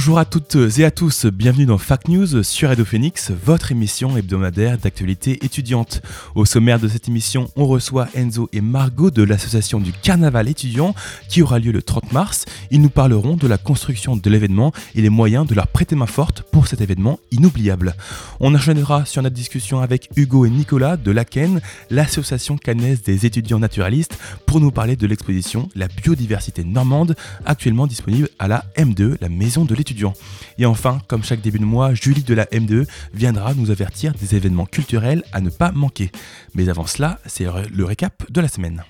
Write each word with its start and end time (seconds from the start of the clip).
Bonjour 0.00 0.18
à 0.18 0.24
toutes 0.24 0.56
et 0.78 0.84
à 0.86 0.90
tous, 0.90 1.26
bienvenue 1.26 1.66
dans 1.66 1.76
Fact 1.76 2.08
News 2.08 2.42
sur 2.42 2.70
Radio 2.70 2.86
Phoenix, 2.86 3.30
votre 3.44 3.70
émission 3.70 4.16
hebdomadaire 4.16 4.78
d'actualité 4.78 5.44
étudiante. 5.44 6.00
Au 6.34 6.46
sommaire 6.46 6.80
de 6.80 6.88
cette 6.88 7.06
émission, 7.06 7.50
on 7.54 7.66
reçoit 7.66 8.08
Enzo 8.14 8.48
et 8.54 8.62
Margot 8.62 9.10
de 9.10 9.22
l'association 9.22 9.78
du 9.78 9.92
Carnaval 9.92 10.48
étudiant 10.48 10.94
qui 11.28 11.42
aura 11.42 11.58
lieu 11.58 11.70
le 11.70 11.82
30 11.82 12.12
mars. 12.12 12.46
Ils 12.70 12.80
nous 12.80 12.88
parleront 12.88 13.36
de 13.36 13.46
la 13.46 13.58
construction 13.58 14.16
de 14.16 14.30
l'événement 14.30 14.72
et 14.94 15.02
les 15.02 15.10
moyens 15.10 15.46
de 15.46 15.54
leur 15.54 15.66
prêter 15.66 15.96
main 15.96 16.06
forte 16.06 16.44
pour 16.50 16.66
cet 16.66 16.80
événement 16.80 17.20
inoubliable. 17.30 17.94
On 18.40 18.54
enchaînera 18.54 19.04
sur 19.04 19.20
notre 19.20 19.36
discussion 19.36 19.80
avec 19.80 20.08
Hugo 20.16 20.46
et 20.46 20.50
Nicolas 20.50 20.96
de 20.96 21.10
l'ACEN, 21.10 21.60
l'association 21.90 22.56
cannaise 22.56 23.02
des 23.02 23.26
étudiants 23.26 23.58
naturalistes, 23.58 24.16
pour 24.46 24.60
nous 24.60 24.70
parler 24.70 24.96
de 24.96 25.06
l'exposition 25.06 25.68
La 25.74 25.88
biodiversité 25.88 26.64
normande, 26.64 27.16
actuellement 27.44 27.86
disponible 27.86 28.30
à 28.38 28.48
la 28.48 28.64
M2, 28.78 29.16
la 29.20 29.28
maison 29.28 29.66
de 29.66 29.74
l'étudiant. 29.74 29.89
Et 30.58 30.66
enfin, 30.66 31.00
comme 31.08 31.24
chaque 31.24 31.40
début 31.40 31.58
de 31.58 31.64
mois, 31.64 31.94
Julie 31.94 32.22
de 32.22 32.34
la 32.34 32.46
M2 32.46 32.86
viendra 33.14 33.54
nous 33.54 33.70
avertir 33.70 34.12
des 34.14 34.34
événements 34.34 34.66
culturels 34.66 35.22
à 35.32 35.40
ne 35.40 35.50
pas 35.50 35.72
manquer. 35.72 36.10
Mais 36.54 36.68
avant 36.68 36.86
cela, 36.86 37.18
c'est 37.26 37.46
le 37.72 37.84
récap 37.84 38.30
de 38.30 38.40
la 38.40 38.48
semaine. 38.48 38.84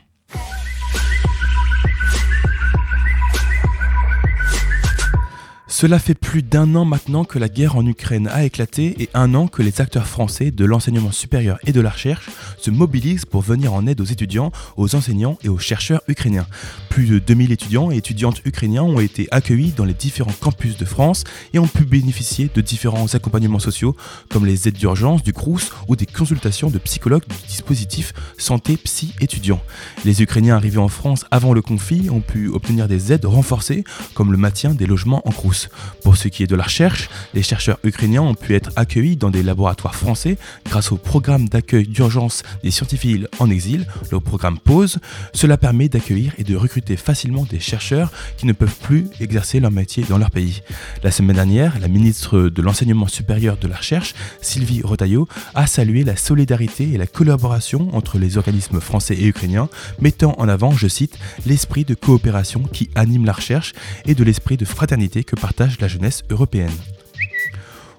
Cela 5.72 6.00
fait 6.00 6.14
plus 6.14 6.42
d'un 6.42 6.74
an 6.74 6.84
maintenant 6.84 7.24
que 7.24 7.38
la 7.38 7.48
guerre 7.48 7.76
en 7.76 7.86
Ukraine 7.86 8.26
a 8.26 8.44
éclaté 8.44 8.96
et 8.98 9.08
un 9.14 9.34
an 9.34 9.46
que 9.46 9.62
les 9.62 9.80
acteurs 9.80 10.08
français 10.08 10.50
de 10.50 10.64
l'enseignement 10.64 11.12
supérieur 11.12 11.58
et 11.64 11.70
de 11.70 11.80
la 11.80 11.90
recherche 11.90 12.28
se 12.58 12.72
mobilisent 12.72 13.24
pour 13.24 13.40
venir 13.40 13.72
en 13.72 13.86
aide 13.86 14.00
aux 14.00 14.04
étudiants, 14.04 14.50
aux 14.76 14.96
enseignants 14.96 15.38
et 15.44 15.48
aux 15.48 15.58
chercheurs 15.58 16.02
ukrainiens. 16.08 16.48
Plus 16.88 17.06
de 17.06 17.18
2000 17.20 17.52
étudiants 17.52 17.92
et 17.92 17.96
étudiantes 17.96 18.42
ukrainiens 18.44 18.82
ont 18.82 18.98
été 18.98 19.28
accueillis 19.30 19.70
dans 19.70 19.84
les 19.84 19.94
différents 19.94 20.34
campus 20.40 20.76
de 20.76 20.84
France 20.84 21.22
et 21.54 21.60
ont 21.60 21.68
pu 21.68 21.84
bénéficier 21.84 22.50
de 22.52 22.60
différents 22.60 23.14
accompagnements 23.14 23.60
sociaux 23.60 23.96
comme 24.28 24.46
les 24.46 24.66
aides 24.66 24.74
d'urgence 24.74 25.22
du 25.22 25.32
CRUS 25.32 25.70
ou 25.86 25.94
des 25.94 26.06
consultations 26.06 26.68
de 26.68 26.78
psychologues 26.78 27.28
du 27.28 27.46
dispositif 27.46 28.12
Santé 28.38 28.76
Psy 28.76 29.14
étudiant. 29.20 29.62
Les 30.04 30.20
Ukrainiens 30.20 30.56
arrivés 30.56 30.78
en 30.78 30.88
France 30.88 31.26
avant 31.30 31.54
le 31.54 31.62
conflit 31.62 32.10
ont 32.10 32.20
pu 32.20 32.48
obtenir 32.48 32.88
des 32.88 33.12
aides 33.12 33.24
renforcées 33.24 33.84
comme 34.14 34.32
le 34.32 34.38
maintien 34.38 34.74
des 34.74 34.86
logements 34.86 35.22
en 35.24 35.30
CRUS. 35.30 35.60
Pour 36.02 36.16
ce 36.16 36.28
qui 36.28 36.42
est 36.42 36.46
de 36.46 36.56
la 36.56 36.64
recherche, 36.64 37.08
les 37.34 37.42
chercheurs 37.42 37.78
ukrainiens 37.84 38.22
ont 38.22 38.34
pu 38.34 38.54
être 38.54 38.70
accueillis 38.76 39.16
dans 39.16 39.30
des 39.30 39.42
laboratoires 39.42 39.94
français 39.94 40.38
grâce 40.64 40.92
au 40.92 40.96
programme 40.96 41.48
d'accueil 41.48 41.86
d'urgence 41.86 42.42
des 42.62 42.70
scientifiques 42.70 43.00
en 43.38 43.50
exil, 43.50 43.86
le 44.10 44.20
programme 44.20 44.58
PAUSE. 44.58 44.98
Cela 45.32 45.56
permet 45.56 45.88
d'accueillir 45.88 46.32
et 46.38 46.44
de 46.44 46.56
recruter 46.56 46.96
facilement 46.96 47.44
des 47.44 47.60
chercheurs 47.60 48.12
qui 48.36 48.46
ne 48.46 48.52
peuvent 48.52 48.76
plus 48.82 49.08
exercer 49.20 49.60
leur 49.60 49.70
métier 49.70 50.04
dans 50.08 50.18
leur 50.18 50.30
pays. 50.30 50.62
La 51.02 51.10
semaine 51.10 51.36
dernière, 51.36 51.78
la 51.80 51.88
ministre 51.88 52.40
de 52.40 52.62
l'Enseignement 52.62 53.08
supérieur 53.08 53.56
de 53.56 53.68
la 53.68 53.76
Recherche, 53.76 54.14
Sylvie 54.40 54.82
Rotaillot, 54.82 55.28
a 55.54 55.66
salué 55.66 56.04
la 56.04 56.16
solidarité 56.16 56.90
et 56.92 56.98
la 56.98 57.06
collaboration 57.06 57.88
entre 57.94 58.18
les 58.18 58.36
organismes 58.36 58.80
français 58.80 59.14
et 59.14 59.26
ukrainiens, 59.26 59.68
mettant 60.00 60.34
en 60.38 60.48
avant, 60.48 60.72
je 60.72 60.88
cite, 60.88 61.18
l'esprit 61.46 61.84
de 61.84 61.94
coopération 61.94 62.62
qui 62.62 62.90
anime 62.94 63.24
la 63.24 63.32
recherche 63.32 63.72
et 64.06 64.14
de 64.14 64.24
l'esprit 64.24 64.56
de 64.56 64.64
fraternité 64.64 65.24
que 65.24 65.36
partage 65.36 65.49
la 65.58 65.88
jeunesse 65.88 66.22
européenne. 66.30 66.70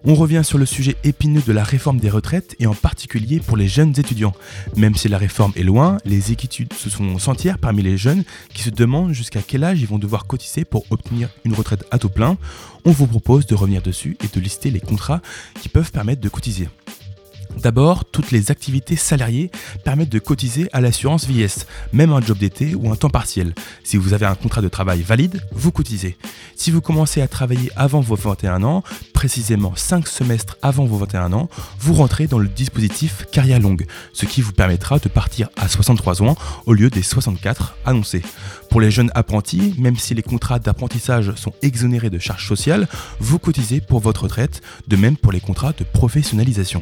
On 0.03 0.15
revient 0.15 0.41
sur 0.43 0.57
le 0.57 0.65
sujet 0.65 0.95
épineux 1.03 1.43
de 1.45 1.53
la 1.53 1.63
réforme 1.63 1.99
des 1.99 2.09
retraites 2.09 2.55
et 2.59 2.65
en 2.65 2.73
particulier 2.73 3.39
pour 3.39 3.55
les 3.55 3.67
jeunes 3.67 3.93
étudiants. 3.97 4.33
Même 4.75 4.95
si 4.95 5.07
la 5.07 5.19
réforme 5.19 5.53
est 5.55 5.63
loin, 5.63 5.97
les 6.05 6.31
équitudes 6.31 6.73
se 6.73 6.89
sont 6.89 7.19
sentir 7.19 7.59
parmi 7.59 7.83
les 7.83 7.97
jeunes 7.97 8.23
qui 8.51 8.63
se 8.63 8.71
demandent 8.71 9.13
jusqu'à 9.13 9.41
quel 9.45 9.63
âge 9.63 9.79
ils 9.79 9.87
vont 9.87 9.99
devoir 9.99 10.25
cotiser 10.25 10.65
pour 10.65 10.85
obtenir 10.89 11.29
une 11.45 11.53
retraite 11.53 11.85
à 11.91 11.99
taux 11.99 12.09
plein. 12.09 12.37
On 12.83 12.91
vous 12.91 13.05
propose 13.05 13.45
de 13.45 13.53
revenir 13.53 13.83
dessus 13.83 14.17
et 14.23 14.27
de 14.35 14.41
lister 14.41 14.71
les 14.71 14.79
contrats 14.79 15.21
qui 15.61 15.69
peuvent 15.69 15.91
permettre 15.91 16.21
de 16.21 16.29
cotiser. 16.29 16.67
D'abord, 17.61 18.05
toutes 18.05 18.31
les 18.31 18.49
activités 18.49 18.95
salariées 18.95 19.51
permettent 19.83 20.11
de 20.11 20.17
cotiser 20.17 20.67
à 20.73 20.81
l'assurance 20.81 21.27
vieillesse, 21.27 21.67
même 21.93 22.11
un 22.11 22.19
job 22.19 22.39
d'été 22.39 22.73
ou 22.73 22.91
un 22.91 22.95
temps 22.95 23.09
partiel. 23.09 23.53
Si 23.83 23.97
vous 23.97 24.13
avez 24.13 24.25
un 24.25 24.33
contrat 24.33 24.61
de 24.61 24.67
travail 24.67 25.03
valide, 25.03 25.41
vous 25.51 25.71
cotisez. 25.71 26.17
Si 26.55 26.71
vous 26.71 26.81
commencez 26.81 27.21
à 27.21 27.27
travailler 27.27 27.71
avant 27.75 28.01
vos 28.01 28.15
21 28.15 28.63
ans, 28.63 28.83
précisément 29.13 29.73
5 29.75 30.07
semestres 30.07 30.57
avant 30.63 30.85
vos 30.85 30.97
21 30.97 31.33
ans, 31.33 31.49
vous 31.79 31.93
rentrez 31.93 32.25
dans 32.25 32.39
le 32.39 32.47
dispositif 32.47 33.27
carrière 33.31 33.59
longue, 33.59 33.85
ce 34.13 34.25
qui 34.25 34.41
vous 34.41 34.53
permettra 34.53 34.97
de 34.97 35.09
partir 35.09 35.49
à 35.55 35.67
63 35.67 36.23
ans 36.23 36.35
au 36.65 36.73
lieu 36.73 36.89
des 36.89 37.03
64 37.03 37.75
annoncés. 37.85 38.23
Pour 38.71 38.81
les 38.81 38.89
jeunes 38.89 39.11
apprentis, 39.13 39.75
même 39.77 39.97
si 39.97 40.15
les 40.15 40.23
contrats 40.23 40.57
d'apprentissage 40.57 41.35
sont 41.35 41.53
exonérés 41.61 42.09
de 42.09 42.17
charges 42.17 42.47
sociales, 42.47 42.87
vous 43.19 43.37
cotisez 43.37 43.81
pour 43.81 43.99
votre 43.99 44.23
retraite, 44.23 44.61
de 44.87 44.95
même 44.95 45.17
pour 45.17 45.31
les 45.31 45.41
contrats 45.41 45.73
de 45.73 45.83
professionnalisation. 45.83 46.81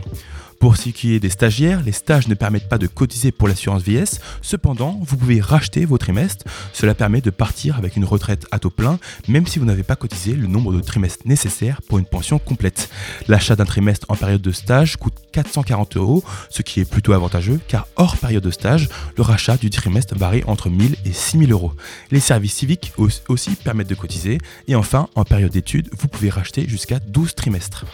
Pour 0.59 0.75
ce 0.75 0.89
qui 0.89 1.13
est 1.13 1.21
des 1.21 1.29
stagiaires, 1.29 1.81
les 1.81 1.93
stages 1.93 2.27
ne 2.27 2.33
permettent 2.33 2.67
pas 2.67 2.77
de 2.77 2.87
cotiser 2.87 3.31
pour 3.31 3.47
l'assurance 3.47 3.81
vieillesse, 3.81 4.19
cependant, 4.41 4.99
vous 5.01 5.15
pouvez 5.15 5.39
racheter 5.39 5.85
vos 5.85 5.97
trimestres. 5.97 6.45
Cela 6.73 6.93
permet 6.93 7.21
de 7.21 7.29
partir 7.29 7.77
avec 7.77 7.95
une 7.95 8.03
retraite 8.03 8.45
à 8.51 8.59
taux 8.59 8.69
plein, 8.69 8.99
même 9.29 9.47
si 9.47 9.57
vous 9.57 9.65
n'avez 9.65 9.83
pas 9.83 9.95
cotisé 9.95 10.33
le 10.33 10.47
nombre 10.47 10.73
de 10.73 10.81
trimestres 10.81 11.25
nécessaires 11.25 11.81
pour 11.81 11.97
une 11.97 12.05
pension 12.05 12.39
complète. 12.39 12.89
L'achat 13.29 13.55
d'un 13.55 13.63
trimestre 13.63 14.05
en 14.09 14.17
période 14.17 14.41
de 14.41 14.51
stage 14.51 14.97
coûte 14.97 15.13
440 15.31 15.95
euros, 15.95 16.25
ce 16.49 16.61
qui 16.61 16.81
est 16.81 16.89
plutôt 16.89 17.13
avantageux, 17.13 17.61
car 17.69 17.87
hors 17.95 18.17
période 18.17 18.43
de 18.43 18.51
stage, 18.51 18.89
le 19.15 19.23
rachat 19.23 19.55
du 19.55 19.69
trimestre 19.69 20.17
varie 20.17 20.43
entre 20.45 20.69
1000 20.69 20.97
et 21.05 21.13
6000 21.13 21.53
euros. 21.53 21.71
Les 22.11 22.19
services 22.19 22.55
civiques 22.55 22.91
aussi 22.97 23.51
permettent 23.51 23.89
de 23.89 23.95
cotiser, 23.95 24.39
et 24.67 24.75
enfin, 24.75 25.07
en 25.15 25.23
période 25.23 25.51
d'études, 25.51 25.89
vous 25.97 26.09
pouvez 26.09 26.29
racheter 26.29 26.67
jusqu'à 26.67 26.99
12 26.99 27.33
trimestres. 27.35 27.85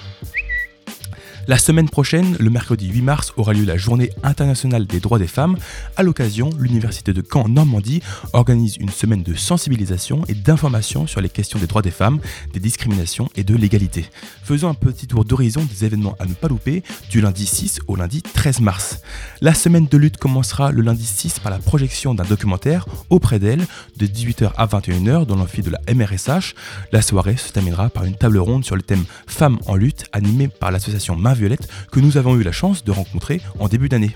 La 1.48 1.60
semaine 1.60 1.88
prochaine, 1.88 2.36
le 2.40 2.50
mercredi 2.50 2.88
8 2.88 3.02
mars, 3.04 3.32
aura 3.38 3.54
lieu 3.54 3.66
la 3.66 3.78
journée 3.78 4.10
internationale 4.24 4.88
des 4.88 5.00
droits 5.00 5.20
des 5.20 5.28
femmes. 5.28 5.58
À 5.96 6.02
l'occasion, 6.02 6.50
l'Université 6.58 7.14
de 7.14 7.22
Caen 7.22 7.48
Normandie 7.48 8.02
organise 8.34 8.78
une 8.78 8.90
semaine 8.90 9.22
de 9.22 9.36
sensibilisation 9.36 10.24
et 10.28 10.34
d'information 10.34 11.06
sur 11.06 11.22
les 11.22 11.30
questions 11.30 11.60
des 11.60 11.68
droits 11.68 11.84
des 11.84 11.92
femmes, 11.92 12.20
des 12.54 12.60
discriminations 12.60 13.30
et 13.36 13.44
de 13.44 13.56
l'égalité. 13.56 14.08
Faisons 14.44 14.70
un 14.70 14.74
petit 14.74 15.06
tour 15.06 15.24
d'horizon 15.24 15.64
des 15.64 15.86
événements 15.86 16.16
à 16.18 16.26
ne 16.26 16.34
pas 16.34 16.48
louper 16.48 16.82
du 17.12 17.22
lundi 17.22 17.46
6 17.46 17.82
au 17.88 17.96
lundi 17.96 18.24
13 18.24 18.62
mars. 18.62 19.02
La 19.40 19.54
semaine 19.54 19.86
de 19.86 19.98
lutte 19.98 20.18
commencera 20.18 20.72
le 20.72 20.82
lundi 20.82 21.06
6 21.06 21.42
par 21.42 21.52
la 21.52 21.60
projection 21.60 22.16
d'un 22.16 22.24
documentaire 22.24 22.88
auprès 23.12 23.38
d'elle 23.38 23.68
de 23.98 24.08
18h 24.08 24.52
à 24.58 24.66
21h 24.66 25.28
dans 25.28 25.36
l'amphi 25.36 25.62
de 25.62 25.70
la 25.70 25.94
MRSH. 25.94 26.56
La 26.92 27.04
soirée 27.04 27.38
se 27.38 27.52
terminera 27.54 27.90
par 27.90 28.06
une 28.06 28.16
table 28.16 28.40
ronde 28.40 28.66
sur 28.66 28.76
le 28.76 28.82
thème 28.82 29.04
Femmes 29.28 29.60
en 29.68 29.76
lutte 29.76 30.06
animée 30.12 30.48
par 30.48 30.72
l'association 30.72 31.16
Main 31.16 31.34
Violette 31.38 31.68
que 31.91 32.00
nous 32.00 32.18
avons 32.18 32.35
eu 32.35 32.44
la 32.44 32.51
chance 32.51 32.84
de 32.84 32.91
rencontrer 32.91 33.41
en 33.59 33.68
début 33.68 33.90
d'année. 33.90 34.16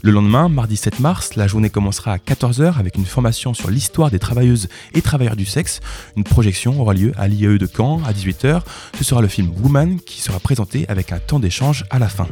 Le 0.00 0.12
lendemain, 0.12 0.48
mardi 0.48 0.76
7 0.76 1.00
mars, 1.00 1.34
la 1.34 1.48
journée 1.48 1.70
commencera 1.70 2.12
à 2.12 2.18
14h 2.18 2.78
avec 2.78 2.96
une 2.96 3.04
formation 3.04 3.52
sur 3.52 3.68
l'histoire 3.68 4.12
des 4.12 4.20
travailleuses 4.20 4.68
et 4.94 5.02
travailleurs 5.02 5.34
du 5.34 5.44
sexe. 5.44 5.80
Une 6.16 6.22
projection 6.22 6.80
aura 6.80 6.94
lieu 6.94 7.12
à 7.16 7.26
l'IAE 7.26 7.58
de 7.58 7.66
Caen 7.66 8.00
à 8.04 8.12
18h. 8.12 8.62
Ce 8.96 9.02
sera 9.02 9.20
le 9.20 9.26
film 9.26 9.50
Woman 9.60 9.98
qui 9.98 10.20
sera 10.22 10.38
présenté 10.38 10.88
avec 10.88 11.10
un 11.10 11.18
temps 11.18 11.40
d'échange 11.40 11.84
à 11.90 11.98
la 11.98 12.08
fin. 12.08 12.28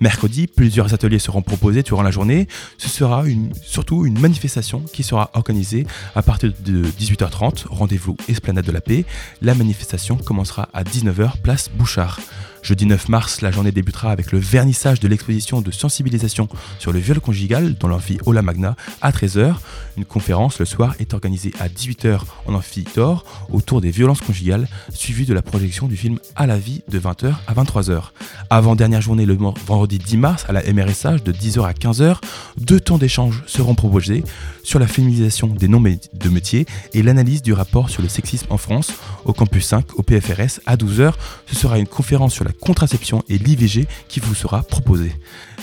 Mercredi, 0.00 0.46
plusieurs 0.46 0.94
ateliers 0.94 1.18
seront 1.18 1.42
proposés 1.42 1.82
durant 1.82 2.02
la 2.02 2.10
journée. 2.10 2.48
Ce 2.78 2.88
sera 2.88 3.22
surtout 3.62 4.06
une 4.06 4.18
manifestation 4.18 4.82
qui 4.90 5.02
sera 5.02 5.30
organisée 5.34 5.86
à 6.14 6.22
partir 6.22 6.54
de 6.64 6.84
18h30. 6.84 7.66
Rendez-vous 7.68 8.16
Esplanade 8.28 8.64
de 8.64 8.72
la 8.72 8.80
Paix. 8.80 9.04
La 9.42 9.54
manifestation 9.54 10.16
commencera 10.16 10.70
à 10.72 10.84
19h, 10.84 11.32
place 11.42 11.68
Bouchard. 11.68 12.18
Jeudi 12.62 12.86
9 12.86 13.08
mars, 13.08 13.40
la 13.40 13.50
journée 13.50 13.72
débutera 13.72 14.12
avec 14.12 14.32
le 14.32 14.38
vernissage 14.38 15.00
de 15.00 15.08
l'exposition 15.08 15.60
de 15.60 15.70
sensibilisation 15.70 16.48
sur 16.78 16.92
le 16.92 16.98
viol 16.98 17.20
conjugal 17.20 17.74
dans 17.74 17.88
l'amphi 17.88 18.18
Ola 18.26 18.42
Magna 18.42 18.76
à 19.00 19.10
13h. 19.10 19.54
Une 19.96 20.04
conférence 20.04 20.58
le 20.58 20.66
soir 20.66 20.94
est 20.98 21.14
organisée 21.14 21.52
à 21.58 21.68
18h 21.68 22.20
en 22.46 22.54
amphi 22.54 22.84
d'or 22.94 23.24
autour 23.50 23.80
des 23.80 23.90
violences 23.90 24.20
conjugales, 24.20 24.68
suivie 24.92 25.26
de 25.26 25.34
la 25.34 25.42
projection 25.42 25.86
du 25.86 25.96
film 25.96 26.18
À 26.36 26.46
la 26.46 26.58
vie 26.58 26.82
de 26.88 27.00
20h 27.00 27.34
à 27.46 27.54
23h. 27.54 28.02
Avant 28.50 28.76
dernière 28.76 29.00
journée 29.00 29.26
le 29.26 29.36
vendredi 29.66 29.98
10 29.98 30.16
mars 30.18 30.44
à 30.48 30.52
la 30.52 30.62
MRSH 30.62 31.22
de 31.24 31.32
10h 31.32 31.64
à 31.64 31.72
15h, 31.72 32.16
deux 32.58 32.80
temps 32.80 32.98
d'échange 32.98 33.42
seront 33.46 33.74
proposés 33.74 34.22
sur 34.62 34.78
la 34.78 34.86
féminisation 34.86 35.46
des 35.46 35.68
noms 35.68 35.80
de 35.80 36.28
métiers 36.28 36.66
et 36.92 37.02
l'analyse 37.02 37.42
du 37.42 37.52
rapport 37.52 37.88
sur 37.90 38.02
le 38.02 38.08
sexisme 38.08 38.46
en 38.50 38.58
France 38.58 38.92
au 39.24 39.32
campus 39.32 39.66
5 39.66 39.98
au 39.98 40.02
PFRS 40.02 40.60
à 40.66 40.76
12h. 40.76 41.12
Ce 41.46 41.56
sera 41.56 41.78
une 41.78 41.86
conférence 41.86 42.34
sur 42.34 42.44
la 42.44 42.49
contraception 42.50 43.22
et 43.28 43.38
l'IVG 43.38 43.86
qui 44.08 44.20
vous 44.20 44.34
sera 44.34 44.62
proposée. 44.62 45.12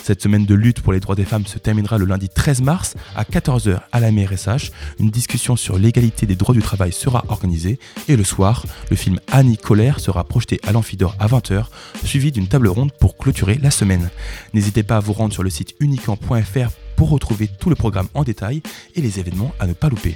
Cette 0.04 0.22
semaine 0.22 0.46
de 0.46 0.56
lutte 0.56 0.82
pour 0.82 0.94
les 0.94 1.00
droits 1.00 1.16
des 1.16 1.26
femmes 1.26 1.46
se 1.46 1.60
terminera 1.60 1.98
le 1.98 2.06
lundi 2.06 2.30
13 2.30 2.62
mars 2.62 2.96
à 3.16 3.24
14h 3.24 3.82
à 3.92 4.00
la 4.00 4.12
MRSH. 4.12 4.72
Une 5.00 5.10
discussion 5.10 5.56
sur 5.56 5.78
l'égalité 5.78 6.26
des 6.26 6.36
droits 6.36 6.56
du 6.56 6.62
travail 6.62 6.94
sera 6.94 7.26
organisée 7.28 7.78
et 8.08 8.16
le 8.16 8.24
soir, 8.24 8.66
le 8.90 8.96
film 8.96 9.20
Annie 9.30 9.58
Colère 9.58 10.00
sera 10.00 10.24
projeté 10.24 10.62
à 10.66 10.72
l'Amphidor 10.72 11.16
à 11.20 11.28
20h, 11.28 11.66
suivi 12.06 12.32
d'une 12.32 12.48
table 12.48 12.70
ronde 12.70 12.94
pour 13.00 13.18
clôturer 13.18 13.60
la 13.62 13.72
semaine. 13.72 14.10
N'hésitez 14.54 14.84
pas 14.84 14.98
à 14.98 15.02
vous 15.02 15.14
rendre 15.14 15.34
sur 15.34 15.44
le 15.44 15.50
site 15.50 15.76
uniquement.fr 15.80 16.72
pour 16.96 17.10
retrouver 17.10 17.50
tout 17.60 17.70
le 17.70 17.76
programme 17.76 18.08
en 18.14 18.24
détail 18.24 18.62
et 18.96 19.02
les 19.02 19.20
événements 19.20 19.54
à 19.60 19.68
ne 19.68 19.74
pas 19.74 19.90
louper. 19.90 20.16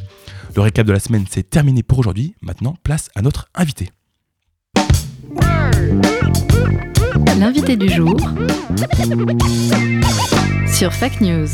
Le 0.55 0.61
récap 0.61 0.85
de 0.85 0.93
la 0.93 0.99
semaine, 0.99 1.25
c'est 1.29 1.49
terminé 1.49 1.83
pour 1.83 1.99
aujourd'hui. 1.99 2.35
Maintenant, 2.41 2.75
place 2.83 3.09
à 3.15 3.21
notre 3.21 3.49
invité. 3.55 3.89
L'invité 7.37 7.75
du 7.75 7.89
jour 7.89 8.15
sur 10.67 10.93
Fake 10.93 11.21
News. 11.21 11.47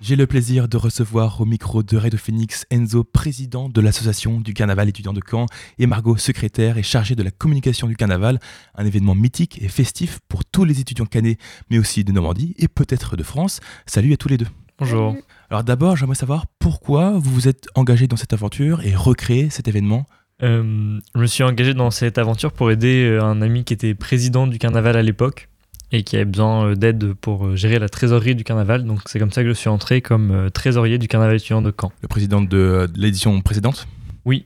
J'ai 0.00 0.16
le 0.16 0.26
plaisir 0.26 0.68
de 0.68 0.76
recevoir 0.76 1.40
au 1.40 1.44
micro 1.44 1.82
de 1.82 1.96
Radio 1.96 2.18
Phoenix 2.18 2.64
Enzo, 2.70 3.04
président 3.04 3.68
de 3.68 3.80
l'association 3.80 4.40
du 4.40 4.54
carnaval 4.54 4.88
étudiant 4.88 5.12
de 5.12 5.20
Caen, 5.28 5.46
et 5.78 5.86
Margot, 5.86 6.16
secrétaire 6.16 6.78
et 6.78 6.82
chargée 6.82 7.14
de 7.14 7.22
la 7.22 7.30
communication 7.30 7.86
du 7.86 7.96
carnaval, 7.96 8.40
un 8.74 8.86
événement 8.86 9.14
mythique 9.14 9.60
et 9.62 9.68
festif 9.68 10.20
pour 10.28 10.44
tous 10.44 10.64
les 10.64 10.80
étudiants 10.80 11.06
canais, 11.06 11.36
mais 11.68 11.78
aussi 11.78 12.04
de 12.04 12.12
Normandie 12.12 12.54
et 12.58 12.68
peut-être 12.68 13.16
de 13.16 13.22
France. 13.22 13.60
Salut 13.86 14.12
à 14.14 14.16
tous 14.16 14.28
les 14.28 14.38
deux. 14.38 14.48
Bonjour. 14.78 15.14
Alors 15.50 15.62
d'abord, 15.62 15.96
j'aimerais 15.96 16.14
savoir 16.14 16.46
pourquoi 16.58 17.10
vous 17.10 17.30
vous 17.30 17.48
êtes 17.48 17.66
engagé 17.74 18.06
dans 18.06 18.16
cette 18.16 18.32
aventure 18.32 18.80
et 18.82 18.94
recréé 18.94 19.50
cet 19.50 19.68
événement 19.68 20.06
je 20.40 21.18
me 21.20 21.26
suis 21.26 21.42
engagé 21.42 21.74
dans 21.74 21.90
cette 21.90 22.18
aventure 22.18 22.52
pour 22.52 22.70
aider 22.70 23.04
euh, 23.04 23.22
un 23.22 23.42
ami 23.42 23.64
qui 23.64 23.74
était 23.74 23.94
président 23.94 24.46
du 24.46 24.58
carnaval 24.58 24.96
à 24.96 25.02
l'époque 25.02 25.48
et 25.92 26.02
qui 26.02 26.16
avait 26.16 26.24
besoin 26.24 26.66
euh, 26.66 26.74
d'aide 26.74 27.14
pour 27.14 27.56
gérer 27.56 27.78
la 27.78 27.88
trésorerie 27.88 28.34
du 28.34 28.44
carnaval. 28.44 28.84
Donc 28.84 29.00
c'est 29.06 29.18
comme 29.18 29.32
ça 29.32 29.42
que 29.42 29.48
je 29.48 29.54
suis 29.54 29.68
entré 29.68 30.00
comme 30.00 30.50
trésorier 30.52 30.98
du 30.98 31.08
carnaval 31.08 31.36
étudiant 31.36 31.62
de 31.62 31.72
Caen. 31.78 31.92
Le 32.02 32.08
président 32.08 32.40
de 32.40 32.88
l'édition 32.94 33.40
précédente? 33.40 33.86
Oui, 34.26 34.44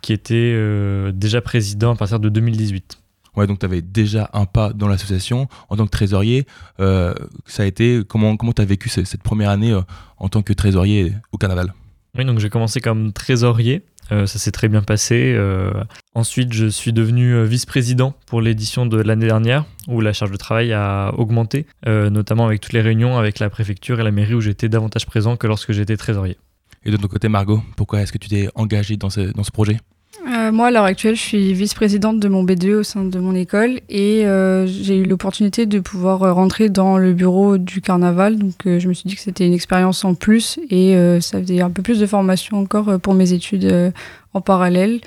qui 0.00 0.12
était 0.14 1.12
déjà 1.12 1.42
président 1.42 1.92
à 1.92 1.96
partir 1.96 2.18
de 2.18 2.30
2018. 2.30 2.98
Ouais, 3.36 3.46
donc 3.46 3.58
tu 3.58 3.66
avais 3.66 3.82
déjà 3.82 4.30
un 4.32 4.46
pas 4.46 4.72
dans 4.72 4.88
l'association 4.88 5.48
en 5.68 5.76
tant 5.76 5.84
que 5.84 5.90
trésorier. 5.90 6.46
ça 6.78 7.62
a 7.62 7.66
été 7.66 8.00
comment 8.08 8.36
comment 8.38 8.52
tu 8.52 8.62
as 8.62 8.64
vécu 8.64 8.88
cette 8.88 9.22
première 9.22 9.50
année 9.50 9.78
en 10.16 10.28
tant 10.30 10.42
que 10.42 10.54
trésorier 10.54 11.12
au 11.30 11.36
carnaval? 11.36 11.74
Oui, 12.16 12.24
donc 12.24 12.38
j'ai 12.38 12.48
commencé 12.48 12.80
comme 12.80 13.12
trésorier 13.12 13.76
euh, 13.76 13.93
ça 14.10 14.26
s'est 14.26 14.52
très 14.52 14.68
bien 14.68 14.82
passé. 14.82 15.34
Euh, 15.36 15.72
ensuite, 16.14 16.52
je 16.52 16.66
suis 16.66 16.92
devenu 16.92 17.34
euh, 17.34 17.44
vice-président 17.44 18.14
pour 18.26 18.40
l'édition 18.40 18.86
de 18.86 19.00
l'année 19.00 19.26
dernière, 19.26 19.64
où 19.88 20.00
la 20.00 20.12
charge 20.12 20.30
de 20.30 20.36
travail 20.36 20.72
a 20.72 21.12
augmenté, 21.16 21.66
notamment 21.86 22.46
avec 22.46 22.60
toutes 22.60 22.72
les 22.72 22.80
réunions 22.80 23.18
avec 23.18 23.38
la 23.38 23.50
préfecture 23.50 24.00
et 24.00 24.02
la 24.02 24.10
mairie 24.10 24.34
où 24.34 24.40
j'étais 24.40 24.68
davantage 24.68 25.06
présent 25.06 25.36
que 25.36 25.46
lorsque 25.46 25.72
j'étais 25.72 25.96
trésorier. 25.96 26.38
Et 26.84 26.90
de 26.90 26.96
ton 26.96 27.08
côté, 27.08 27.28
Margot, 27.28 27.62
pourquoi 27.76 28.02
est-ce 28.02 28.12
que 28.12 28.18
tu 28.18 28.28
t'es 28.28 28.48
engagé 28.54 28.96
dans 28.96 29.10
ce, 29.10 29.32
dans 29.32 29.44
ce 29.44 29.50
projet? 29.50 29.78
Euh, 30.26 30.52
moi, 30.52 30.68
à 30.68 30.70
l'heure 30.70 30.84
actuelle, 30.84 31.16
je 31.16 31.20
suis 31.20 31.52
vice-présidente 31.52 32.18
de 32.18 32.28
mon 32.28 32.44
BDE 32.44 32.66
au 32.66 32.82
sein 32.82 33.04
de 33.04 33.18
mon 33.18 33.34
école 33.34 33.80
et 33.88 34.26
euh, 34.26 34.66
j'ai 34.66 34.96
eu 34.96 35.04
l'opportunité 35.04 35.66
de 35.66 35.80
pouvoir 35.80 36.22
euh, 36.22 36.32
rentrer 36.32 36.68
dans 36.68 36.96
le 36.98 37.12
bureau 37.12 37.58
du 37.58 37.80
carnaval. 37.80 38.38
Donc, 38.38 38.54
je 38.64 38.88
me 38.88 38.94
suis 38.94 39.08
dit 39.08 39.16
que 39.16 39.20
c'était 39.20 39.46
une 39.46 39.52
expérience 39.52 40.04
en 40.04 40.14
plus 40.14 40.58
et 40.70 40.96
ça 41.20 41.40
faisait 41.40 41.60
un 41.60 41.70
peu 41.70 41.82
plus 41.82 42.00
de 42.00 42.06
formation 42.06 42.58
encore 42.58 42.98
pour 43.00 43.14
mes 43.14 43.32
études 43.32 43.92
en 44.32 44.40
parallèle. 44.40 45.00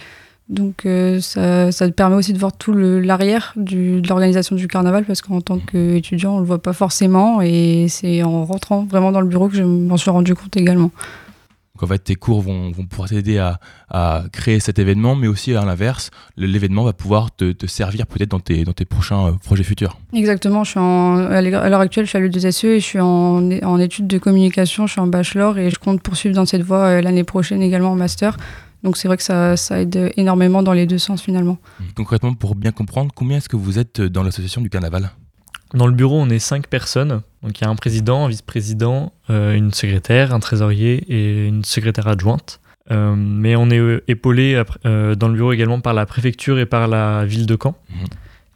Donc, 0.49 0.87
ça, 1.19 1.71
ça 1.71 1.89
permet 1.89 2.15
aussi 2.15 2.33
de 2.33 2.39
voir 2.39 2.53
tout 2.53 2.73
l'arrière 2.73 3.53
de 3.55 4.01
l'organisation 4.07 4.55
du 4.55 4.67
carnaval 4.67 5.03
parce 5.05 5.21
qu'en 5.21 5.41
tant 5.41 5.59
qu'étudiant, 5.59 6.35
on 6.35 6.39
le 6.39 6.45
voit 6.45 6.61
pas 6.61 6.73
forcément 6.73 7.41
et 7.41 7.87
c'est 7.89 8.23
en 8.23 8.45
rentrant 8.45 8.85
vraiment 8.85 9.11
dans 9.11 9.21
le 9.21 9.27
bureau 9.27 9.49
que 9.49 9.55
je 9.55 9.63
m'en 9.63 9.97
suis 9.97 10.11
rendu 10.11 10.35
compte 10.35 10.55
également. 10.55 10.91
Donc 11.77 11.83
en 11.83 11.93
fait, 11.93 11.99
tes 11.99 12.15
cours 12.15 12.41
vont, 12.41 12.71
pouvoir 12.89 13.07
t'aider 13.07 13.37
à, 13.37 14.23
créer 14.31 14.59
cet 14.59 14.79
événement, 14.79 15.15
mais 15.15 15.27
aussi 15.27 15.53
à 15.53 15.63
l'inverse, 15.63 16.09
l'événement 16.35 16.83
va 16.83 16.93
pouvoir 16.93 17.29
te, 17.35 17.53
servir 17.67 18.07
peut-être 18.07 18.31
dans 18.31 18.39
tes, 18.39 18.63
dans 18.63 18.73
tes 18.73 18.85
prochains 18.85 19.27
euh, 19.27 19.31
projets 19.33 19.63
futurs. 19.63 19.99
Exactement, 20.11 20.63
je 20.63 20.71
suis 20.71 20.79
à 20.79 21.69
l'heure 21.69 21.79
actuelle, 21.79 22.05
je 22.05 22.09
suis 22.09 22.17
à 22.17 22.21
l'E2SE 22.21 22.65
et 22.65 22.79
je 22.79 22.85
suis 22.85 22.99
en, 22.99 23.51
en 23.51 23.79
études 23.79 24.07
de 24.07 24.17
communication, 24.17 24.87
je 24.87 24.93
suis 24.93 25.01
en 25.01 25.05
bachelor 25.05 25.59
et 25.59 25.69
je 25.69 25.77
compte 25.77 26.01
poursuivre 26.01 26.33
dans 26.33 26.47
cette 26.47 26.63
voie 26.63 26.85
euh, 26.85 27.01
l'année 27.01 27.23
prochaine 27.23 27.61
également 27.61 27.91
en 27.91 27.95
master. 27.95 28.37
Donc 28.81 28.97
c'est 28.97 29.07
vrai 29.07 29.17
que 29.17 29.23
ça, 29.23 29.55
ça, 29.55 29.79
aide 29.79 30.13
énormément 30.17 30.63
dans 30.63 30.73
les 30.73 30.87
deux 30.87 30.97
sens 30.97 31.21
finalement. 31.21 31.59
Concrètement, 31.95 32.33
pour 32.33 32.55
bien 32.55 32.71
comprendre, 32.71 33.11
combien 33.13 33.37
est-ce 33.37 33.49
que 33.49 33.55
vous 33.55 33.77
êtes 33.77 34.01
dans 34.01 34.23
l'association 34.23 34.61
du 34.61 34.71
carnaval? 34.71 35.11
Dans 35.73 35.87
le 35.87 35.93
bureau, 35.93 36.19
on 36.19 36.29
est 36.29 36.39
cinq 36.39 36.67
personnes. 36.67 37.21
Donc 37.43 37.59
il 37.59 37.63
y 37.63 37.67
a 37.67 37.69
un 37.69 37.75
président, 37.75 38.25
un 38.25 38.29
vice-président, 38.29 39.13
euh, 39.29 39.53
une 39.53 39.71
secrétaire, 39.73 40.33
un 40.33 40.39
trésorier 40.39 41.03
et 41.07 41.47
une 41.47 41.63
secrétaire 41.63 42.07
adjointe. 42.07 42.59
Euh, 42.89 43.15
mais 43.17 43.55
on 43.57 43.69
est 43.69 43.79
euh, 43.79 44.01
épaulé 44.07 44.61
dans 44.85 45.27
le 45.27 45.33
bureau 45.33 45.51
également 45.51 45.81
par 45.81 45.93
la 45.93 46.05
préfecture 46.05 46.57
et 46.57 46.65
par 46.65 46.87
la 46.87 47.25
ville 47.25 47.45
de 47.45 47.57
Caen. 47.61 47.75
Mhm. 47.89 48.05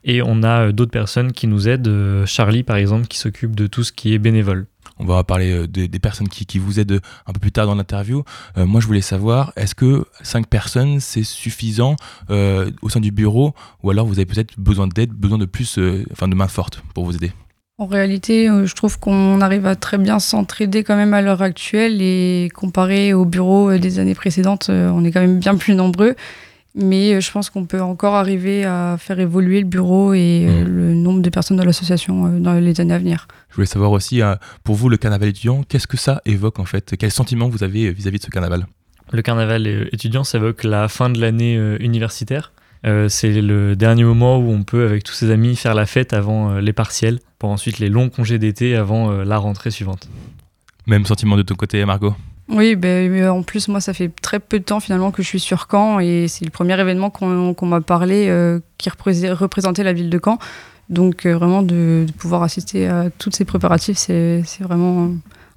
Et 0.04 0.22
on 0.24 0.42
a 0.42 0.72
d'autres 0.72 0.92
personnes 0.92 1.32
qui 1.32 1.46
nous 1.46 1.68
aident. 1.70 2.26
Charlie, 2.26 2.64
par 2.64 2.78
exemple, 2.78 3.06
qui 3.08 3.20
s'occupe 3.20 3.56
de 3.56 3.68
tout 3.68 3.84
ce 3.84 3.92
qui 3.92 4.16
est 4.16 4.18
bénévole. 4.18 4.66
On 5.02 5.06
va 5.06 5.24
parler 5.24 5.52
euh, 5.52 5.68
des, 5.68 5.88
personnes 6.00 6.30
qui, 6.30 6.60
vous 6.60 6.80
aident 6.80 7.02
un 7.26 7.34
peu 7.34 7.40
plus 7.40 7.52
tard 7.52 7.66
dans 7.66 7.76
l'interview. 7.76 8.24
Euh, 8.58 8.66
moi, 8.68 8.82
je 8.82 8.88
voulais 8.88 9.02
savoir, 9.02 9.52
est-ce 9.56 9.74
que 9.74 10.06
5 10.22 10.48
personnes, 10.48 11.00
c'est 11.00 11.24
suffisant 11.24 11.96
euh, 12.30 12.70
au 12.84 12.90
sein 12.90 13.00
du 13.00 13.12
bureau 13.12 13.54
ou 13.82 13.90
alors 13.90 14.06
vous 14.06 14.20
avez 14.20 14.28
peut-être 14.28 14.60
besoin 14.60 14.88
d'aide, 14.88 15.12
besoin 15.12 15.40
de 15.40 15.46
plus, 15.46 15.80
enfin 16.12 16.28
de 16.28 16.36
main 16.36 16.48
forte 16.48 16.84
pour 16.94 17.06
vous 17.06 17.16
aider? 17.16 17.32
En 17.80 17.88
réalité, 17.88 18.46
je 18.46 18.76
trouve 18.76 19.00
qu'on 19.00 19.42
arrive 19.42 19.66
à 19.66 19.76
très 19.76 19.98
bien 19.98 20.20
s'entraider 20.20 20.84
quand 20.84 20.96
même 20.96 21.16
à 21.16 21.22
l'heure 21.24 21.42
actuelle 21.42 22.00
et 22.00 22.50
comparé 22.54 23.14
au 23.14 23.26
bureau 23.26 23.76
des 23.80 23.98
années 23.98 24.14
précédentes, 24.14 24.70
on 24.70 25.04
est 25.04 25.12
quand 25.12 25.22
même 25.22 25.40
bien 25.40 25.56
plus 25.56 25.74
nombreux. 25.74 26.16
Mais 26.74 27.20
je 27.20 27.32
pense 27.32 27.50
qu'on 27.50 27.66
peut 27.66 27.82
encore 27.82 28.16
arriver 28.16 28.64
à 28.64 28.96
faire 28.98 29.20
évoluer 29.20 29.60
le 29.60 29.66
bureau 29.66 30.14
et 30.14 30.46
mmh. 30.48 30.64
le 30.64 30.94
nombre 30.94 31.22
de 31.22 31.30
personnes 31.30 31.58
dans 31.58 31.66
l'association 31.66 32.40
dans 32.40 32.54
les 32.54 32.80
années 32.80 32.94
à 32.94 33.00
venir. 33.00 33.28
Je 33.50 33.56
voulais 33.56 33.68
savoir 33.68 33.92
aussi, 33.92 34.22
euh, 34.22 34.36
pour 34.64 34.76
vous, 34.76 34.88
le 34.88 34.98
carnaval 34.98 35.30
étudiant, 35.30 35.64
qu'est-ce 35.64 35.88
que 35.88 35.98
ça 35.98 36.22
évoque 36.26 36.60
en 36.60 36.66
fait? 36.66 36.96
Quel 36.98 37.12
sentiment 37.12 37.50
vous 37.50 37.64
avez 37.64 37.88
euh, 37.88 37.92
vis-à-vis 37.92 38.20
de 38.20 38.24
ce 38.24 38.30
carnaval? 38.30 38.66
Le 39.12 39.22
carnaval 39.22 39.68
euh, 39.68 39.90
étudiant, 39.92 40.24
ça 40.24 40.38
évoque 40.38 40.64
la 40.64 40.88
fin 40.88 41.10
de 41.10 41.20
l'année 41.20 41.56
universitaire. 41.80 42.54
c'est 43.10 43.42
le 43.42 43.76
dernier 43.76 44.06
moment 44.06 44.38
où 44.38 44.50
on 44.50 44.64
peut, 44.64 44.86
avec 44.86 45.04
tous 45.04 45.14
ses 45.14 45.30
amis, 45.32 45.58
faire 45.58 45.76
la 45.76 45.86
fête 45.86 46.14
avant 46.14 46.60
les 46.60 46.74
partiels, 46.74 47.20
pour 47.38 47.50
ensuite 47.50 47.80
les 47.80 47.90
longs 47.90 48.10
congés 48.10 48.40
d'été 48.40 48.76
avant 48.76 49.12
la 49.12 49.38
rentrée 49.38 49.70
suivante. 49.70 50.10
Même 50.88 51.06
sentiment 51.06 51.36
de 51.36 51.44
ton 51.44 51.56
côté, 51.56 51.84
Margot? 51.86 52.16
Oui, 52.52 52.76
ben, 52.76 53.30
en 53.30 53.44
plus, 53.44 53.68
moi, 53.68 53.82
ça 53.82 53.94
fait 53.94 54.12
très 54.22 54.40
peu 54.40 54.60
de 54.60 54.64
temps 54.64 54.80
finalement 54.80 55.12
que 55.12 55.22
je 55.22 55.28
suis 55.28 55.40
sur 55.40 55.68
Caen 55.72 56.00
et 56.00 56.28
c'est 56.28 56.46
le 56.46 56.52
premier 56.52 56.80
événement 56.80 57.10
qu'on 57.10 57.66
m'a 57.66 57.82
parlé 57.82 58.60
qui 58.78 58.90
représentait 58.90 59.84
la 59.84 59.94
ville 59.94 60.10
de 60.10 60.20
Caen. 60.24 60.38
Donc 60.92 61.26
euh, 61.26 61.36
vraiment 61.36 61.64
de, 61.64 62.06
pouvoir 62.18 62.44
assister 62.44 62.88
à 62.88 63.10
tous 63.18 63.32
ces 63.32 63.46
préparatifs, 63.46 63.98
c'est 63.98 64.44
vraiment 64.60 65.12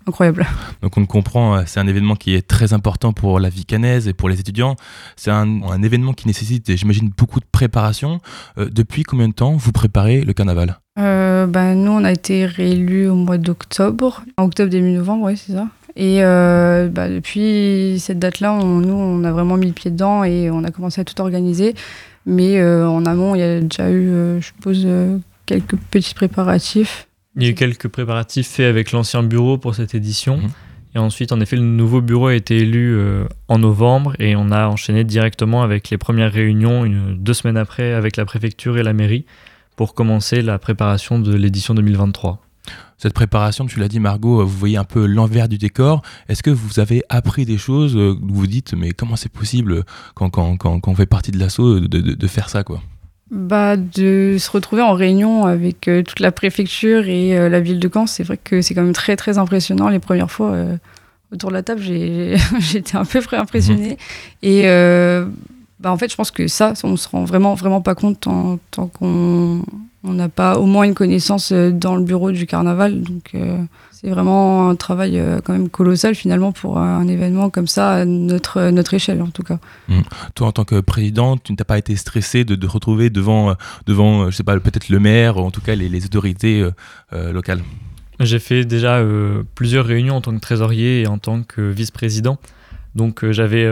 incroyable. 0.06 0.46
Donc 0.80 0.96
on 0.96 1.00
le 1.00 1.06
comprend, 1.06 1.56
euh, 1.56 1.62
c'est 1.66 1.80
un 1.80 1.88
événement 1.88 2.14
qui 2.14 2.34
est 2.34 2.46
très 2.46 2.72
important 2.72 3.12
pour 3.12 3.40
la 3.40 3.48
vie 3.48 3.64
canaise 3.64 4.06
et 4.06 4.12
pour 4.12 4.28
les 4.28 4.38
étudiants. 4.38 4.76
C'est 5.16 5.32
un, 5.32 5.62
un, 5.62 5.82
événement 5.82 6.12
qui 6.12 6.28
nécessite, 6.28 6.76
j'imagine, 6.76 7.10
beaucoup 7.16 7.40
de 7.40 7.46
préparation. 7.50 8.20
Euh, 8.58 8.70
depuis 8.70 9.02
combien 9.02 9.28
de 9.28 9.34
temps 9.34 9.56
vous 9.56 9.72
préparez 9.72 10.22
le 10.22 10.32
carnaval? 10.32 10.78
Ben, 10.96 11.74
Nous, 11.74 11.90
on 11.90 12.04
a 12.04 12.12
été 12.12 12.46
réélus 12.46 13.08
au 13.08 13.16
mois 13.16 13.36
d'octobre, 13.36 14.22
en 14.38 14.44
octobre 14.44 14.70
début 14.70 14.92
novembre, 14.92 15.26
oui, 15.26 15.36
c'est 15.36 15.52
ça. 15.52 15.66
Et 15.96 16.20
bah, 16.22 17.08
depuis 17.08 17.98
cette 18.00 18.18
date-là, 18.18 18.58
nous, 18.62 18.94
on 18.94 19.22
a 19.24 19.32
vraiment 19.32 19.56
mis 19.56 19.68
le 19.68 19.72
pied 19.72 19.90
dedans 19.90 20.24
et 20.24 20.50
on 20.50 20.64
a 20.64 20.70
commencé 20.70 21.00
à 21.00 21.04
tout 21.04 21.20
organiser. 21.20 21.74
Mais 22.26 22.58
euh, 22.58 22.88
en 22.88 23.04
amont, 23.04 23.34
il 23.34 23.40
y 23.40 23.42
a 23.42 23.60
déjà 23.60 23.90
eu, 23.90 24.08
euh, 24.08 24.40
je 24.40 24.46
suppose, 24.46 24.82
euh, 24.86 25.18
quelques 25.46 25.76
petits 25.76 26.14
préparatifs. 26.14 27.06
Il 27.36 27.42
y 27.42 27.46
a 27.46 27.50
eu 27.50 27.54
quelques 27.54 27.88
préparatifs 27.88 28.48
faits 28.48 28.66
avec 28.66 28.92
l'ancien 28.92 29.22
bureau 29.22 29.58
pour 29.58 29.74
cette 29.74 29.94
édition. 29.94 30.38
Mhm. 30.38 30.50
Et 30.94 30.98
ensuite, 30.98 31.32
en 31.32 31.40
effet, 31.40 31.56
le 31.56 31.62
nouveau 31.62 32.00
bureau 32.00 32.28
a 32.28 32.34
été 32.34 32.56
élu 32.58 32.94
euh, 32.96 33.24
en 33.48 33.58
novembre 33.58 34.14
et 34.20 34.36
on 34.36 34.52
a 34.52 34.68
enchaîné 34.68 35.02
directement 35.02 35.62
avec 35.62 35.90
les 35.90 35.98
premières 35.98 36.32
réunions 36.32 36.84
une, 36.84 37.16
deux 37.16 37.34
semaines 37.34 37.56
après 37.56 37.92
avec 37.92 38.16
la 38.16 38.24
préfecture 38.24 38.78
et 38.78 38.84
la 38.84 38.92
mairie 38.92 39.26
pour 39.74 39.94
commencer 39.94 40.40
la 40.40 40.60
préparation 40.60 41.18
de 41.18 41.34
l'édition 41.34 41.74
2023. 41.74 42.43
Cette 43.04 43.12
préparation, 43.12 43.66
tu 43.66 43.80
l'as 43.80 43.88
dit 43.88 44.00
Margot, 44.00 44.40
euh, 44.40 44.44
vous 44.44 44.56
voyez 44.56 44.78
un 44.78 44.84
peu 44.84 45.04
l'envers 45.04 45.46
du 45.46 45.58
décor. 45.58 46.00
Est-ce 46.30 46.42
que 46.42 46.48
vous 46.48 46.80
avez 46.80 47.02
appris 47.10 47.44
des 47.44 47.58
choses 47.58 47.94
euh, 47.98 48.16
Vous 48.18 48.34
vous 48.34 48.46
dites, 48.46 48.72
mais 48.72 48.92
comment 48.92 49.16
c'est 49.16 49.30
possible 49.30 49.84
quand, 50.14 50.30
quand, 50.30 50.56
quand, 50.56 50.80
quand 50.80 50.90
on 50.90 50.94
fait 50.94 51.04
partie 51.04 51.30
de 51.30 51.38
l'assaut 51.38 51.80
de, 51.80 51.86
de, 51.86 52.14
de 52.14 52.26
faire 52.26 52.48
ça 52.48 52.64
quoi? 52.64 52.80
Bah, 53.30 53.76
de 53.76 54.36
se 54.38 54.50
retrouver 54.50 54.80
en 54.80 54.94
réunion 54.94 55.44
avec 55.44 55.86
euh, 55.86 56.02
toute 56.02 56.20
la 56.20 56.32
préfecture 56.32 57.06
et 57.06 57.36
euh, 57.36 57.50
la 57.50 57.60
ville 57.60 57.78
de 57.78 57.90
Caen, 57.92 58.06
c'est 58.06 58.22
vrai 58.22 58.38
que 58.42 58.62
c'est 58.62 58.74
quand 58.74 58.82
même 58.82 58.94
très 58.94 59.16
très 59.16 59.36
impressionnant. 59.36 59.90
Les 59.90 59.98
premières 59.98 60.30
fois 60.30 60.52
euh, 60.52 60.78
autour 61.30 61.50
de 61.50 61.54
la 61.56 61.62
table, 61.62 61.82
j'ai 61.82 62.36
j'étais 62.58 62.96
un 62.96 63.04
peu 63.04 63.20
impressionnée. 63.32 63.98
Et 64.40 64.62
bah, 65.78 65.92
en 65.92 65.98
fait, 65.98 66.10
je 66.10 66.16
pense 66.16 66.30
que 66.30 66.48
ça, 66.48 66.72
on 66.84 66.96
se 66.96 67.06
rend 67.06 67.24
vraiment 67.24 67.52
vraiment 67.52 67.82
pas 67.82 67.94
compte 67.94 68.20
tant, 68.20 68.58
tant 68.70 68.86
qu'on 68.86 69.62
on 70.04 70.14
n'a 70.14 70.28
pas 70.28 70.58
au 70.58 70.66
moins 70.66 70.84
une 70.84 70.94
connaissance 70.94 71.52
dans 71.52 71.96
le 71.96 72.02
bureau 72.02 72.32
du 72.32 72.46
carnaval. 72.46 73.02
Donc 73.02 73.32
c'est 73.92 74.10
vraiment 74.10 74.68
un 74.68 74.74
travail 74.74 75.22
quand 75.44 75.52
même 75.52 75.68
colossal 75.68 76.14
finalement 76.14 76.52
pour 76.52 76.78
un 76.78 77.06
événement 77.08 77.50
comme 77.50 77.66
ça 77.66 77.92
à 77.92 78.04
notre, 78.04 78.70
notre 78.70 78.94
échelle 78.94 79.22
en 79.22 79.28
tout 79.28 79.42
cas. 79.42 79.58
Mmh. 79.88 80.00
Toi, 80.34 80.48
en 80.48 80.52
tant 80.52 80.64
que 80.64 80.80
président, 80.80 81.36
tu 81.36 81.52
n'as 81.52 81.64
pas 81.64 81.78
été 81.78 81.96
stressé 81.96 82.44
de 82.44 82.54
te 82.54 82.64
de 82.64 82.70
retrouver 82.70 83.10
devant, 83.10 83.54
devant 83.86 84.30
je 84.30 84.36
sais 84.36 84.42
pas, 84.42 84.58
peut-être 84.58 84.88
le 84.88 84.98
maire, 84.98 85.36
ou 85.36 85.40
en 85.40 85.50
tout 85.50 85.60
cas 85.60 85.74
les, 85.74 85.88
les 85.88 86.04
autorités 86.04 86.60
euh, 86.60 86.70
euh, 87.12 87.32
locales? 87.32 87.62
J'ai 88.20 88.38
fait 88.38 88.64
déjà 88.64 88.96
euh, 88.96 89.42
plusieurs 89.54 89.84
réunions 89.84 90.16
en 90.16 90.20
tant 90.20 90.34
que 90.34 90.40
trésorier 90.40 91.02
et 91.02 91.06
en 91.06 91.18
tant 91.18 91.42
que 91.42 91.60
vice-président. 91.60 92.38
Donc 92.94 93.28
j'avais 93.30 93.68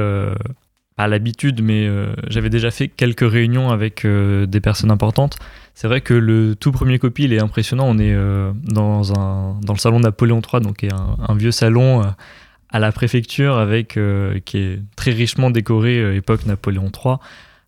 pas 0.96 1.08
l'habitude, 1.08 1.62
mais 1.62 1.88
j'avais 2.28 2.50
déjà 2.50 2.70
fait 2.70 2.88
quelques 2.88 3.28
réunions 3.28 3.70
avec 3.70 4.06
des 4.06 4.60
personnes 4.60 4.90
importantes. 4.90 5.38
C'est 5.74 5.88
vrai 5.88 6.00
que 6.00 6.14
le 6.14 6.54
tout 6.54 6.70
premier 6.70 6.98
copie, 6.98 7.24
il 7.24 7.32
est 7.32 7.40
impressionnant. 7.40 7.86
On 7.88 7.98
est 7.98 8.14
dans, 8.64 9.12
un, 9.18 9.58
dans 9.62 9.72
le 9.72 9.78
salon 9.78 10.00
Napoléon 10.00 10.40
III, 10.40 10.62
donc 10.62 10.84
un, 10.84 11.16
un 11.26 11.34
vieux 11.34 11.50
salon 11.50 12.02
à 12.72 12.78
la 12.78 12.90
préfecture 12.90 13.58
avec 13.58 13.96
euh, 13.96 14.40
qui 14.44 14.58
est 14.58 14.80
très 14.96 15.12
richement 15.12 15.50
décoré 15.50 15.98
euh, 15.98 16.16
époque 16.16 16.46
Napoléon 16.46 16.90
III 16.90 17.16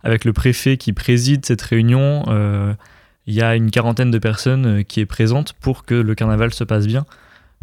avec 0.03 0.25
le 0.25 0.33
préfet 0.33 0.77
qui 0.77 0.93
préside 0.93 1.45
cette 1.45 1.63
réunion 1.63 2.25
euh, 2.29 2.73
il 3.27 3.35
y 3.35 3.43
a 3.43 3.55
une 3.55 3.71
quarantaine 3.71 4.11
de 4.11 4.19
personnes 4.19 4.85
qui 4.85 5.01
est 5.01 5.07
présente 5.07 5.53
pour 5.61 5.85
que 5.85 5.95
le 5.95 6.15
carnaval 6.15 6.53
se 6.53 6.65
passe 6.65 6.87
bien 6.87 7.05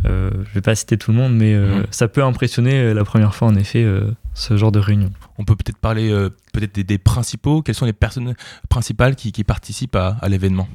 je 0.04 0.54
vais 0.56 0.62
pas 0.62 0.74
citer 0.74 0.98
tout 0.98 1.12
le 1.12 1.18
monde 1.18 1.36
mais 1.36 1.56
Mhm. 1.56 1.84
ça 1.92 2.08
peut 2.08 2.24
impressionner 2.24 2.92
la 2.94 3.04
première 3.04 3.36
fois 3.36 3.48
en 3.48 3.56
effet 3.56 3.86
ce 4.34 4.58
genre 4.58 4.72
de 4.72 4.80
réunion 4.80 5.12
On 5.38 5.46
peut 5.46 5.56
peut-être 5.56 5.78
parler 5.78 6.10
peut-être 6.54 6.76
des, 6.76 6.84
des 6.84 6.98
principaux. 6.98 7.62
Quelles 7.62 7.76
sont 7.76 7.86
les 7.86 7.94
personnes 7.94 8.34
principales 8.70 9.16
qui, 9.16 9.32
qui 9.32 9.44
participent 9.44 9.96
à, 9.96 10.18
à 10.22 10.30
l'événement? 10.30 10.68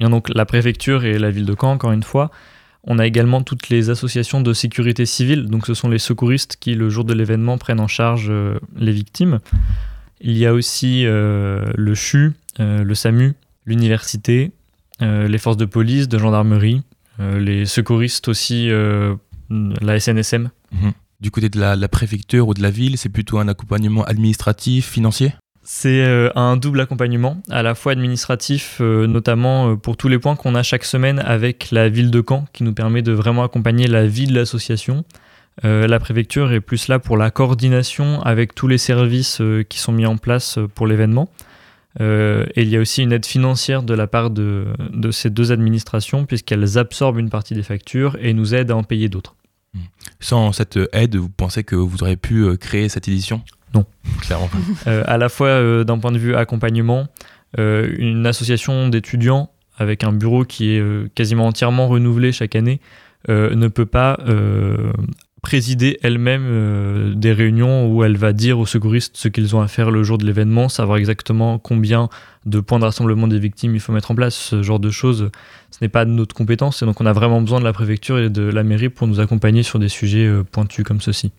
Il 0.00 0.04
y 0.04 0.06
a 0.06 0.10
donc 0.10 0.28
la 0.34 0.44
préfecture 0.46 1.04
et 1.04 1.18
la 1.18 1.30
ville 1.30 1.46
de 1.46 1.54
Caen, 1.58 1.72
encore 1.72 1.92
une 1.92 2.02
fois. 2.02 2.30
On 2.82 2.98
a 2.98 3.06
également 3.06 3.42
toutes 3.42 3.68
les 3.70 3.88
associations 3.90 4.40
de 4.40 4.52
sécurité 4.52 5.06
civile, 5.06 5.46
donc 5.46 5.66
ce 5.66 5.74
sont 5.74 5.88
les 5.88 5.98
secouristes 5.98 6.56
qui, 6.60 6.74
le 6.74 6.90
jour 6.90 7.04
de 7.04 7.14
l'événement, 7.14 7.56
prennent 7.56 7.80
en 7.80 7.88
charge 7.88 8.26
euh, 8.28 8.58
les 8.76 8.92
victimes. 8.92 9.38
Il 10.20 10.36
y 10.36 10.46
a 10.46 10.52
aussi 10.52 11.06
euh, 11.06 11.64
le 11.76 11.94
CHU, 11.94 12.34
euh, 12.60 12.84
le 12.84 12.94
SAMU, 12.94 13.34
l'université, 13.64 14.52
euh, 15.00 15.28
les 15.28 15.38
forces 15.38 15.56
de 15.56 15.64
police, 15.64 16.08
de 16.08 16.18
gendarmerie, 16.18 16.82
euh, 17.20 17.38
les 17.38 17.64
secouristes 17.64 18.28
aussi, 18.28 18.68
euh, 18.70 19.14
la 19.48 19.98
SNSM. 19.98 20.50
Mhm. 20.72 20.92
Du 21.24 21.30
côté 21.30 21.48
de 21.48 21.58
la, 21.58 21.88
préfecture 21.88 22.48
ou 22.48 22.52
de 22.52 22.60
la 22.60 22.68
ville, 22.68 22.98
c'est 22.98 23.08
plutôt 23.08 23.38
un 23.38 23.48
accompagnement 23.48 24.04
administratif, 24.04 24.90
financier? 24.90 25.32
C'est 25.62 26.04
euh, 26.04 26.28
un 26.34 26.58
double 26.58 26.82
accompagnement, 26.82 27.40
à 27.48 27.62
la 27.62 27.74
fois 27.74 27.92
administratif, 27.92 28.76
euh, 28.82 29.06
notamment 29.06 29.70
euh, 29.70 29.76
pour 29.76 29.96
tous 29.96 30.08
les 30.08 30.18
points 30.18 30.36
qu'on 30.36 30.54
a 30.54 30.62
chaque 30.62 30.84
semaine 30.84 31.20
avec 31.20 31.70
la 31.70 31.88
ville 31.88 32.10
de 32.10 32.22
Caen, 32.28 32.44
qui 32.52 32.62
nous 32.62 32.74
permet 32.74 33.00
de 33.00 33.12
vraiment 33.12 33.42
accompagner 33.42 33.86
la 33.86 34.06
vie 34.06 34.26
de 34.26 34.34
l'association. 34.34 35.02
La 35.62 36.00
préfecture 36.00 36.52
est 36.52 36.60
plus 36.60 36.88
là 36.88 36.98
pour 36.98 37.16
la 37.16 37.30
coordination 37.30 38.20
avec 38.22 38.56
tous 38.56 38.66
les 38.66 38.76
services 38.76 39.40
qui 39.68 39.78
sont 39.78 39.92
mis 39.92 40.04
en 40.04 40.16
place 40.16 40.58
pour 40.74 40.88
l'événement. 40.88 41.30
Il 42.00 42.68
y 42.68 42.76
a 42.76 42.80
aussi 42.80 43.04
une 43.04 43.12
aide 43.12 43.24
financière 43.24 43.84
de 43.84 43.94
la 43.94 44.08
part 44.08 44.30
de 44.30 44.66
ces 45.12 45.30
deux 45.30 45.52
administrations, 45.52 46.26
puisqu'elles 46.26 46.76
absorbent 46.76 47.20
une 47.20 47.30
partie 47.30 47.54
des 47.54 47.62
factures 47.62 48.18
et 48.20 48.34
nous 48.34 48.52
aident 48.52 48.72
à 48.72 48.76
en 48.76 48.82
payer 48.82 49.08
d'autres. 49.08 49.36
Sans 50.20 50.52
cette 50.52 50.78
aide, 50.92 51.16
vous 51.16 51.28
pensez 51.28 51.64
que 51.64 51.76
vous 51.76 52.02
auriez 52.02 52.16
pu 52.16 52.44
euh, 52.44 52.56
créer 52.56 52.88
cette 52.88 53.08
édition? 53.08 53.42
Non. 53.74 53.84
Clairement 54.20 54.48
pas. 54.48 54.58
Euh, 54.86 55.02
à 55.06 55.18
la 55.18 55.28
fois 55.28 55.48
euh, 55.48 55.84
d'un 55.84 55.98
point 55.98 56.12
de 56.12 56.18
vue 56.18 56.34
accompagnement, 56.34 57.06
euh, 57.58 57.94
une 57.98 58.26
association 58.26 58.88
d'étudiants 58.88 59.50
avec 59.76 60.04
un 60.04 60.12
bureau 60.12 60.44
qui 60.44 60.72
est 60.72 60.80
euh, 60.80 61.08
quasiment 61.14 61.46
entièrement 61.46 61.88
renouvelé 61.88 62.32
chaque 62.32 62.54
année 62.54 62.80
euh, 63.28 63.54
ne 63.54 63.68
peut 63.68 63.86
pas 63.86 64.18
euh, 64.28 64.92
présider 65.42 65.98
elle-même 66.02 66.44
euh, 66.46 67.14
des 67.14 67.32
réunions 67.32 67.88
où 67.88 68.04
elle 68.04 68.16
va 68.16 68.32
dire 68.32 68.58
aux 68.58 68.66
secouristes 68.66 69.16
ce 69.16 69.28
qu'ils 69.28 69.54
ont 69.56 69.60
à 69.60 69.68
faire 69.68 69.90
le 69.90 70.02
jour 70.02 70.18
de 70.18 70.26
l'événement, 70.26 70.68
savoir 70.68 70.98
exactement 70.98 71.58
combien 71.58 72.08
de 72.46 72.60
points 72.60 72.78
de 72.78 72.84
rassemblement 72.84 73.26
des 73.26 73.38
victimes 73.38 73.74
il 73.74 73.80
faut 73.80 73.92
mettre 73.92 74.10
en 74.10 74.14
place, 74.14 74.34
ce 74.34 74.62
genre 74.62 74.80
de 74.80 74.90
choses. 74.90 75.30
Ce 75.70 75.78
n'est 75.80 75.88
pas 75.88 76.04
de 76.04 76.10
notre 76.10 76.34
compétence 76.34 76.82
et 76.82 76.86
donc 76.86 77.00
on 77.00 77.06
a 77.06 77.12
vraiment 77.12 77.40
besoin 77.40 77.58
de 77.58 77.64
la 77.64 77.72
préfecture 77.72 78.18
et 78.18 78.30
de 78.30 78.42
la 78.42 78.62
mairie 78.62 78.88
pour 78.88 79.06
nous 79.06 79.20
accompagner 79.20 79.62
sur 79.62 79.78
des 79.78 79.88
sujets 79.88 80.26
euh, 80.26 80.44
pointus 80.44 80.84
comme 80.84 81.00
ceci. 81.00 81.32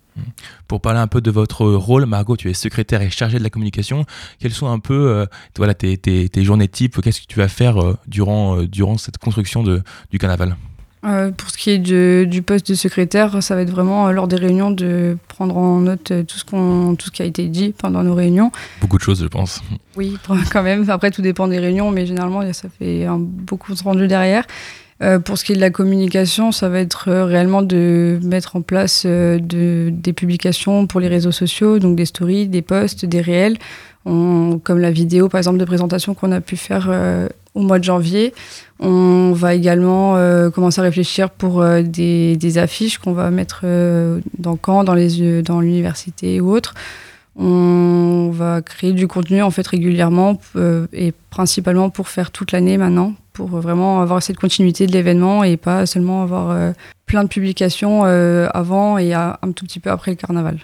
Pour 0.67 0.81
parler 0.81 0.99
un 0.99 1.07
peu 1.07 1.21
de 1.21 1.29
votre 1.29 1.65
rôle, 1.65 2.05
Margot, 2.05 2.37
tu 2.37 2.49
es 2.49 2.53
secrétaire 2.53 3.01
et 3.01 3.09
chargée 3.09 3.37
de 3.37 3.43
la 3.43 3.49
communication. 3.49 4.05
Quelles 4.39 4.53
sont 4.53 4.67
un 4.67 4.79
peu 4.79 5.09
euh, 5.09 5.25
voilà, 5.57 5.73
tes, 5.73 6.29
journées 6.37 6.69
type 6.69 7.01
Qu'est-ce 7.01 7.21
que 7.21 7.27
tu 7.27 7.39
vas 7.39 7.49
faire 7.49 7.81
euh, 7.81 7.97
durant, 8.07 8.63
durant 8.63 8.97
cette 8.97 9.17
construction 9.17 9.63
de, 9.63 9.81
du 10.11 10.17
carnaval? 10.17 10.55
Euh, 11.05 11.29
pour 11.31 11.49
ce 11.51 11.57
qui 11.57 11.69
est 11.69 11.77
de- 11.77 12.25
du 12.27 12.41
poste 12.41 12.67
de 12.69 12.73
secrétaire, 12.75 13.43
ça 13.43 13.53
va 13.53 13.61
être 13.61 13.69
vraiment 13.69 14.07
euh, 14.07 14.11
lors 14.11 14.27
des 14.27 14.37
réunions 14.37 14.71
de 14.71 15.17
prendre 15.27 15.55
en 15.55 15.79
note 15.81 16.09
euh, 16.11 16.23
tout 16.23 16.37
ce, 16.39 16.43
qu'on, 16.45 16.95
tout 16.97 17.07
ce 17.07 17.11
qui 17.11 17.21
a 17.21 17.25
été 17.25 17.47
dit 17.47 17.75
pendant 17.77 18.01
nos 18.03 18.15
réunions. 18.15 18.51
Beaucoup 18.81 18.97
de 18.97 19.03
choses, 19.03 19.21
je 19.21 19.27
pense. 19.27 19.61
Oui, 19.95 20.17
quand 20.51 20.63
même. 20.63 20.89
Après, 20.89 21.11
tout 21.11 21.21
dépend 21.21 21.47
des 21.47 21.59
réunions, 21.59 21.91
mais 21.91 22.05
généralement, 22.07 22.41
ça 22.53 22.69
fait 22.79 23.05
un 23.05 23.19
beaucoup 23.19 23.73
de 23.75 23.81
rendu 23.83 24.07
derrière. 24.07 24.45
Pour 25.25 25.37
ce 25.37 25.43
qui 25.43 25.51
est 25.51 25.55
de 25.55 25.61
la 25.61 25.71
communication, 25.71 26.53
ça 26.53 26.69
va 26.69 26.79
être 26.79 27.11
réellement 27.11 27.61
de 27.61 28.17
mettre 28.23 28.55
en 28.55 28.61
place 28.61 29.05
de, 29.05 29.89
des 29.91 30.13
publications 30.13 30.87
pour 30.87 31.01
les 31.01 31.09
réseaux 31.09 31.33
sociaux, 31.33 31.79
donc 31.79 31.97
des 31.97 32.05
stories, 32.05 32.47
des 32.47 32.61
posts, 32.61 33.05
des 33.05 33.19
réels, 33.19 33.57
On- 34.05 34.57
comme 34.63 34.79
la 34.79 34.91
vidéo 34.91 35.27
par 35.27 35.39
exemple 35.39 35.57
de 35.57 35.65
présentation 35.65 36.13
qu'on 36.13 36.31
a 36.31 36.39
pu 36.39 36.55
faire 36.55 36.89
au 37.55 37.61
mois 37.61 37.79
de 37.79 37.83
janvier. 37.83 38.33
On 38.79 39.31
va 39.33 39.55
également 39.55 40.17
euh, 40.17 40.49
commencer 40.49 40.81
à 40.81 40.83
réfléchir 40.83 41.29
pour 41.29 41.61
euh, 41.61 41.81
des, 41.81 42.57
affiches 42.57 42.97
qu'on 42.99 43.13
va 43.13 43.31
mettre 43.31 43.61
euh, 43.63 44.19
dans 44.37 44.59
Caen, 44.63 44.83
dans 44.83 44.93
les 44.93 45.41
dans 45.41 45.61
l'université 45.61 46.39
ou 46.41 46.51
autre. 46.51 46.73
On 47.37 48.29
va 48.31 48.61
créer 48.61 48.93
du 48.93 49.07
contenu 49.07 49.41
en 49.41 49.51
fait 49.51 49.67
régulièrement 49.67 50.39
et 50.93 51.13
principalement 51.29 51.89
pour 51.89 52.07
faire 52.07 52.31
toute 52.31 52.53
l'année 52.53 52.77
maintenant, 52.77 53.13
pour 53.33 53.47
vraiment 53.47 53.99
avoir 53.99 54.23
cette 54.23 54.37
continuité 54.37 54.87
de 54.87 54.93
l'événement 54.93 55.43
et 55.43 55.57
pas 55.57 55.85
seulement 55.85 56.23
avoir 56.23 56.57
plein 57.05 57.23
de 57.23 57.27
publications 57.27 58.05
avant 58.05 58.97
et 58.97 59.13
un 59.13 59.35
tout 59.53 59.65
petit 59.65 59.81
peu 59.81 59.91
après 59.91 60.11
le 60.11 60.15
carnaval. 60.15 60.59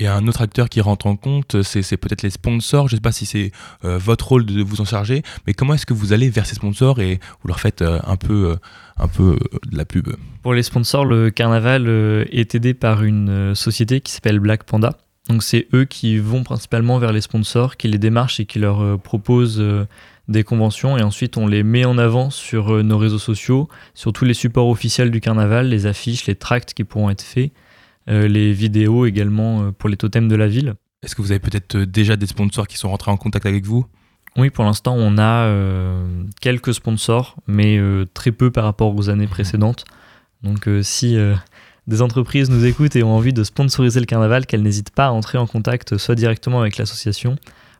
Et 0.00 0.06
un 0.06 0.26
autre 0.26 0.40
acteur 0.40 0.70
qui 0.70 0.80
rentre 0.80 1.06
en 1.06 1.14
compte, 1.14 1.62
c'est 1.62 1.96
peut-être 1.98 2.22
les 2.22 2.30
sponsors. 2.30 2.88
Je 2.88 2.94
ne 2.94 2.96
sais 2.96 3.02
pas 3.02 3.12
si 3.12 3.26
c'est 3.26 3.52
euh, 3.84 3.98
votre 3.98 4.28
rôle 4.28 4.46
de 4.46 4.62
vous 4.62 4.80
en 4.80 4.86
charger, 4.86 5.22
mais 5.46 5.52
comment 5.52 5.74
est-ce 5.74 5.84
que 5.84 5.92
vous 5.92 6.14
allez 6.14 6.30
vers 6.30 6.46
ces 6.46 6.54
sponsors 6.54 7.00
et 7.00 7.20
vous 7.42 7.48
leur 7.48 7.60
faites 7.60 7.82
euh, 7.82 8.00
un 8.06 8.16
peu, 8.16 8.52
euh, 8.52 8.56
un 8.96 9.08
peu 9.08 9.38
de 9.70 9.76
la 9.76 9.84
pub? 9.84 10.08
Pour 10.42 10.54
les 10.54 10.62
sponsors, 10.62 11.04
le 11.04 11.30
carnaval 11.30 11.86
est 12.32 12.54
aidé 12.54 12.72
par 12.72 13.02
une 13.02 13.54
société 13.54 14.00
qui 14.00 14.10
s'appelle 14.10 14.38
Black 14.38 14.64
Panda. 14.64 14.96
Donc 15.28 15.42
c'est 15.42 15.68
eux 15.74 15.84
qui 15.84 16.16
vont 16.16 16.44
principalement 16.44 16.98
vers 16.98 17.12
les 17.12 17.20
sponsors, 17.20 17.76
qui 17.76 17.86
les 17.86 17.98
démarchent 17.98 18.40
et 18.40 18.46
qui 18.46 18.58
leur 18.58 18.98
proposent 19.00 19.62
des 20.28 20.44
conventions 20.44 20.96
et 20.96 21.02
ensuite 21.02 21.36
on 21.36 21.46
les 21.46 21.62
met 21.62 21.84
en 21.84 21.98
avant 21.98 22.30
sur 22.30 22.82
nos 22.82 22.96
réseaux 22.96 23.18
sociaux, 23.18 23.68
sur 23.92 24.14
tous 24.14 24.24
les 24.24 24.32
supports 24.32 24.68
officiels 24.68 25.10
du 25.10 25.20
carnaval, 25.20 25.68
les 25.68 25.84
affiches, 25.84 26.26
les 26.26 26.36
tracts 26.36 26.72
qui 26.72 26.84
pourront 26.84 27.10
être 27.10 27.22
faits, 27.22 27.52
les 28.10 28.52
vidéos 28.52 29.06
également 29.06 29.62
euh, 29.62 29.70
pour 29.70 29.88
les 29.88 29.96
totems 29.96 30.28
de 30.28 30.36
la 30.36 30.48
ville. 30.48 30.74
Est-ce 31.02 31.14
que 31.14 31.22
vous 31.22 31.30
avez 31.30 31.38
peut-être 31.38 31.76
euh, 31.76 31.86
déjà 31.86 32.16
des 32.16 32.26
sponsors 32.26 32.66
qui 32.66 32.76
sont 32.76 32.90
rentrés 32.90 33.10
en 33.10 33.16
contact 33.16 33.46
avec 33.46 33.64
vous? 33.64 33.86
Oui, 34.36 34.50
pour 34.50 34.64
l'instant, 34.64 34.94
on 34.96 35.18
a 35.18 35.46
euh, 35.46 36.04
quelques 36.40 36.74
sponsors, 36.74 37.36
mais 37.46 37.78
euh, 37.78 38.06
très 38.12 38.32
peu 38.32 38.50
par 38.50 38.64
rapport 38.64 38.94
aux 38.94 39.10
années 39.10 39.26
précédentes. 39.26 39.84
Donc, 40.42 40.68
euh, 40.68 40.82
si 40.82 41.16
euh, 41.16 41.34
des 41.86 42.02
entreprises 42.02 42.50
nous 42.50 42.64
écoutent 42.64 42.96
et 42.96 43.02
ont 43.02 43.14
envie 43.14 43.32
de 43.32 43.44
sponsoriser 43.44 43.98
le 44.00 44.06
carnaval, 44.06 44.46
qu'elles 44.46 44.62
n'hésitent 44.62 44.94
pas 44.94 45.06
à 45.06 45.10
entrer 45.10 45.38
en 45.38 45.46
contact 45.46 45.96
soit 45.96 46.14
directement 46.14 46.60
avec 46.60 46.76
l'association 46.76 47.36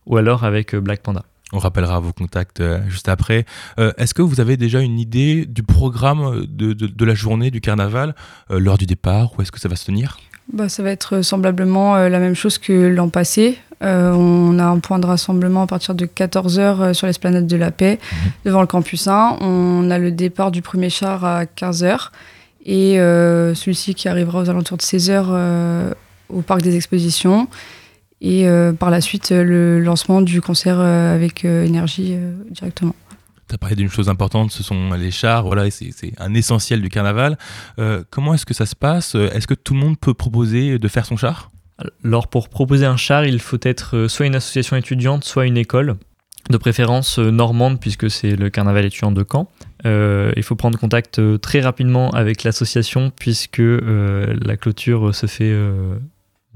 ou 0.07 0.17
alors 0.17 0.45
avec 0.45 0.75
euh, 0.75 0.81
Black 0.81 1.03
Panda. 1.03 1.25
On 1.53 1.59
rappellera 1.59 1.99
vos 2.01 2.13
contacts 2.13 2.61
euh, 2.61 2.79
juste 2.89 3.09
après. 3.09 3.45
Euh, 3.79 3.93
Est-ce 3.99 4.15
que 4.15 4.23
vous 4.23 4.41
avez 4.41 4.57
déjà 4.57 4.81
une 4.81 4.99
idée 5.01 5.47
du 5.47 5.63
programme 5.63 6.47
de, 6.49 6.73
de- 6.73 6.87
de 6.87 7.05
la 7.05 7.15
journée 7.15 7.51
du 7.51 7.61
carnaval 7.61 8.15
euh, 8.51 8.61
lors 8.61 8.79
du 8.79 8.87
départ 8.87 9.33
Où 9.39 9.43
est-ce 9.43 9.51
que 9.53 9.59
ça 9.61 9.69
va 9.69 9.77
se 9.77 9.87
tenir? 9.87 10.19
Bah, 10.53 10.69
ça 10.69 10.83
va 10.83 10.91
être 10.91 11.23
semblablement 11.23 11.97
euh, 11.97 12.09
la 12.09 12.19
même 12.19 12.35
chose 12.35 12.59
que 12.59 12.73
l'an 12.73 13.09
passé. 13.09 13.59
Euh, 13.83 14.13
on 14.13 14.59
a 14.59 14.65
un 14.65 14.79
point 14.79 14.99
de 14.99 15.07
rassemblement 15.07 15.63
à 15.63 15.67
partir 15.67 15.95
de 15.95 16.05
14h 16.07 16.93
sur 16.93 17.07
l'esplanade 17.07 17.47
de 17.47 17.57
la 17.57 17.71
Paix, 17.71 17.99
devant 18.45 18.61
le 18.61 18.67
campus 18.67 19.07
1. 19.09 19.39
On 19.41 19.91
a 19.91 19.99
le 19.99 20.11
départ 20.13 20.51
du 20.51 20.61
premier 20.63 20.91
char 20.91 21.25
à 21.25 21.45
15h 21.45 22.11
et 22.67 23.01
euh, 23.01 23.55
celui-ci 23.55 23.95
qui 23.95 24.09
arrivera 24.09 24.41
aux 24.43 24.51
alentours 24.51 24.77
de 24.77 24.83
16h 24.83 25.25
euh, 25.31 25.95
au 26.29 26.43
parc 26.43 26.61
des 26.63 26.77
expositions. 26.77 27.49
Et 28.21 28.49
euh, 28.49 28.73
par 28.73 28.91
la 28.91 29.01
suite, 29.01 29.33
euh, 29.33 29.43
le 29.43 29.81
lancement 29.81 30.21
du 30.21 30.41
concert 30.41 30.79
euh, 30.79 31.15
avec 31.15 31.45
euh, 31.45 31.65
énergie 31.65 32.13
euh, 32.13 32.35
directement. 32.51 32.95
Tu 33.49 33.55
as 33.55 33.59
parlé 33.59 33.77
d'une 33.77 33.89
chose 33.89 34.09
importante, 34.09 34.53
ce 34.53 34.63
sont 34.63 34.93
les 34.93 35.11
chars, 35.11 35.45
voilà, 35.45 35.69
c'est 35.71 35.93
un 36.19 36.35
essentiel 36.35 36.83
du 36.83 36.89
carnaval. 36.89 37.37
Euh, 37.79 38.05
comment 38.11 38.35
est-ce 38.35 38.47
que 38.47 38.55
ça 38.55 38.67
se 38.67 38.77
passe? 38.77 39.17
Est-ce 39.17 39.47
que 39.47 39.55
tout 39.55 39.75
le 39.75 39.81
monde 39.81 39.99
peut 39.99 40.15
proposer 40.15 40.79
de 40.79 40.89
faire 40.89 41.05
son 41.05 41.17
char? 41.17 41.51
Alors 42.05 42.29
pour 42.29 42.49
proposer 42.49 42.87
un 42.87 42.97
char, 42.97 43.25
il 43.25 43.41
faut 43.41 43.59
être 43.63 44.07
soit 44.07 44.27
une 44.27 44.37
association 44.37 44.77
étudiante, 44.77 45.25
soit 45.25 45.47
une 45.47 45.57
école, 45.57 45.97
de 46.49 46.57
préférence 46.57 47.19
normande 47.19 47.81
puisque 47.81 48.11
c'est 48.11 48.37
le 48.37 48.51
carnaval 48.51 48.85
étudiant 48.85 49.13
de 49.13 49.25
Caen. 49.31 49.51
Euh, 49.87 50.33
il 50.37 50.43
faut 50.43 50.57
prendre 50.57 50.79
contact 50.79 51.21
très 51.41 51.61
rapidement 51.61 52.11
avec 52.11 52.45
l'association 52.45 53.11
puisque 53.11 53.61
euh, 53.61 54.37
la 54.43 54.57
clôture 54.57 55.15
se 55.15 55.27
fait 55.27 55.51
euh, 55.51 55.97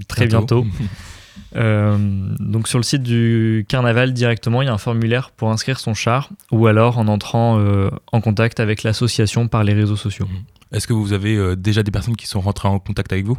très 0.09 0.26
bientôt. 0.26 0.66
Euh, 1.57 1.97
donc 2.38 2.69
sur 2.69 2.79
le 2.79 2.85
site 2.85 3.03
du 3.03 3.64
carnaval 3.69 4.12
directement, 4.12 4.62
il 4.62 4.67
y 4.67 4.69
a 4.69 4.73
un 4.73 4.79
formulaire 4.79 5.31
pour 5.31 5.50
inscrire 5.50 5.79
son 5.79 5.95
char 5.95 6.31
ou 6.50 6.67
alors 6.67 6.99
en 6.99 7.09
entrant 7.09 7.59
euh, 7.59 7.91
en 8.12 8.21
contact 8.21 8.61
avec 8.61 8.83
l'association 8.83 9.49
par 9.49 9.64
les 9.64 9.73
réseaux 9.73 9.97
sociaux. 9.97 10.29
Est-ce 10.73 10.87
que 10.87 10.93
vous 10.93 11.12
avez 11.12 11.37
euh, 11.37 11.57
déjà 11.57 11.83
des 11.83 11.91
personnes 11.91 12.17
qui 12.17 12.26
sont 12.26 12.41
rentrées 12.41 12.69
en 12.69 12.79
contact 12.79 13.12
avec 13.12 13.25
vous? 13.25 13.38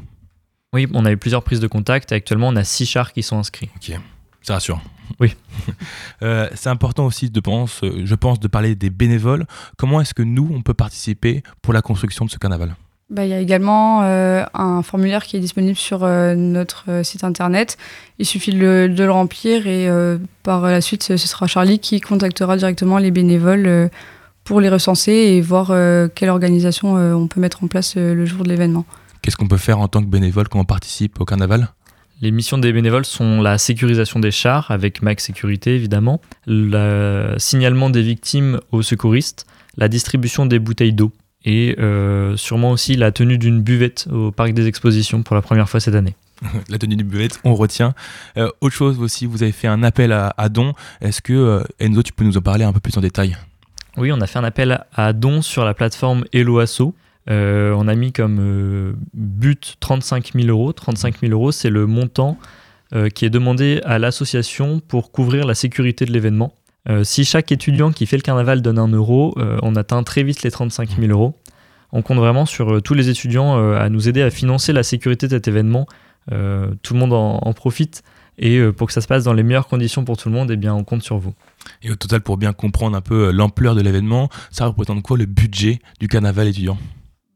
Oui, 0.74 0.88
on 0.94 1.06
a 1.06 1.12
eu 1.12 1.18
plusieurs 1.18 1.44
prises 1.44 1.60
de 1.60 1.68
contact. 1.68 2.12
Actuellement, 2.12 2.50
on 2.50 2.56
a 2.56 2.64
six 2.64 2.86
chars 2.86 3.14
qui 3.14 3.24
sont 3.24 3.38
inscrits. 3.38 3.70
Ok, 3.75 3.98
ça 4.42 4.56
rassure. 4.56 4.82
Oui. 5.20 5.34
C'est 6.20 6.68
important 6.68 7.06
aussi, 7.06 7.30
de 7.30 7.40
pense, 7.40 7.82
je 7.82 8.16
pense, 8.16 8.40
de 8.40 8.48
parler 8.48 8.75
des 8.75 8.90
bénévoles. 8.90 9.46
Comment 9.78 10.02
est-ce 10.02 10.14
que 10.14 10.24
nous, 10.24 10.50
on 10.54 10.62
peut 10.62 10.74
participer 10.74 11.44
pour 11.62 11.74
la 11.74 11.82
construction 11.82 12.25
de 12.25 12.32
ce 12.32 12.38
carnaval? 12.38 12.75
Bah, 13.09 13.24
Il 13.25 13.29
y 13.29 13.33
a 13.33 13.39
également 13.39 14.01
euh, 14.03 14.43
un 14.53 14.81
formulaire 14.81 15.25
qui 15.25 15.38
est 15.38 15.39
disponible 15.39 15.77
sur 15.77 16.03
euh, 16.03 16.33
notre 16.33 16.85
euh, 16.89 17.03
site 17.03 17.24
internet. 17.24 17.77
Il 18.17 18.25
suffit 18.25 18.51
de 18.51 18.57
le, 18.57 18.89
de 18.89 19.03
le 19.03 19.12
remplir 19.12 19.67
et 19.67 19.88
euh, 19.88 20.17
par 20.41 20.62
la 20.63 20.81
suite, 20.81 21.03
ce 21.03 21.17
sera 21.17 21.45
Charlie 21.45 21.79
qui 21.79 22.01
contactera 22.01 22.57
directement 22.57 22.97
les 22.97 23.12
bénévoles 23.12 23.67
euh, 23.67 23.88
pour 24.43 24.59
les 24.59 24.69
recenser 24.69 25.12
et 25.12 25.41
voir 25.41 25.69
euh, 25.69 26.07
quelle 26.13 26.29
organisation 26.29 26.97
euh, 26.97 27.13
on 27.13 27.27
peut 27.27 27.39
mettre 27.39 27.63
en 27.63 27.67
place 27.67 27.93
euh, 27.97 28.15
le 28.15 28.25
jour 28.25 28.43
de 28.43 28.50
l'événement. 28.50 28.85
Qu'est-ce 29.21 29.38
qu'on 29.38 29.47
peut 29.47 29.57
faire 29.57 29.79
en 29.79 29.88
tant 29.88 30.01
que 30.01 30.07
bénévole? 30.07 30.47
Quand 30.50 30.59
on 30.59 30.65
participe 30.65 31.19
au 31.21 31.25
carnaval? 31.25 31.69
Les 32.21 32.31
missions 32.31 32.57
des 32.57 32.71
bénévoles 32.71 33.05
sont 33.05 33.41
la 33.41 33.57
sécurisation 33.57 34.19
des 34.19 34.31
chars, 34.31 34.71
avec 34.71 35.01
Max 35.01 35.25
Sécurité 35.25 35.75
évidemment, 35.75 36.21
le 36.47 37.35
signalement 37.38 37.89
des 37.89 38.01
victimes 38.01 38.59
aux 38.71 38.81
secouristes, 38.81 39.45
la 39.77 39.89
distribution 39.89 40.45
des 40.45 40.59
bouteilles 40.59 40.93
d'eau 40.93 41.12
et 41.46 41.75
euh, 41.80 42.36
sûrement 42.36 42.72
aussi 42.72 42.96
la 42.96 43.12
tenue 43.12 43.38
d'une 43.38 43.62
buvette 43.62 44.08
au 44.12 44.32
parc 44.32 44.54
des 44.54 44.68
expositions 44.68 45.24
pour 45.24 45.36
la 45.36 45.42
première 45.42 45.70
fois 45.70 45.80
cette 45.80 45.96
année. 45.96 46.16
La 46.70 46.78
tenue 46.78 46.96
du 46.96 47.04
buvette, 47.04 47.40
on 47.44 47.56
retient. 47.56 47.94
Euh, 48.38 48.50
autre 48.62 48.75
chose 48.75 49.00
aussi, 49.00 49.25
vous 49.25 49.44
avez 49.44 49.52
fait 49.52 49.68
un 49.68 49.84
appel 49.84 50.12
à, 50.12 50.34
à 50.38 50.50
dons. 50.50 50.74
Est-ce 51.02 51.22
que, 51.22 51.34
euh, 51.34 51.64
Enzo, 51.80 52.04
tu 52.04 52.14
peux 52.14 52.25
nous 52.25 52.38
en 52.38 52.42
parler 52.42 52.66
un 52.66 52.74
peu 52.74 52.80
plus 52.80 52.98
en 52.98 53.02
détail? 53.02 53.38
Oui, 53.98 54.12
on 54.12 54.20
a 54.20 54.28
fait 54.28 54.40
un 54.40 54.44
appel 54.44 54.84
à 54.94 55.14
dons 55.14 55.42
sur 55.42 55.64
la 55.64 55.74
plateforme 55.74 56.25
Hello 56.34 56.60
Asso. 56.60 56.94
Euh, 57.30 57.74
on 57.78 57.88
a 57.88 57.96
mis 57.96 58.12
comme 58.12 58.96
but 59.14 59.78
35 59.80 60.34
000 60.36 60.48
euros. 60.48 60.74
35 60.74 61.22
000 61.22 61.32
euros, 61.32 61.52
c'est 61.52 61.70
le 61.70 61.88
montant 61.88 62.38
qui 63.14 63.25
est 63.25 63.30
demandé 63.30 63.82
à 63.84 64.00
l'association 64.00 64.80
pour 64.80 65.12
couvrir 65.12 65.46
la 65.46 65.54
sécurité 65.56 66.06
de 66.06 66.14
l'événement. 66.14 66.54
Euh, 66.88 67.04
si 67.04 67.25
chaque 67.25 67.51
étudiant 67.51 67.92
qui 67.92 68.06
fait 68.06 68.18
le 68.18 68.22
carnaval 68.22 68.62
donne 68.62 68.80
un 68.80 68.88
euro, 68.88 69.34
euh, 69.38 69.58
on 69.63 69.75
atteint 69.75 70.04
très 70.04 70.24
vite 70.24 70.44
les 70.44 70.51
35 70.51 70.98
000 71.00 71.12
euros. 71.12 71.36
On 71.92 72.01
compte 72.01 72.18
vraiment 72.18 72.46
sur 72.46 72.75
euh, 72.75 72.82
tous 72.82 72.94
les 72.94 73.10
étudiants 73.10 73.58
euh, 73.58 73.80
à 73.80 73.89
nous 73.89 74.08
aider 74.08 74.22
à 74.22 74.30
financer 74.30 74.74
la 74.74 74.84
sécurité 74.84 75.27
de 75.27 75.32
cet 75.32 75.48
événement. 75.48 75.88
Euh, 76.32 76.72
tout 76.82 76.94
le 76.94 77.00
monde 77.00 77.13
en, 77.13 77.39
en 77.42 77.54
profite 77.54 78.04
et 78.38 78.58
euh, 78.58 78.72
pour 78.72 78.88
que 78.88 78.94
ça 78.94 79.01
se 79.01 79.08
passe 79.08 79.24
dans 79.24 79.34
les 79.34 79.44
meilleures 79.44 79.68
conditions 79.68 80.04
pour 80.04 80.18
tout 80.18 80.30
le 80.30 80.36
monde, 80.36 80.51
eh 80.51 80.58
bien, 80.58 80.74
on 80.74 80.84
compte 80.84 81.04
sur 81.04 81.18
vous. 81.18 81.34
Et 81.82 81.92
au 81.92 81.96
total, 81.96 82.22
pour 82.22 82.38
bien 82.38 82.54
comprendre 82.54 82.98
un 82.98 83.01
peu 83.01 83.32
l'ampleur 83.32 83.75
de 83.75 83.82
l'événement, 83.82 84.30
ça 84.51 84.65
représente 84.65 85.01
quoi 85.04 85.18
le 85.18 85.25
budget 85.25 85.80
du 86.00 86.08
carnaval 86.08 86.48
étudiant? 86.48 86.77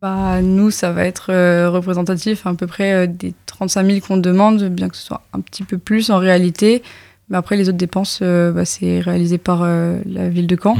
Bah, 0.02 0.42
nous, 0.42 0.72
ça 0.72 0.92
va 0.92 1.06
être 1.06 1.32
euh, 1.32 1.70
représentatif 1.70 2.46
à 2.46 2.54
peu 2.54 2.68
près 2.68 2.94
euh, 2.94 3.08
des 3.08 3.34
35 3.48 3.86
000 3.86 4.00
qu'on 4.00 4.18
demande, 4.18 4.64
bien 4.70 4.90
que 4.90 4.96
ce 4.96 5.06
soit 5.06 5.24
un 5.34 5.42
petit 5.42 5.64
peu 5.64 5.78
plus 5.78 6.10
en 6.10 6.20
réalité. 6.20 6.84
Mais 7.30 7.38
après, 7.38 7.58
les 7.58 7.70
autres 7.70 7.78
dépenses, 7.78 8.20
euh, 8.22 8.52
bah, 8.52 8.66
c'est 8.66 9.00
réalisé 9.00 9.38
par 9.38 9.62
euh, 9.64 10.00
la 10.06 10.30
ville 10.30 10.48
de 10.48 10.58
Caen. 10.62 10.76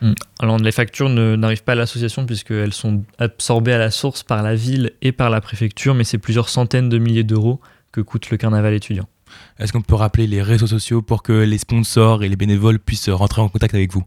Mm. 0.00 0.12
Alors 0.38 0.56
les 0.56 0.72
factures 0.72 1.10
n'arrivent 1.10 1.62
pas 1.62 1.72
à 1.72 1.74
l'association 1.74 2.24
puisqu'elles 2.24 2.72
sont 2.72 3.02
absorbées 3.18 3.74
à 3.74 3.78
la 3.78 3.90
source 3.90 4.22
par 4.22 4.42
la 4.42 4.54
ville 4.54 4.92
et 5.02 5.12
par 5.12 5.28
la 5.28 5.42
préfecture, 5.42 5.94
mais 5.94 6.04
c'est 6.04 6.16
plusieurs 6.16 6.48
centaines 6.48 6.88
de 6.88 6.96
milliers 6.96 7.22
d'euros 7.22 7.60
que 7.92 8.00
coûte 8.00 8.30
le 8.30 8.38
carnaval 8.38 8.72
étudiant. 8.72 9.06
Est-ce 9.58 9.74
qu'on 9.74 9.82
peut 9.82 9.94
rappeler 9.94 10.26
les 10.26 10.40
réseaux 10.40 10.66
sociaux 10.66 11.02
pour 11.02 11.22
que 11.22 11.32
les 11.32 11.58
sponsors 11.58 12.24
et 12.24 12.30
les 12.30 12.36
bénévoles 12.36 12.78
puissent 12.78 13.10
rentrer 13.10 13.42
en 13.42 13.50
contact 13.50 13.74
avec 13.74 13.92
vous? 13.92 14.02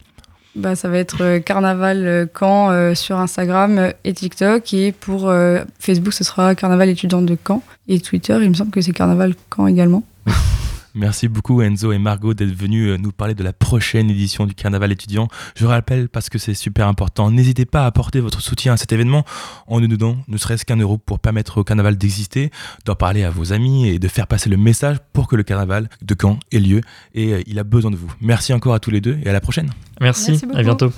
Bah, 0.55 0.75
ça 0.75 0.87
va 0.87 0.97
être 0.97 1.21
euh, 1.21 1.39
Carnaval 1.39 2.29
Caen 2.37 2.69
euh, 2.69 2.93
sur 2.93 3.17
Instagram 3.17 3.91
et 4.03 4.13
TikTok. 4.13 4.73
Et 4.73 4.91
pour 4.91 5.29
euh, 5.29 5.63
Facebook, 5.79 6.13
ce 6.13 6.23
sera 6.23 6.53
Carnaval 6.53 6.89
étudiant 6.89 7.21
de 7.21 7.37
Caen. 7.47 7.63
Et 7.87 7.99
Twitter, 7.99 8.37
il 8.41 8.49
me 8.49 8.53
semble 8.53 8.71
que 8.71 8.81
c'est 8.81 8.91
Carnaval 8.91 9.33
Caen 9.55 9.67
également. 9.67 10.03
Merci 10.95 11.27
beaucoup 11.27 11.61
Enzo 11.61 11.91
et 11.91 11.97
Margot 11.97 12.33
d'être 12.33 12.53
venus 12.53 12.89
euh, 12.89 12.97
nous 12.97 13.11
parler 13.11 13.33
de 13.33 13.43
la 13.43 13.53
prochaine 13.53 14.09
édition 14.09 14.45
du 14.45 14.53
Carnaval 14.53 14.91
étudiant. 14.91 15.27
Je 15.55 15.65
rappelle 15.65 16.07
parce 16.07 16.29
que 16.29 16.37
c'est 16.37 16.53
super 16.53 16.87
important, 16.87 17.31
n'hésitez 17.31 17.65
pas 17.65 17.83
à 17.83 17.85
apporter 17.87 18.19
votre 18.19 18.41
soutien 18.41 18.73
à 18.73 18.77
cet 18.77 18.91
événement 18.91 19.25
en 19.67 19.79
nous 19.79 19.87
donnant 19.87 20.17
ne 20.27 20.37
serait-ce 20.37 20.65
qu'un 20.65 20.77
euro 20.77 20.97
pour 20.97 21.19
permettre 21.19 21.59
au 21.59 21.63
Carnaval 21.63 21.97
d'exister, 21.97 22.51
d'en 22.85 22.95
parler 22.95 23.23
à 23.23 23.29
vos 23.29 23.53
amis 23.53 23.87
et 23.87 23.99
de 23.99 24.07
faire 24.07 24.27
passer 24.27 24.49
le 24.49 24.57
message 24.57 24.97
pour 25.13 25.27
que 25.27 25.35
le 25.35 25.43
Carnaval 25.43 25.89
de 26.01 26.15
Caen 26.19 26.39
ait 26.51 26.59
lieu. 26.59 26.81
Et 27.13 27.33
euh, 27.33 27.41
il 27.47 27.59
a 27.59 27.63
besoin 27.63 27.91
de 27.91 27.95
vous. 27.95 28.11
Merci 28.21 28.53
encore 28.53 28.73
à 28.73 28.79
tous 28.79 28.91
les 28.91 29.01
deux 29.01 29.19
et 29.23 29.29
à 29.29 29.33
la 29.33 29.41
prochaine. 29.41 29.71
Merci, 29.99 30.31
Merci 30.31 30.47
à 30.53 30.63
bientôt. 30.63 30.91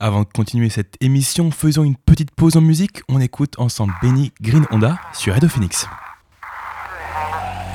Avant 0.00 0.22
de 0.22 0.28
continuer 0.28 0.68
cette 0.68 0.96
émission, 1.00 1.50
faisons 1.50 1.84
une 1.84 1.96
petite 1.96 2.32
pause 2.32 2.56
en 2.56 2.60
musique. 2.60 3.02
On 3.08 3.20
écoute 3.20 3.54
ensemble 3.58 3.94
Benny 4.02 4.32
Green 4.40 4.66
Honda 4.70 4.98
sur 5.14 5.32
Radio 5.32 5.48
Phoenix. 5.48 5.86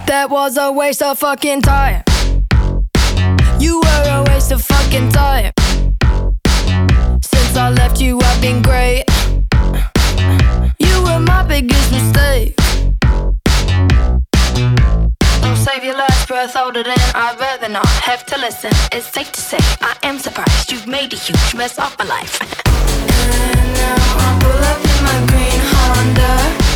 That 0.08 0.30
was 0.30 0.56
a 0.56 0.72
waste 0.72 1.02
of 1.02 1.20
fucking 1.20 1.64
time. 1.64 2.02
You 3.60 3.82
were 3.82 4.04
a 4.10 4.24
waste 4.28 4.54
of 4.54 4.64
fucking 4.64 5.10
time. 5.10 5.52
Since 7.22 7.58
I 7.58 7.70
left 7.72 8.00
you, 8.00 8.18
I've 8.24 8.42
been 8.42 8.62
great. 8.62 9.04
You 10.80 11.04
were 11.04 11.20
my 11.20 11.44
biggest 11.44 11.92
mistake. 11.92 12.56
Don't 15.42 15.58
save 15.58 15.84
your 15.84 15.98
last 15.98 16.30
breath 16.30 16.56
older 16.56 16.84
than 16.84 16.98
I'd 17.14 17.38
rather 17.38 17.68
not 17.68 17.86
have 18.08 18.26
to 18.28 18.40
listen. 18.40 18.72
It's 18.94 19.08
safe 19.08 19.34
to 19.34 19.42
say 19.42 19.60
I 19.82 19.98
am 20.04 20.20
surprised 20.20 20.72
you've 20.72 20.88
made 20.88 21.12
a 21.12 21.18
huge 21.18 21.54
mess 21.54 21.78
of 21.78 21.94
my 22.00 22.06
life. 22.06 22.40
And 23.28 23.74
now 23.74 23.96
I 24.24 24.40
pull 24.40 24.64
up 24.72 24.80
in 24.80 25.00
my 25.04 25.18
green 25.28 25.60
Honda 25.74 26.67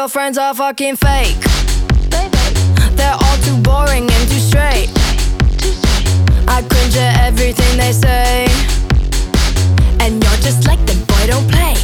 your 0.00 0.08
friends 0.08 0.38
are 0.38 0.54
fucking 0.54 0.96
fake. 0.96 1.36
They're 2.96 3.18
all 3.22 3.36
too 3.44 3.58
boring 3.60 4.08
and 4.10 4.24
too 4.30 4.42
straight. 4.50 4.88
I 6.48 6.64
cringe 6.70 6.96
at 6.96 7.20
everything 7.28 7.72
they 7.76 7.92
say. 7.92 8.46
And 10.00 10.12
you're 10.24 10.40
just 10.46 10.66
like 10.66 10.80
them, 10.86 11.00
boy, 11.10 11.24
don't 11.26 11.46
play. 11.54 11.76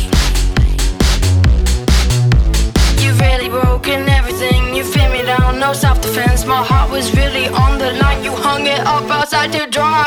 You've 3.03 3.21
really 3.21 3.51
broken 3.51 4.09
everything. 4.09 4.75
You 4.75 4.83
feel 4.83 5.11
me 5.11 5.21
down, 5.21 5.61
no 5.61 5.75
self 5.75 6.01
defense. 6.01 6.47
My 6.47 6.63
heart 6.65 6.91
was 6.91 7.15
really 7.15 7.49
on 7.49 7.79
the 7.79 7.93
line. 8.03 8.25
You 8.25 8.33
hung 8.33 8.65
it 8.67 8.81
up 8.81 9.11
outside 9.11 9.53
to 9.53 9.67
dry. 9.67 10.06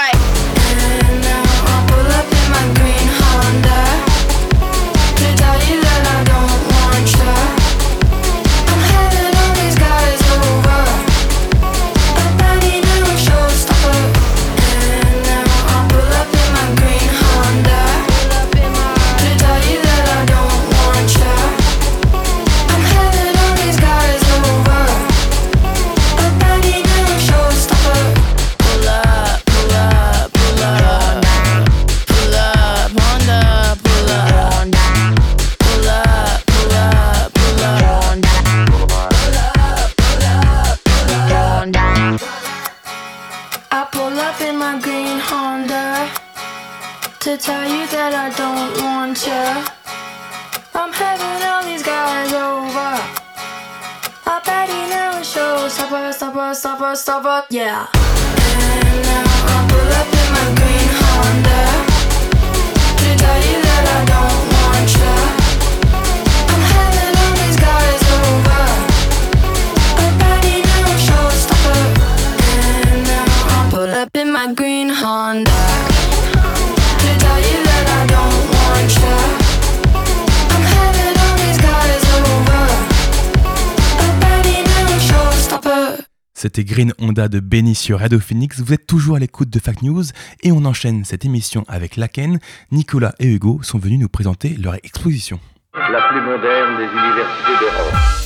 C'était 86.50 86.64
Green 86.64 86.94
Honda 86.98 87.28
de 87.28 87.40
Benny 87.40 87.76
sur 87.76 88.00
Radio 88.00 88.20
Phoenix. 88.20 88.60
Vous 88.60 88.74
êtes 88.74 88.88
toujours 88.88 89.18
à 89.18 89.20
l'écoute 89.20 89.52
de 89.52 89.60
Fact 89.60 89.84
News 89.84 90.06
et 90.42 90.52
on 90.52 90.66
enchaîne 90.66 91.06
cette 91.06 91.24
émission 91.24 91.64
avec 91.68 91.96
Laken. 91.96 92.40
Nicolas 92.72 93.14
et 93.20 93.28
Hugo 93.28 93.60
sont 93.62 93.78
venus 93.78 94.00
nous 94.00 94.10
présenter 94.10 94.56
leur 94.58 94.74
exposition. 94.74 95.40
la 95.76 96.10
plus 96.10 96.22
moderne 96.22 96.78
des 96.78 96.86
universités 96.86 97.54
d'Europe. 97.60 98.19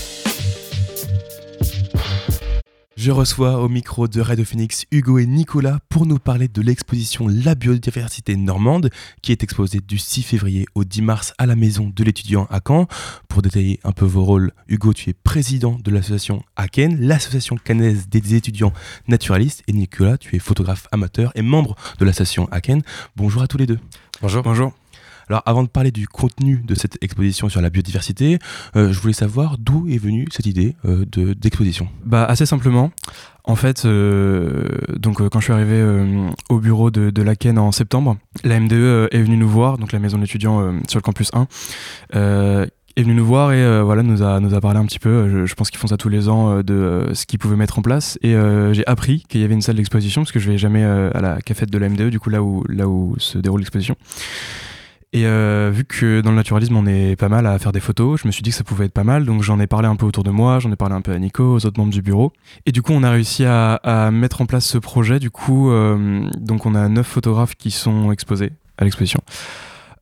Je 3.04 3.12
reçois 3.12 3.60
au 3.60 3.68
micro 3.68 4.08
de 4.08 4.22
Radio 4.22 4.46
Phoenix 4.46 4.86
Hugo 4.90 5.20
et 5.20 5.26
Nicolas 5.26 5.80
pour 5.90 6.06
nous 6.06 6.20
parler 6.20 6.48
de 6.48 6.62
l'exposition 6.62 7.28
La 7.28 7.54
biodiversité 7.54 8.38
normande 8.38 8.90
qui 9.22 9.34
est 9.34 9.44
exposée 9.44 9.82
du 9.86 9.98
6 9.98 10.24
février 10.24 10.66
au 10.74 10.86
10 10.86 11.02
mars 11.02 11.34
à 11.38 11.46
la 11.46 11.58
maison 11.58 11.92
de 11.94 12.02
l'étudiant 12.02 12.48
à 12.50 12.62
Caen. 12.66 12.88
Pour 13.28 13.42
détailler 13.42 13.82
un 13.84 13.92
peu 13.92 14.06
vos 14.06 14.24
rôles, 14.24 14.54
Hugo, 14.70 14.94
tu 14.94 15.10
es 15.10 15.14
président 15.14 15.78
de 15.84 15.92
l'association 15.92 16.44
AKEN, 16.56 16.96
l'association 16.98 17.58
canaise 17.58 18.08
des 18.08 18.36
étudiants 18.36 18.72
naturalistes, 19.10 19.64
et 19.68 19.74
Nicolas, 19.74 20.18
tu 20.18 20.38
es 20.38 20.40
photographe 20.40 20.88
amateur 20.94 21.34
et 21.36 21.42
membre 21.42 21.76
de 22.00 22.06
l'association 22.06 22.48
AKEN. 22.52 22.84
Bonjour 23.18 23.42
à 23.42 23.50
tous 23.50 23.58
les 23.58 23.68
deux. 23.68 23.80
Bonjour. 24.22 24.44
Bonjour. 24.44 24.72
Alors 25.30 25.42
avant 25.46 25.64
de 25.64 25.68
parler 25.70 25.92
du 25.92 26.08
contenu 26.08 26.64
de 26.66 26.76
cette 26.76 26.98
exposition 27.02 27.50
sur 27.50 27.62
la 27.62 27.70
biodiversité, 27.70 28.40
euh, 28.76 28.92
je 28.92 29.00
voulais 29.00 29.14
savoir 29.14 29.58
d'où 29.58 29.88
est 29.90 29.98
venue 29.98 30.28
cette 30.32 30.46
idée 30.46 30.76
euh, 30.86 31.06
de- 31.12 31.34
d'exposition. 31.34 31.88
Bah 32.06 32.26
assez 32.26 32.46
simplement. 32.46 32.92
En 33.46 33.56
fait, 33.56 33.84
euh, 33.84 34.70
donc 34.96 35.20
euh, 35.20 35.28
quand 35.30 35.40
je 35.40 35.46
suis 35.46 35.54
arrivé 35.54 35.84
au 36.50 36.60
bureau 36.60 36.92
de, 36.92 37.10
de 37.10 37.22
l'AKEN 37.22 37.58
en 37.58 37.72
septembre, 37.74 38.18
la 38.44 38.60
MDE 38.60 39.10
est 39.12 39.22
venue 39.22 39.36
nous 39.38 39.50
voir, 39.50 39.78
donc 39.78 39.92
la 39.92 40.00
maison 40.00 40.18
euh, 40.22 40.80
sur 40.88 40.98
le 40.98 41.02
campus 41.02 41.30
1, 41.34 41.48
euh, 42.16 42.66
est 42.96 43.02
venue 43.04 43.16
nous 43.16 43.26
voir 43.26 43.52
et 43.52 43.82
voilà 43.82 44.04
nous 44.04 44.22
a 44.22 44.40
nous 44.40 44.54
a 44.54 44.62
parlé 44.62 44.80
un 44.80 44.86
petit 44.86 45.00
peu. 45.00 45.46
Je, 45.48 45.54
pense 45.56 45.72
qu'ils 45.72 45.80
font 45.80 45.88
ça 45.88 45.98
tous 45.98 46.10
les 46.10 46.30
ans 46.30 46.62
de 46.62 47.10
ce 47.14 47.26
qu'ils 47.26 47.40
pouvaient 47.40 47.56
mettre 47.56 47.80
en 47.80 47.82
place 47.82 48.20
et 48.22 48.36
j'ai 48.72 48.86
appris 48.86 49.26
qu'il 49.28 49.42
y 49.42 49.44
avait 49.44 49.56
une 49.56 49.64
salle 49.64 49.78
d'exposition 49.78 50.22
parce 50.22 50.32
que 50.32 50.40
je 50.40 50.52
vais 50.52 50.60
jamais 50.60 50.84
à 50.84 51.20
la 51.20 51.42
cafette 51.42 51.72
de 51.72 51.78
la 51.80 51.90
MDE, 51.90 52.10
du 52.12 52.20
coup 52.20 52.30
là 52.30 52.44
où 52.44 52.64
là 52.70 52.88
où 52.88 53.16
se 53.18 53.40
déroule 53.40 53.62
l'exposition. 53.62 53.96
Et 55.16 55.28
euh, 55.28 55.70
vu 55.72 55.86
que 55.86 56.22
dans 56.22 56.32
le 56.32 56.36
naturalisme 56.36 56.76
on 56.76 56.88
est 56.88 57.16
pas 57.16 57.30
mal 57.30 57.46
à 57.46 57.60
faire 57.60 57.72
des 57.72 57.80
photos, 57.80 58.20
je 58.22 58.28
me 58.28 58.32
suis 58.32 58.42
dit 58.42 58.50
que 58.50 58.56
ça 58.56 58.64
pouvait 58.64 58.86
être 58.86 58.94
pas 58.94 59.04
mal, 59.04 59.26
donc 59.26 59.44
j'en 59.44 59.60
ai 59.60 59.68
parlé 59.68 59.88
un 59.88 59.96
peu 59.96 60.08
autour 60.08 60.24
de 60.24 60.32
moi, 60.32 60.58
j'en 60.58 60.72
ai 60.72 60.76
parlé 60.76 60.96
un 60.96 61.02
peu 61.02 61.12
à 61.12 61.20
Nico, 61.20 61.44
aux 61.44 61.66
autres 61.68 61.80
membres 61.80 61.94
du 61.94 62.02
bureau. 62.02 62.34
Et 62.66 62.72
du 62.72 62.82
coup 62.82 62.94
on 62.94 63.04
a 63.04 63.12
réussi 63.12 63.46
à, 63.46 63.76
à 63.76 64.10
mettre 64.10 64.42
en 64.42 64.48
place 64.48 64.66
ce 64.66 64.80
projet. 64.80 65.20
Du 65.20 65.30
coup, 65.30 65.70
euh, 65.70 66.28
donc 66.40 66.66
on 66.66 66.74
a 66.74 66.90
neuf 66.90 67.06
photographes 67.06 67.54
qui 67.56 67.70
sont 67.70 68.12
exposés 68.12 68.54
à 68.80 68.86
l'exposition. 68.86 69.22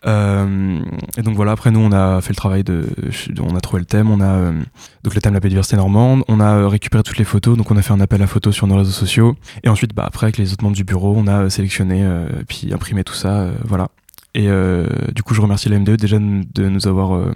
Euh, 0.07 0.79
et 1.17 1.21
donc 1.21 1.35
voilà, 1.35 1.51
après 1.51 1.69
nous 1.69 1.79
on 1.81 1.91
a 1.91 2.21
fait 2.21 2.29
le 2.31 2.35
travail 2.35 2.63
de, 2.63 2.87
on 3.39 3.55
a 3.55 3.59
trouvé 3.59 3.81
le 3.81 3.85
thème, 3.85 4.09
on 4.09 4.19
a 4.19 4.25
euh, 4.25 4.51
donc 5.03 5.13
le 5.13 5.21
thème 5.21 5.33
de 5.33 5.35
la 5.35 5.41
biodiversité 5.41 5.75
normande, 5.75 6.23
on 6.27 6.39
a 6.39 6.55
euh, 6.55 6.67
récupéré 6.67 7.03
toutes 7.03 7.19
les 7.19 7.23
photos, 7.23 7.55
donc 7.55 7.69
on 7.69 7.77
a 7.77 7.83
fait 7.83 7.93
un 7.93 7.99
appel 7.99 8.19
à 8.23 8.27
photos 8.27 8.55
sur 8.55 8.65
nos 8.65 8.77
réseaux 8.77 8.89
sociaux, 8.89 9.35
et 9.63 9.69
ensuite 9.69 9.93
bah 9.93 10.05
après 10.07 10.25
avec 10.25 10.39
les 10.39 10.53
autres 10.53 10.63
membres 10.63 10.75
du 10.75 10.85
bureau, 10.85 11.13
on 11.15 11.27
a 11.27 11.43
euh, 11.43 11.49
sélectionné 11.49 12.01
euh, 12.01 12.27
puis 12.47 12.73
imprimé 12.73 13.03
tout 13.03 13.13
ça, 13.13 13.41
euh, 13.41 13.53
voilà. 13.63 13.89
Et 14.33 14.47
euh, 14.47 14.87
du 15.13 15.23
coup 15.23 15.33
je 15.33 15.41
remercie 15.41 15.69
la 15.69 15.79
MDE 15.79 15.97
déjà 15.97 16.17
de 16.19 16.69
nous 16.69 16.87
avoir 16.87 17.15
euh, 17.15 17.33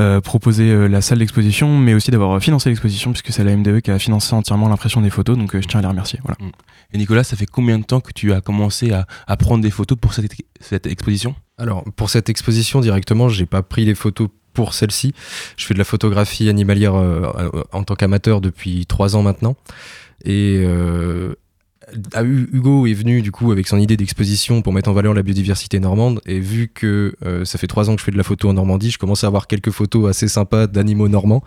euh, 0.00 0.20
proposé 0.20 0.70
euh, 0.70 0.88
la 0.88 1.00
salle 1.00 1.18
d'exposition, 1.18 1.78
mais 1.78 1.94
aussi 1.94 2.10
d'avoir 2.10 2.40
financé 2.42 2.70
l'exposition 2.70 3.12
puisque 3.12 3.32
c'est 3.32 3.44
la 3.44 3.56
MDE 3.56 3.80
qui 3.80 3.90
a 3.90 3.98
financé 3.98 4.34
entièrement 4.34 4.68
l'impression 4.68 5.00
des 5.00 5.10
photos, 5.10 5.36
donc 5.36 5.54
euh, 5.54 5.60
je 5.62 5.68
tiens 5.68 5.80
à 5.80 5.82
les 5.82 5.88
remercier. 5.88 6.18
Voilà. 6.24 6.36
Et 6.92 6.98
Nicolas, 6.98 7.24
ça 7.24 7.36
fait 7.36 7.46
combien 7.46 7.78
de 7.78 7.84
temps 7.84 8.00
que 8.00 8.12
tu 8.12 8.32
as 8.32 8.40
commencé 8.40 8.92
à, 8.92 9.06
à 9.26 9.36
prendre 9.36 9.62
des 9.62 9.70
photos 9.70 9.98
pour 9.98 10.14
cette, 10.14 10.32
cette 10.60 10.86
exposition? 10.86 11.34
Alors, 11.58 11.84
pour 11.96 12.10
cette 12.10 12.28
exposition 12.28 12.80
directement, 12.80 13.28
j'ai 13.28 13.46
pas 13.46 13.62
pris 13.62 13.84
les 13.84 13.94
photos 13.94 14.28
pour 14.52 14.74
celle-ci. 14.74 15.14
Je 15.56 15.66
fais 15.66 15.74
de 15.74 15.78
la 15.78 15.84
photographie 15.84 16.48
animalière 16.48 16.94
euh, 16.94 17.50
en 17.72 17.84
tant 17.84 17.94
qu'amateur 17.94 18.40
depuis 18.40 18.86
trois 18.86 19.16
ans 19.16 19.22
maintenant. 19.22 19.56
Et 20.24 20.62
euh, 20.64 21.34
Hugo 22.22 22.86
est 22.86 22.94
venu 22.94 23.22
du 23.22 23.30
coup 23.30 23.52
avec 23.52 23.66
son 23.66 23.78
idée 23.78 23.96
d'exposition 23.96 24.62
pour 24.62 24.72
mettre 24.72 24.90
en 24.90 24.92
valeur 24.92 25.14
la 25.14 25.22
biodiversité 25.22 25.80
normande. 25.80 26.20
Et 26.26 26.40
vu 26.40 26.68
que 26.72 27.14
euh, 27.24 27.44
ça 27.44 27.58
fait 27.58 27.66
trois 27.66 27.90
ans 27.90 27.94
que 27.94 28.00
je 28.00 28.04
fais 28.04 28.12
de 28.12 28.16
la 28.16 28.22
photo 28.22 28.48
en 28.48 28.54
Normandie, 28.54 28.90
je 28.90 28.98
commençais 28.98 29.26
à 29.26 29.28
avoir 29.28 29.46
quelques 29.46 29.70
photos 29.70 30.08
assez 30.08 30.28
sympas 30.28 30.66
d'animaux 30.66 31.08
normands. 31.08 31.42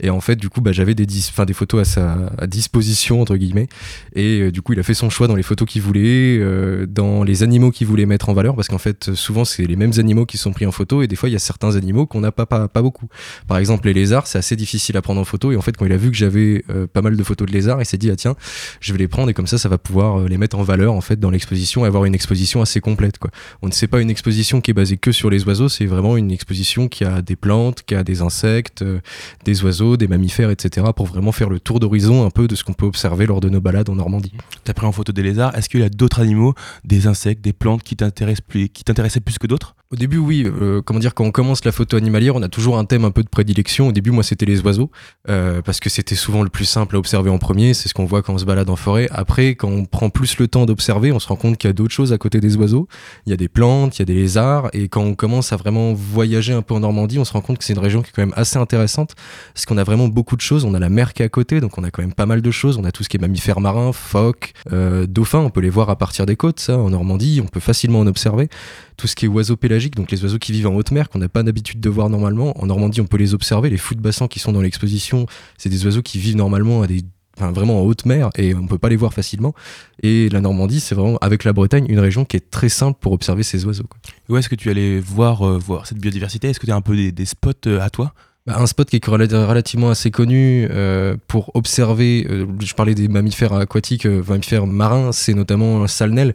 Et 0.00 0.10
en 0.10 0.20
fait, 0.20 0.36
du 0.36 0.48
coup, 0.48 0.60
bah, 0.60 0.72
j'avais 0.72 0.94
des, 0.94 1.06
des 1.06 1.52
photos 1.52 1.80
à 1.80 1.84
sa 1.84 2.46
disposition 2.46 3.20
entre 3.20 3.36
guillemets. 3.36 3.68
Et 4.14 4.40
euh, 4.40 4.52
du 4.52 4.62
coup, 4.62 4.72
il 4.72 4.80
a 4.80 4.82
fait 4.82 4.94
son 4.94 5.10
choix 5.10 5.28
dans 5.28 5.36
les 5.36 5.42
photos 5.42 5.68
qu'il 5.68 5.82
voulait, 5.82 6.38
euh, 6.38 6.86
dans 6.86 7.24
les 7.24 7.42
animaux 7.42 7.70
qu'il 7.70 7.86
voulait 7.86 8.06
mettre 8.06 8.28
en 8.28 8.34
valeur, 8.34 8.54
parce 8.54 8.68
qu'en 8.68 8.78
fait, 8.78 9.14
souvent, 9.14 9.44
c'est 9.44 9.64
les 9.64 9.76
mêmes 9.76 9.92
animaux 9.98 10.26
qui 10.26 10.38
sont 10.38 10.52
pris 10.52 10.66
en 10.66 10.72
photo, 10.72 11.02
et 11.02 11.06
des 11.06 11.16
fois, 11.16 11.28
il 11.28 11.32
y 11.32 11.36
a 11.36 11.40
certains 11.40 11.76
animaux 11.76 12.06
qu'on 12.06 12.20
n'a 12.20 12.32
pas, 12.32 12.46
pas, 12.46 12.68
pas 12.68 12.82
beaucoup. 12.82 13.08
Par 13.46 13.58
exemple, 13.58 13.86
les 13.86 13.94
lézards, 13.94 14.26
c'est 14.26 14.38
assez 14.38 14.56
difficile 14.56 14.96
à 14.96 15.02
prendre 15.02 15.20
en 15.20 15.24
photo, 15.24 15.52
et 15.52 15.56
en 15.56 15.62
fait, 15.62 15.76
quand 15.76 15.86
il 15.86 15.92
a 15.92 15.96
vu 15.96 16.10
que 16.10 16.16
j'avais 16.16 16.64
pas 16.92 17.02
mal 17.02 17.16
de 17.16 17.22
photos 17.22 17.46
de 17.46 17.52
lézards, 17.52 17.80
il 17.80 17.86
s'est 17.86 17.98
dit, 17.98 18.10
ah 18.10 18.16
tiens, 18.16 18.36
je 18.80 18.92
vais 18.92 18.98
les 18.98 19.08
prendre, 19.08 19.30
et 19.30 19.34
comme 19.34 19.46
ça, 19.46 19.58
ça 19.58 19.68
va 19.68 19.78
pouvoir 19.86 20.20
euh, 20.20 20.28
les 20.28 20.36
mettre 20.36 20.58
en 20.58 20.62
valeur, 20.62 20.92
en 20.92 21.00
fait, 21.00 21.18
dans 21.18 21.30
l'exposition, 21.30 21.84
et 21.84 21.88
avoir 21.88 22.04
une 22.04 22.14
exposition 22.14 22.60
assez 22.60 22.80
complète, 22.80 23.18
quoi. 23.18 23.30
On 23.62 23.68
ne 23.68 23.72
sait 23.72 23.86
pas 23.86 24.00
une 24.00 24.10
exposition 24.10 24.60
qui 24.60 24.72
est 24.72 24.74
basée 24.74 24.96
que 24.96 25.12
sur 25.12 25.30
les 25.30 25.44
oiseaux, 25.44 25.68
c'est 25.68 25.86
vraiment 25.86 26.16
une 26.16 26.30
exposition 26.30 26.88
qui 26.88 27.04
a 27.04 27.22
des 27.22 27.36
plantes, 27.36 27.82
qui 27.82 27.94
a 27.94 28.02
des 28.02 28.20
insectes, 28.20 28.82
euh, 28.82 29.00
des 29.44 29.62
oiseaux, 29.64 29.96
des 29.96 30.08
mammifères, 30.08 30.50
etc., 30.50 30.88
pour 30.94 31.06
vraiment 31.06 31.32
faire 31.32 31.48
le 31.48 31.60
tour 31.60 31.80
d'horizon 31.80 32.26
un 32.26 32.30
peu 32.30 32.48
de 32.48 32.54
ce 32.54 32.64
qu'on 32.64 32.74
peut 32.74 32.86
observer 32.86 33.26
lors 33.26 33.40
de 33.40 33.48
nos 33.48 33.60
balades 33.60 33.88
en 33.88 33.94
Normandie. 33.94 34.32
Tu 34.64 34.70
as 34.70 34.74
pris 34.74 34.86
en 34.86 34.92
photo 34.92 35.12
des 35.12 35.22
lézards. 35.22 35.56
Est-ce 35.56 35.68
qu'il 35.68 35.80
y 35.80 35.84
a 35.84 35.88
d'autres 35.88 36.20
animaux, 36.20 36.54
des 36.84 37.06
insectes, 37.06 37.42
des 37.42 37.52
plantes 37.52 37.82
qui 37.82 37.96
t'intéressent 37.96 38.46
plus, 38.46 38.68
qui 38.68 38.84
t'intéressaient 38.84 39.20
plus 39.20 39.38
que 39.38 39.46
d'autres? 39.46 39.76
Au 39.92 39.96
début, 39.96 40.18
oui. 40.18 40.44
euh, 40.44 40.82
comment 40.82 40.98
dire, 40.98 41.14
quand 41.14 41.24
on 41.24 41.30
commence 41.30 41.64
la 41.64 41.70
photo 41.70 41.96
animalière, 41.96 42.34
on 42.34 42.42
a 42.42 42.48
toujours 42.48 42.76
un 42.76 42.84
thème 42.84 43.04
un 43.04 43.12
peu 43.12 43.22
de 43.22 43.28
prédilection. 43.28 43.86
Au 43.86 43.92
début, 43.92 44.10
moi, 44.10 44.24
c'était 44.24 44.44
les 44.44 44.60
oiseaux, 44.62 44.90
euh, 45.28 45.62
parce 45.62 45.78
que 45.78 45.88
c'était 45.88 46.16
souvent 46.16 46.42
le 46.42 46.48
plus 46.48 46.64
simple 46.64 46.96
à 46.96 46.98
observer 46.98 47.30
en 47.30 47.38
premier. 47.38 47.72
C'est 47.72 47.88
ce 47.88 47.94
qu'on 47.94 48.04
voit 48.04 48.20
quand 48.22 48.34
on 48.34 48.38
se 48.38 48.44
balade 48.44 48.68
en 48.68 48.74
forêt. 48.74 49.06
Après, 49.12 49.50
quand 49.50 49.68
on 49.68 49.84
prend 49.84 50.10
plus 50.10 50.38
le 50.38 50.48
temps 50.48 50.66
d'observer, 50.66 51.12
on 51.12 51.20
se 51.20 51.28
rend 51.28 51.36
compte 51.36 51.56
qu'il 51.56 51.68
y 51.68 51.70
a 51.70 51.72
d'autres 51.72 51.94
choses 51.94 52.12
à 52.12 52.18
côté 52.18 52.40
des 52.40 52.56
oiseaux. 52.56 52.88
Il 53.26 53.30
y 53.30 53.32
a 53.32 53.36
des 53.36 53.46
plantes, 53.46 53.96
il 53.98 54.00
y 54.00 54.02
a 54.02 54.06
des 54.06 54.14
lézards. 54.14 54.70
Et 54.72 54.88
quand 54.88 55.02
on 55.02 55.14
commence 55.14 55.52
à 55.52 55.56
vraiment 55.56 55.92
voyager 55.92 56.52
un 56.52 56.62
peu 56.62 56.74
en 56.74 56.80
Normandie, 56.80 57.20
on 57.20 57.24
se 57.24 57.32
rend 57.32 57.40
compte 57.40 57.58
que 57.58 57.64
c'est 57.64 57.74
une 57.74 57.78
région 57.78 58.02
qui 58.02 58.08
est 58.08 58.12
quand 58.12 58.22
même 58.22 58.34
assez 58.34 58.58
intéressante, 58.58 59.14
parce 59.54 59.66
qu'on 59.66 59.78
a 59.78 59.84
vraiment 59.84 60.08
beaucoup 60.08 60.34
de 60.34 60.40
choses. 60.40 60.64
On 60.64 60.74
a 60.74 60.80
la 60.80 60.88
mer 60.88 61.14
qui 61.14 61.22
est 61.22 61.26
à 61.26 61.28
côté, 61.28 61.60
donc 61.60 61.78
on 61.78 61.84
a 61.84 61.92
quand 61.92 62.02
même 62.02 62.12
pas 62.12 62.26
mal 62.26 62.42
de 62.42 62.50
choses. 62.50 62.76
On 62.76 62.84
a 62.84 62.90
tout 62.90 63.04
ce 63.04 63.08
qui 63.08 63.18
est 63.18 63.20
mammifères 63.20 63.60
marins, 63.60 63.92
phoques, 63.92 64.52
euh, 64.72 65.06
dauphins. 65.06 65.38
On 65.38 65.50
peut 65.50 65.60
les 65.60 65.70
voir 65.70 65.90
à 65.90 65.96
partir 65.96 66.26
des 66.26 66.34
côtes, 66.34 66.58
ça, 66.58 66.76
en 66.76 66.90
Normandie. 66.90 67.40
On 67.40 67.46
peut 67.46 67.60
facilement 67.60 68.00
en 68.00 68.06
observer 68.08 68.48
tout 68.96 69.06
ce 69.06 69.14
qui 69.14 69.26
est 69.26 69.28
oiseaux 69.28 69.56
pélagiques, 69.56 69.94
donc 69.96 70.10
les 70.10 70.22
oiseaux 70.24 70.38
qui 70.38 70.52
vivent 70.52 70.68
en 70.68 70.74
haute 70.74 70.90
mer, 70.90 71.08
qu'on 71.08 71.18
n'a 71.18 71.28
pas 71.28 71.42
d'habitude 71.42 71.80
de 71.80 71.88
voir 71.90 72.08
normalement. 72.10 72.58
En 72.60 72.66
Normandie, 72.66 73.00
on 73.00 73.06
peut 73.06 73.18
les 73.18 73.34
observer. 73.34 73.70
Les 73.70 73.76
fous 73.76 73.94
de 73.94 74.00
bassin 74.00 74.28
qui 74.28 74.38
sont 74.38 74.52
dans 74.52 74.62
l'exposition, 74.62 75.26
c'est 75.58 75.68
des 75.68 75.84
oiseaux 75.86 76.02
qui 76.02 76.18
vivent 76.18 76.36
normalement 76.36 76.82
à 76.82 76.86
des 76.86 77.02
Enfin, 77.38 77.52
vraiment 77.52 77.82
en 77.82 77.84
haute 77.84 78.06
mer 78.06 78.30
et 78.38 78.54
on 78.54 78.66
peut 78.66 78.78
pas 78.78 78.88
les 78.88 78.96
voir 78.96 79.12
facilement. 79.12 79.54
Et 80.02 80.30
la 80.30 80.40
Normandie, 80.40 80.80
c'est 80.80 80.94
vraiment 80.94 81.18
avec 81.18 81.44
la 81.44 81.52
Bretagne 81.52 81.84
une 81.86 81.98
région 81.98 82.24
qui 82.24 82.38
est 82.38 82.50
très 82.50 82.70
simple 82.70 82.98
pour 82.98 83.12
observer 83.12 83.42
ces 83.42 83.66
oiseaux. 83.66 83.84
quoi. 83.84 83.98
Où 84.30 84.38
est-ce 84.38 84.48
que 84.48 84.54
tu 84.54 84.70
allais 84.70 84.98
voir, 85.00 85.46
euh, 85.46 85.58
voir 85.58 85.86
cette 85.86 85.98
biodiversité? 85.98 86.48
Est-ce 86.48 86.58
que 86.58 86.64
tu 86.64 86.72
as 86.72 86.76
un 86.76 86.80
peu 86.80 86.96
des, 86.96 87.12
des 87.12 87.26
spots 87.26 87.50
euh, 87.66 87.78
à 87.82 87.90
toi? 87.90 88.14
Bah, 88.46 88.56
un 88.58 88.66
spot 88.66 88.88
qui 88.88 88.96
est 88.96 89.04
rela- 89.06 89.44
relativement 89.44 89.90
assez 89.90 90.10
connu 90.10 90.66
euh, 90.70 91.16
pour 91.26 91.50
observer, 91.54 92.26
euh, 92.30 92.46
je 92.60 92.72
parlais 92.72 92.94
des 92.94 93.08
mammifères 93.08 93.52
aquatiques, 93.52 94.06
euh, 94.06 94.22
mammifères 94.26 94.66
marins, 94.66 95.12
c'est 95.12 95.34
notamment 95.34 95.86
Salnel. 95.88 96.34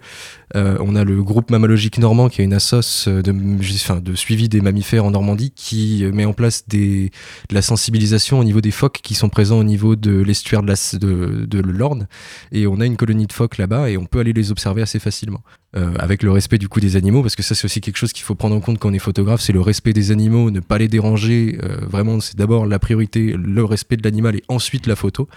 Euh, 0.56 0.78
on 0.80 0.96
a 0.96 1.04
le 1.04 1.24
groupe 1.24 1.50
mammalogique 1.52 1.98
normand 1.98 2.30
qui 2.30 2.42
est 2.42 2.46
une 2.46 2.54
assoce 2.54 3.08
de, 3.08 3.34
enfin, 3.76 4.00
de 4.00 4.16
suivi 4.16 4.50
des 4.50 4.62
mammifères 4.62 5.06
en 5.06 5.12
Normandie 5.12 5.52
qui 5.52 6.04
met 6.14 6.26
en 6.26 6.34
place 6.34 6.68
de 6.68 7.10
la 7.52 7.62
sensibilisation 7.62 8.40
au 8.40 8.44
niveau 8.44 8.62
des 8.62 8.72
phoques 8.72 9.00
qui 9.02 9.14
sont 9.14 9.30
présents 9.30 9.60
au 9.60 9.64
niveau 9.64 9.96
de 9.96 10.22
l'estuaire 10.22 10.64
de, 10.64 11.62
l'Orne. 11.62 12.08
Et 12.52 12.68
on 12.68 12.80
a 12.80 12.86
une 12.86 12.98
colonie 12.98 13.28
de 13.28 13.34
phoques 13.34 13.58
là-bas 13.58 13.90
et 13.90 13.98
on 13.98 14.06
peut 14.06 14.20
aller 14.20 14.34
les 14.34 14.52
observer 14.52 14.82
assez 14.82 15.00
facilement. 15.00 15.42
Euh, 15.78 15.94
avec 16.00 16.22
le 16.22 16.32
respect 16.32 16.58
du 16.58 16.68
coup 16.68 16.82
des 16.82 16.98
animaux, 16.98 17.22
parce 17.22 17.38
que 17.38 17.44
ça 17.44 17.56
c'est 17.56 17.64
aussi 17.64 17.80
quelque 17.80 17.96
chose 17.96 18.12
qu'il 18.12 18.26
faut 18.26 18.36
prendre 18.36 18.54
en 18.54 18.60
compte 18.60 18.78
quand 18.78 18.90
on 18.90 18.94
est 18.94 19.00
photographe, 19.00 19.40
c'est 19.40 19.54
le 19.54 19.62
respect 19.62 19.94
des 19.94 20.12
animaux, 20.12 20.52
ne 20.52 20.60
pas 20.60 20.78
les 20.78 20.90
déranger. 20.90 21.60
Euh, 21.64 21.78
vraiment, 21.88 22.20
c'est 22.20 22.36
d'abord 22.36 22.66
la 22.66 22.78
priorité, 22.78 23.36
le 23.38 23.64
respect 23.64 23.96
de 23.96 24.04
l'animal 24.04 24.36
et 24.36 24.44
ensuite 24.50 24.86
la 24.86 24.98
photo. 24.98 25.30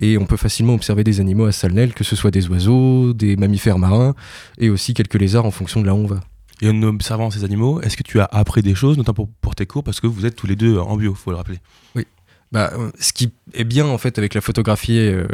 Et 0.00 0.16
on 0.16 0.24
peut 0.24 0.38
facilement 0.38 0.72
observer 0.72 1.04
des 1.04 1.20
animaux 1.20 1.44
à 1.44 1.52
Salnel, 1.52 1.92
que 1.92 2.02
ce 2.02 2.16
soit 2.16 2.30
des 2.30 2.48
oiseaux, 2.48 3.12
des 3.12 3.36
mammifères 3.36 3.78
marins 3.78 4.14
et 4.58 4.70
aussi 4.70 4.94
quelques 4.94 5.14
lézards 5.14 5.46
en 5.46 5.50
fonction 5.50 5.80
de 5.80 5.86
là 5.86 5.94
où 5.94 5.98
on 5.98 6.06
va. 6.06 6.20
Et 6.62 6.68
en 6.68 6.82
observant 6.82 7.30
ces 7.30 7.44
animaux, 7.44 7.80
est-ce 7.80 7.96
que 7.96 8.02
tu 8.02 8.20
as 8.20 8.28
appris 8.30 8.62
des 8.62 8.74
choses, 8.74 8.96
notamment 8.96 9.14
pour, 9.14 9.28
pour 9.40 9.54
tes 9.54 9.66
cours, 9.66 9.82
parce 9.82 10.00
que 10.00 10.06
vous 10.06 10.24
êtes 10.24 10.36
tous 10.36 10.46
les 10.46 10.56
deux 10.56 10.78
en 10.78 10.96
bio, 10.96 11.14
faut 11.14 11.30
le 11.30 11.36
rappeler. 11.36 11.58
Oui. 11.94 12.06
Bah, 12.52 12.72
ce 13.00 13.12
qui 13.12 13.32
est 13.52 13.64
bien 13.64 13.86
en 13.86 13.98
fait 13.98 14.16
avec 14.18 14.32
la 14.34 14.40
photographie 14.40 14.98
euh, 14.98 15.26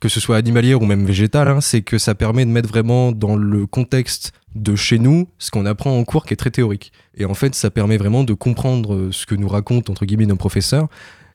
que 0.00 0.08
ce 0.08 0.20
soit 0.20 0.36
animalière 0.36 0.80
ou 0.80 0.86
même 0.86 1.04
végétale, 1.04 1.48
hein, 1.48 1.60
c'est 1.60 1.82
que 1.82 1.98
ça 1.98 2.14
permet 2.14 2.44
de 2.44 2.50
mettre 2.50 2.68
vraiment 2.68 3.10
dans 3.10 3.36
le 3.36 3.66
contexte 3.66 4.32
de 4.54 4.76
chez 4.76 4.98
nous 4.98 5.28
ce 5.38 5.50
qu'on 5.50 5.66
apprend 5.66 5.98
en 5.98 6.04
cours 6.04 6.24
qui 6.24 6.34
est 6.34 6.36
très 6.36 6.50
théorique. 6.50 6.92
Et 7.16 7.24
en 7.24 7.34
fait, 7.34 7.54
ça 7.54 7.70
permet 7.70 7.96
vraiment 7.96 8.22
de 8.24 8.32
comprendre 8.34 8.94
euh, 8.94 9.12
ce 9.12 9.26
que 9.26 9.34
nous 9.34 9.48
racontent 9.48 9.90
entre 9.90 10.04
guillemets 10.04 10.26
nos 10.26 10.36
professeurs 10.36 10.88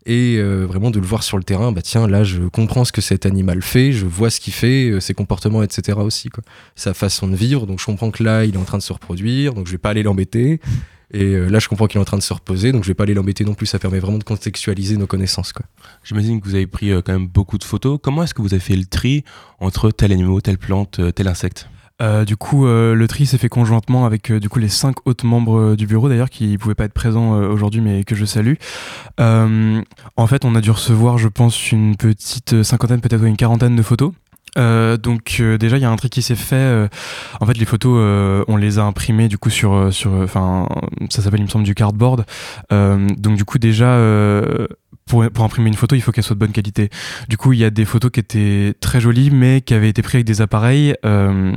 et 0.06 0.38
euh, 0.38 0.66
vraiment 0.66 0.92
de 0.92 1.00
le 1.00 1.06
voir 1.06 1.24
sur 1.24 1.38
le 1.38 1.44
terrain. 1.44 1.72
Bah 1.72 1.82
tiens, 1.82 2.08
là, 2.08 2.24
je 2.24 2.44
comprends 2.44 2.86
ce 2.86 2.92
que 2.92 3.02
cet 3.02 3.26
animal 3.26 3.62
fait, 3.62 3.92
je 3.92 4.06
vois 4.06 4.30
ce 4.30 4.40
qu'il 4.40 4.54
fait, 4.54 4.90
euh, 4.90 5.00
ses 5.00 5.14
comportements, 5.14 5.64
etc. 5.64 5.98
aussi, 6.00 6.30
quoi. 6.30 6.44
Sa 6.76 6.94
façon 6.94 7.28
de 7.28 7.36
vivre. 7.36 7.66
Donc, 7.66 7.80
je 7.80 7.86
comprends 7.86 8.12
que 8.12 8.24
là, 8.24 8.46
il 8.46 8.56
est 8.56 8.58
en 8.58 8.66
train 8.66 8.78
de 8.78 8.84
se 8.84 8.94
reproduire, 8.94 9.54
donc 9.54 9.68
je 9.68 9.72
vais 9.72 9.78
pas 9.78 9.90
aller 9.90 10.04
l'embêter. 10.04 10.60
Et 11.12 11.24
euh, 11.24 11.48
là, 11.48 11.60
je 11.60 11.68
comprends 11.68 11.88
qu'il 11.88 12.00
est 12.00 12.02
en 12.02 12.06
train 12.06 12.18
de 12.18 12.24
se 12.24 12.34
reposer, 12.34 12.72
donc 12.72 12.84
je 12.84 12.88
vais 12.88 12.96
pas 12.96 13.04
aller 13.04 13.14
l'embêter 13.14 13.46
non 13.46 13.54
plus. 13.54 13.68
Ça 13.68 13.80
permet 13.80 14.00
vraiment 14.00 14.18
de 14.18 14.24
contextualiser 14.24 14.98
nos 14.98 15.08
connaissances. 15.08 15.54
Quoi. 15.54 15.66
J'imagine 16.04 16.42
que 16.42 16.48
vous 16.48 16.56
avez 16.56 16.68
pris 16.68 16.90
quand 17.04 17.14
même 17.14 17.28
beaucoup 17.28 17.58
de 17.58 17.64
photos. 17.64 18.00
Comment 18.02 18.24
est-ce 18.24 18.34
que 18.34 18.42
vous 18.42 18.54
avez 18.54 18.62
fait 18.62 18.76
le 18.76 18.86
tri 18.86 19.24
entre 19.60 19.92
tel 19.92 20.12
animal, 20.12 20.42
telle 20.42 20.58
plante, 20.58 21.00
tel 21.14 21.28
insecte? 21.28 21.68
Euh, 22.02 22.26
du 22.26 22.36
coup, 22.36 22.66
euh, 22.66 22.96
le 22.96 23.08
tri 23.08 23.26
s'est 23.26 23.38
fait 23.38 23.50
conjointement 23.50 24.06
avec 24.06 24.32
euh, 24.32 24.40
du 24.40 24.50
coup 24.50 24.60
les 24.60 24.68
cinq 24.68 24.96
autres 25.06 25.26
membres 25.26 25.76
du 25.76 25.86
bureau 25.86 26.10
d'ailleurs 26.10 26.30
qui 26.30 26.58
pouvaient 26.58 26.76
pas 26.76 26.86
être 26.86 26.94
présents 26.94 27.34
aujourd'hui, 27.34 27.82
mais 27.82 28.04
que 28.04 28.16
je 28.16 28.26
salue. 28.26 28.56
En 29.20 30.28
fait, 30.28 30.46
on 30.46 30.56
a 30.56 30.62
dû 30.62 30.72
recevoir, 30.72 31.18
je 31.18 31.28
pense, 31.28 31.72
une 31.72 31.96
petite 31.96 32.64
cinquantaine, 32.64 33.02
peut-être 33.02 33.24
une 33.24 33.38
quarantaine 33.38 33.76
de 33.76 33.82
photos. 33.82 34.12
Donc 34.56 35.42
déjà 35.42 35.78
il 35.78 35.82
y 35.82 35.86
a 35.86 35.90
un 35.90 35.96
truc 35.96 36.12
qui 36.12 36.22
s'est 36.22 36.36
fait 36.36 36.88
en 37.42 37.46
fait 37.46 37.58
les 37.58 37.66
photos 37.66 38.46
on 38.48 38.56
les 38.56 38.78
a 38.78 38.84
imprimées 38.84 39.28
du 39.28 39.40
coup 39.40 39.50
sur 39.50 39.92
sur 39.92 40.12
enfin 40.14 40.68
ça 41.10 41.24
s'appelle 41.24 41.40
il 41.40 41.46
me 41.46 41.50
semble 41.50 41.66
du 41.66 41.74
cardboard 41.74 42.24
donc 42.70 43.36
du 43.36 43.46
coup 43.46 43.58
déjà 43.58 43.98
pour, 45.06 45.30
pour 45.32 45.44
imprimer 45.44 45.68
une 45.68 45.76
photo 45.76 45.96
il 45.96 46.02
faut 46.02 46.12
qu'elle 46.12 46.24
soit 46.24 46.36
de 46.36 46.40
bonne 46.40 46.52
qualité. 46.52 46.90
Du 47.30 47.38
coup 47.38 47.54
il 47.54 47.60
y 47.60 47.66
a 47.66 47.70
des 47.70 47.86
photos 47.86 48.12
qui 48.12 48.20
étaient 48.20 48.74
très 48.80 49.00
jolies 49.02 49.32
mais 49.32 49.62
qui 49.62 49.74
avaient 49.74 49.90
été 49.90 50.02
prises 50.02 50.16
avec 50.16 50.26
des 50.28 50.42
appareils 50.42 50.96
euh, 51.06 51.54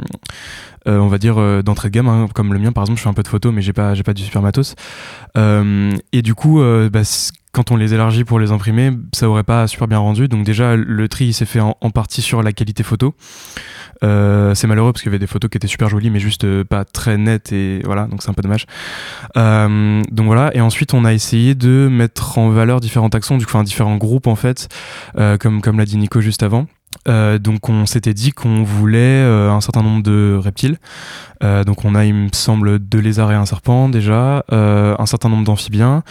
euh, 0.88 0.98
on 0.98 1.09
va 1.09 1.18
dire 1.18 1.38
euh, 1.38 1.62
d'entrée 1.62 1.88
de 1.88 1.94
gamme 1.94 2.09
hein, 2.09 2.28
comme 2.32 2.52
le 2.52 2.61
mien 2.61 2.72
par 2.72 2.85
exemple 2.85 2.98
je 2.98 3.02
fais 3.02 3.09
un 3.09 3.14
peu 3.14 3.22
de 3.22 3.28
photos 3.28 3.52
mais 3.52 3.61
j'ai 3.61 3.72
pas 3.72 3.94
j'ai 3.94 4.02
pas 4.02 4.14
du 4.14 4.22
super 4.22 4.42
matos. 4.42 4.74
Euh, 5.37 5.92
et 6.12 6.22
du 6.22 6.35
coup 6.35 6.61
euh, 6.61 6.88
bah, 6.88 7.02
quand 7.56 7.70
on 7.70 7.76
les 7.76 7.94
élargit 7.94 8.24
pour 8.24 8.38
les 8.38 8.52
imprimer, 8.52 8.90
ça 9.14 9.30
aurait 9.30 9.42
pas 9.42 9.66
super 9.66 9.88
bien 9.88 9.96
rendu. 9.96 10.28
Donc 10.28 10.44
déjà, 10.44 10.76
le 10.76 11.08
tri 11.08 11.32
s'est 11.32 11.46
fait 11.46 11.60
en, 11.60 11.72
partie 11.90 12.20
sur 12.20 12.42
la 12.42 12.52
qualité 12.52 12.82
photo. 12.82 13.14
Euh, 14.04 14.54
c'est 14.54 14.66
malheureux 14.66 14.92
parce 14.92 15.00
qu'il 15.00 15.10
y 15.10 15.14
avait 15.14 15.18
des 15.18 15.26
photos 15.26 15.48
qui 15.50 15.56
étaient 15.56 15.66
super 15.66 15.88
jolies, 15.88 16.10
mais 16.10 16.18
juste 16.18 16.44
euh, 16.44 16.64
pas 16.64 16.84
très 16.84 17.16
nettes 17.16 17.52
et 17.52 17.80
voilà, 17.82 18.08
donc 18.08 18.22
c'est 18.22 18.28
un 18.28 18.34
peu 18.34 18.42
dommage. 18.42 18.66
Euh, 19.38 20.02
donc 20.12 20.26
voilà, 20.26 20.54
et 20.54 20.60
ensuite 20.60 20.92
on 20.92 21.06
a 21.06 21.14
essayé 21.14 21.54
de 21.54 21.88
mettre 21.90 22.36
en 22.36 22.50
valeur 22.50 22.80
différents 22.80 23.08
taxons, 23.08 23.38
du 23.38 23.46
coup, 23.46 23.52
enfin 23.52 23.64
différents 23.64 23.96
groupes 23.96 24.26
en 24.26 24.36
fait, 24.36 24.68
comme 25.14 25.78
l'a 25.78 25.86
dit 25.86 25.96
Nico 25.96 26.20
juste 26.20 26.42
avant. 26.42 26.66
Euh, 27.09 27.38
donc 27.38 27.68
on 27.68 27.87
s'était 27.87 28.14
dit 28.14 28.32
qu'on 28.32 28.62
voulait 28.62 28.98
euh, 28.98 29.50
un 29.50 29.61
certain 29.61 29.82
nombre 29.82 30.02
de 30.02 30.38
reptiles. 30.40 30.78
Euh, 31.42 31.64
donc 31.64 31.85
on 31.85 31.94
a, 31.94 32.04
il 32.04 32.14
me 32.14 32.28
semble, 32.32 32.78
deux 32.78 32.98
lézards 32.98 33.32
et 33.32 33.35
un 33.35 33.46
serpent 33.46 33.88
déjà, 33.88 34.44
un 34.50 35.06
certain 35.06 35.28
nombre 35.28 35.44
d'amphibiens, 35.44 36.02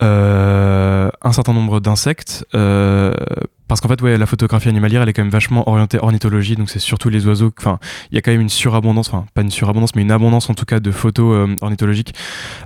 un 0.00 1.32
certain 1.32 1.52
nombre 1.52 1.80
d'insectes. 1.80 2.46
parce 2.52 3.80
qu'en 3.80 3.88
fait, 3.88 4.02
ouais, 4.02 4.18
la 4.18 4.26
photographie 4.26 4.68
animalière, 4.68 5.02
elle 5.02 5.08
est 5.08 5.12
quand 5.12 5.22
même 5.22 5.30
vachement 5.30 5.68
orientée 5.68 5.98
ornithologie, 6.00 6.56
donc 6.56 6.70
c'est 6.70 6.80
surtout 6.80 7.08
les 7.08 7.26
oiseaux. 7.26 7.52
Enfin, 7.58 7.78
il 8.10 8.16
y 8.16 8.18
a 8.18 8.22
quand 8.22 8.32
même 8.32 8.40
une 8.40 8.48
surabondance, 8.48 9.08
enfin 9.08 9.26
pas 9.34 9.42
une 9.42 9.50
surabondance, 9.50 9.94
mais 9.94 10.02
une 10.02 10.12
abondance 10.12 10.50
en 10.50 10.54
tout 10.54 10.64
cas 10.64 10.80
de 10.80 10.90
photos 10.90 11.48
ornithologiques. 11.60 12.14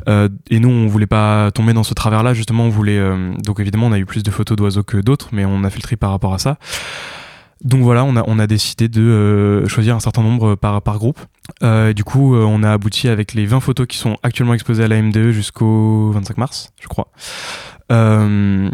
Et 0.07 0.61
nous, 0.61 0.68
on 0.68 0.87
voulait 0.87 1.07
pas 1.07 1.50
tomber 1.53 1.72
dans 1.72 1.85
ce 1.85 1.94
travers-là. 1.94 2.35
Justement, 2.35 2.64
on 2.64 2.70
voulait. 2.70 3.00
donc 3.42 3.61
évidemment, 3.61 3.87
on 3.87 3.92
a 3.92 3.98
eu 3.98 4.07
plus 4.07 4.22
de 4.22 4.31
photos 4.31 4.57
d'oiseaux 4.57 4.83
que 4.83 4.98
d'autres, 4.98 5.31
mais 5.33 5.44
on 5.44 5.64
a 5.64 5.70
tri 5.70 5.96
par 5.96 6.11
rapport 6.11 6.35
à 6.35 6.38
ça. 6.38 6.59
Donc 7.62 7.83
voilà, 7.83 8.05
on 8.05 8.38
a, 8.38 8.47
décidé 8.47 8.88
de 8.88 9.01
euh, 9.01 9.69
choisir 9.69 9.95
un 9.97 10.01
certain 10.01 10.23
nombre 10.23 10.55
par, 10.55 10.83
par 10.83 10.99
groupe. 10.99 11.19
Euh, 11.62 11.93
du 11.93 12.05
coup, 12.05 12.35
euh, 12.35 12.45
on 12.45 12.62
a 12.62 12.73
abouti 12.73 13.09
avec 13.09 13.35
les 13.35 13.47
20 13.47 13.61
photos 13.61 13.87
qui 13.87 13.97
sont 13.97 14.17
actuellement 14.23 14.55
exposées 14.55 14.85
à 14.85 14.88
la 14.88 15.01
MDE 15.01 15.31
jusqu'au 15.31 16.11
25 16.12 16.37
mars, 16.37 16.73
je 16.81 16.88
crois. 16.88 17.09
Euh, 17.93 18.71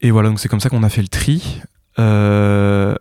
et 0.00 0.10
voilà, 0.10 0.28
donc 0.28 0.40
c'est 0.40 0.48
comme 0.48 0.60
ça 0.60 0.68
qu'on 0.68 0.82
a 0.82 0.88
fait 0.88 1.02
le 1.02 1.08
tri. 1.08 1.60
Euh, 1.98 2.94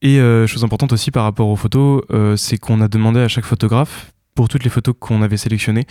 et 0.00 0.18
euh, 0.18 0.46
chose 0.46 0.64
importante 0.64 0.92
aussi 0.92 1.10
par 1.10 1.24
rapport 1.24 1.48
aux 1.48 1.56
photos, 1.56 2.02
euh, 2.10 2.36
c'est 2.36 2.58
qu'on 2.58 2.80
a 2.80 2.88
demandé 2.88 3.20
à 3.20 3.28
chaque 3.28 3.44
photographe 3.44 4.12
pour 4.34 4.48
toutes 4.48 4.64
les 4.64 4.70
photos 4.70 4.94
qu'on 4.98 5.22
avait 5.22 5.36
sélectionnées, 5.36 5.86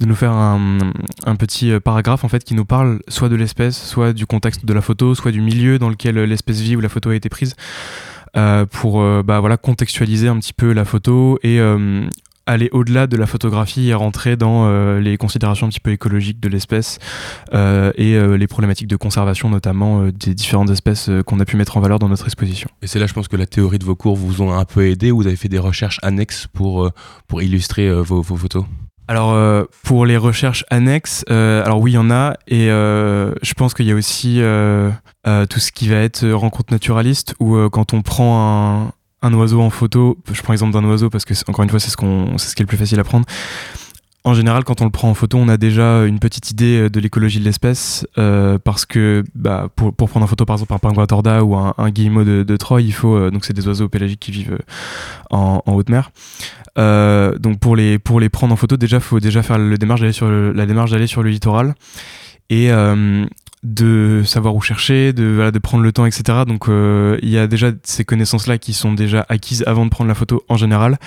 de 0.00 0.06
nous 0.06 0.14
faire 0.14 0.32
un, 0.32 0.78
un 1.24 1.36
petit 1.36 1.70
euh, 1.70 1.80
paragraphe 1.80 2.24
en 2.24 2.28
fait 2.28 2.44
qui 2.44 2.54
nous 2.54 2.64
parle 2.64 3.00
soit 3.08 3.28
de 3.28 3.36
l'espèce, 3.36 3.80
soit 3.80 4.12
du 4.12 4.26
contexte 4.26 4.64
de 4.64 4.72
la 4.72 4.80
photo, 4.80 5.14
soit 5.14 5.30
du 5.30 5.40
milieu 5.40 5.78
dans 5.78 5.88
lequel 5.88 6.18
euh, 6.18 6.26
l'espèce 6.26 6.60
vit 6.60 6.76
ou 6.76 6.80
la 6.80 6.88
photo 6.88 7.10
a 7.10 7.14
été 7.14 7.28
prise, 7.28 7.54
euh, 7.54 8.13
pour 8.70 9.00
euh, 9.00 9.22
bah, 9.22 9.40
voilà 9.40 9.56
contextualiser 9.56 10.28
un 10.28 10.38
petit 10.38 10.52
peu 10.52 10.72
la 10.72 10.84
photo 10.84 11.38
et 11.42 11.60
euh, 11.60 12.08
aller 12.46 12.68
au-delà 12.72 13.06
de 13.06 13.16
la 13.16 13.26
photographie 13.26 13.88
et 13.88 13.94
rentrer 13.94 14.36
dans 14.36 14.66
euh, 14.66 15.00
les 15.00 15.16
considérations 15.16 15.66
un 15.66 15.70
petit 15.70 15.80
peu 15.80 15.92
écologiques 15.92 16.40
de 16.40 16.48
l'espèce 16.48 16.98
euh, 17.54 17.92
et 17.96 18.14
euh, 18.14 18.36
les 18.36 18.46
problématiques 18.46 18.88
de 18.88 18.96
conservation 18.96 19.48
notamment 19.48 20.02
euh, 20.02 20.12
des 20.12 20.34
différentes 20.34 20.70
espèces 20.70 21.08
euh, 21.08 21.22
qu'on 21.22 21.40
a 21.40 21.44
pu 21.44 21.56
mettre 21.56 21.76
en 21.76 21.80
valeur 21.80 21.98
dans 21.98 22.08
notre 22.08 22.26
exposition. 22.26 22.68
Et 22.82 22.86
c'est 22.86 22.98
là, 22.98 23.06
je 23.06 23.14
pense 23.14 23.28
que 23.28 23.36
la 23.36 23.46
théorie 23.46 23.78
de 23.78 23.84
vos 23.84 23.96
cours 23.96 24.16
vous 24.16 24.42
ont 24.42 24.52
un 24.52 24.64
peu 24.64 24.86
aidé. 24.86 25.10
ou 25.10 25.18
Vous 25.18 25.26
avez 25.26 25.36
fait 25.36 25.48
des 25.48 25.58
recherches 25.58 25.98
annexes 26.02 26.46
pour, 26.52 26.84
euh, 26.84 26.90
pour 27.28 27.42
illustrer 27.42 27.88
euh, 27.88 28.02
vos, 28.02 28.20
vos 28.20 28.36
photos? 28.36 28.64
Alors 29.06 29.32
euh, 29.32 29.64
pour 29.82 30.06
les 30.06 30.16
recherches 30.16 30.64
annexes, 30.70 31.24
euh, 31.30 31.62
alors 31.64 31.80
oui 31.80 31.92
il 31.92 31.94
y 31.94 31.98
en 31.98 32.10
a 32.10 32.34
et 32.48 32.70
euh, 32.70 33.34
je 33.42 33.52
pense 33.52 33.74
qu'il 33.74 33.86
y 33.86 33.92
a 33.92 33.94
aussi 33.94 34.36
tout 34.36 35.60
ce 35.60 35.72
qui 35.72 35.88
va 35.88 35.96
être 35.96 36.26
rencontre 36.30 36.72
naturaliste 36.72 37.34
où 37.38 37.56
quand 37.68 37.92
on 37.92 38.02
prend 38.02 38.82
un, 38.82 38.92
un 39.22 39.34
oiseau 39.34 39.60
en 39.60 39.70
photo, 39.70 40.16
je 40.32 40.40
prends 40.42 40.52
l'exemple 40.52 40.72
d'un 40.72 40.84
oiseau 40.84 41.10
parce 41.10 41.24
que 41.24 41.34
encore 41.48 41.64
une 41.64 41.70
fois 41.70 41.80
c'est 41.80 41.90
ce 41.90 41.96
qu'on 41.96 42.38
c'est 42.38 42.48
ce 42.48 42.56
qui 42.56 42.62
est 42.62 42.64
le 42.64 42.68
plus 42.68 42.78
facile 42.78 43.00
à 43.00 43.04
prendre. 43.04 43.26
En 44.26 44.32
général, 44.32 44.64
quand 44.64 44.80
on 44.80 44.86
le 44.86 44.90
prend 44.90 45.10
en 45.10 45.14
photo, 45.14 45.36
on 45.36 45.50
a 45.50 45.58
déjà 45.58 46.06
une 46.06 46.18
petite 46.18 46.50
idée 46.50 46.88
de 46.88 46.98
l'écologie 46.98 47.40
de 47.40 47.44
l'espèce, 47.44 48.06
parce 48.14 48.86
que 48.86 49.22
bah, 49.34 49.68
pour, 49.76 49.92
pour 49.92 50.08
prendre 50.08 50.24
en 50.24 50.26
photo 50.26 50.46
par 50.46 50.54
exemple 50.54 50.72
un 50.72 50.78
pingouin 50.78 51.04
torda 51.04 51.44
ou 51.44 51.54
un, 51.54 51.90
guillemot 51.90 52.24
de, 52.24 52.42
de 52.42 52.56
Troie, 52.56 52.80
il 52.80 52.94
faut 52.94 53.30
donc 53.30 53.44
c'est 53.44 53.52
des 53.52 53.68
oiseaux 53.68 53.90
pélagiques 53.90 54.20
qui 54.20 54.30
vivent 54.30 54.58
en, 55.28 55.62
en 55.66 55.72
haute 55.74 55.90
mer. 55.90 56.10
Euh, 56.76 57.38
donc 57.38 57.60
pour 57.60 57.76
les 57.76 57.98
pour 57.98 58.20
les 58.20 58.28
prendre 58.28 58.52
en 58.52 58.56
photo, 58.56 58.76
déjà 58.76 59.00
faut 59.00 59.20
déjà 59.20 59.42
faire 59.42 59.58
le 59.58 59.78
démarche 59.78 60.00
d'aller 60.00 60.12
sur 60.12 60.28
le, 60.28 60.52
la 60.52 60.66
démarche 60.66 60.90
d'aller 60.90 61.06
sur 61.06 61.22
le 61.22 61.30
littoral 61.30 61.74
et 62.50 62.70
euh, 62.72 63.24
de 63.62 64.22
savoir 64.24 64.54
où 64.54 64.60
chercher, 64.60 65.12
de 65.12 65.24
voilà, 65.24 65.50
de 65.50 65.58
prendre 65.58 65.82
le 65.82 65.92
temps, 65.92 66.04
etc. 66.04 66.40
Donc 66.46 66.68
euh, 66.68 67.18
il 67.22 67.30
y 67.30 67.38
a 67.38 67.46
déjà 67.46 67.70
ces 67.82 68.04
connaissances 68.04 68.46
là 68.46 68.58
qui 68.58 68.72
sont 68.72 68.92
déjà 68.92 69.24
acquises 69.28 69.64
avant 69.66 69.84
de 69.84 69.90
prendre 69.90 70.08
la 70.08 70.14
photo 70.14 70.44
en 70.48 70.56
général. 70.56 70.98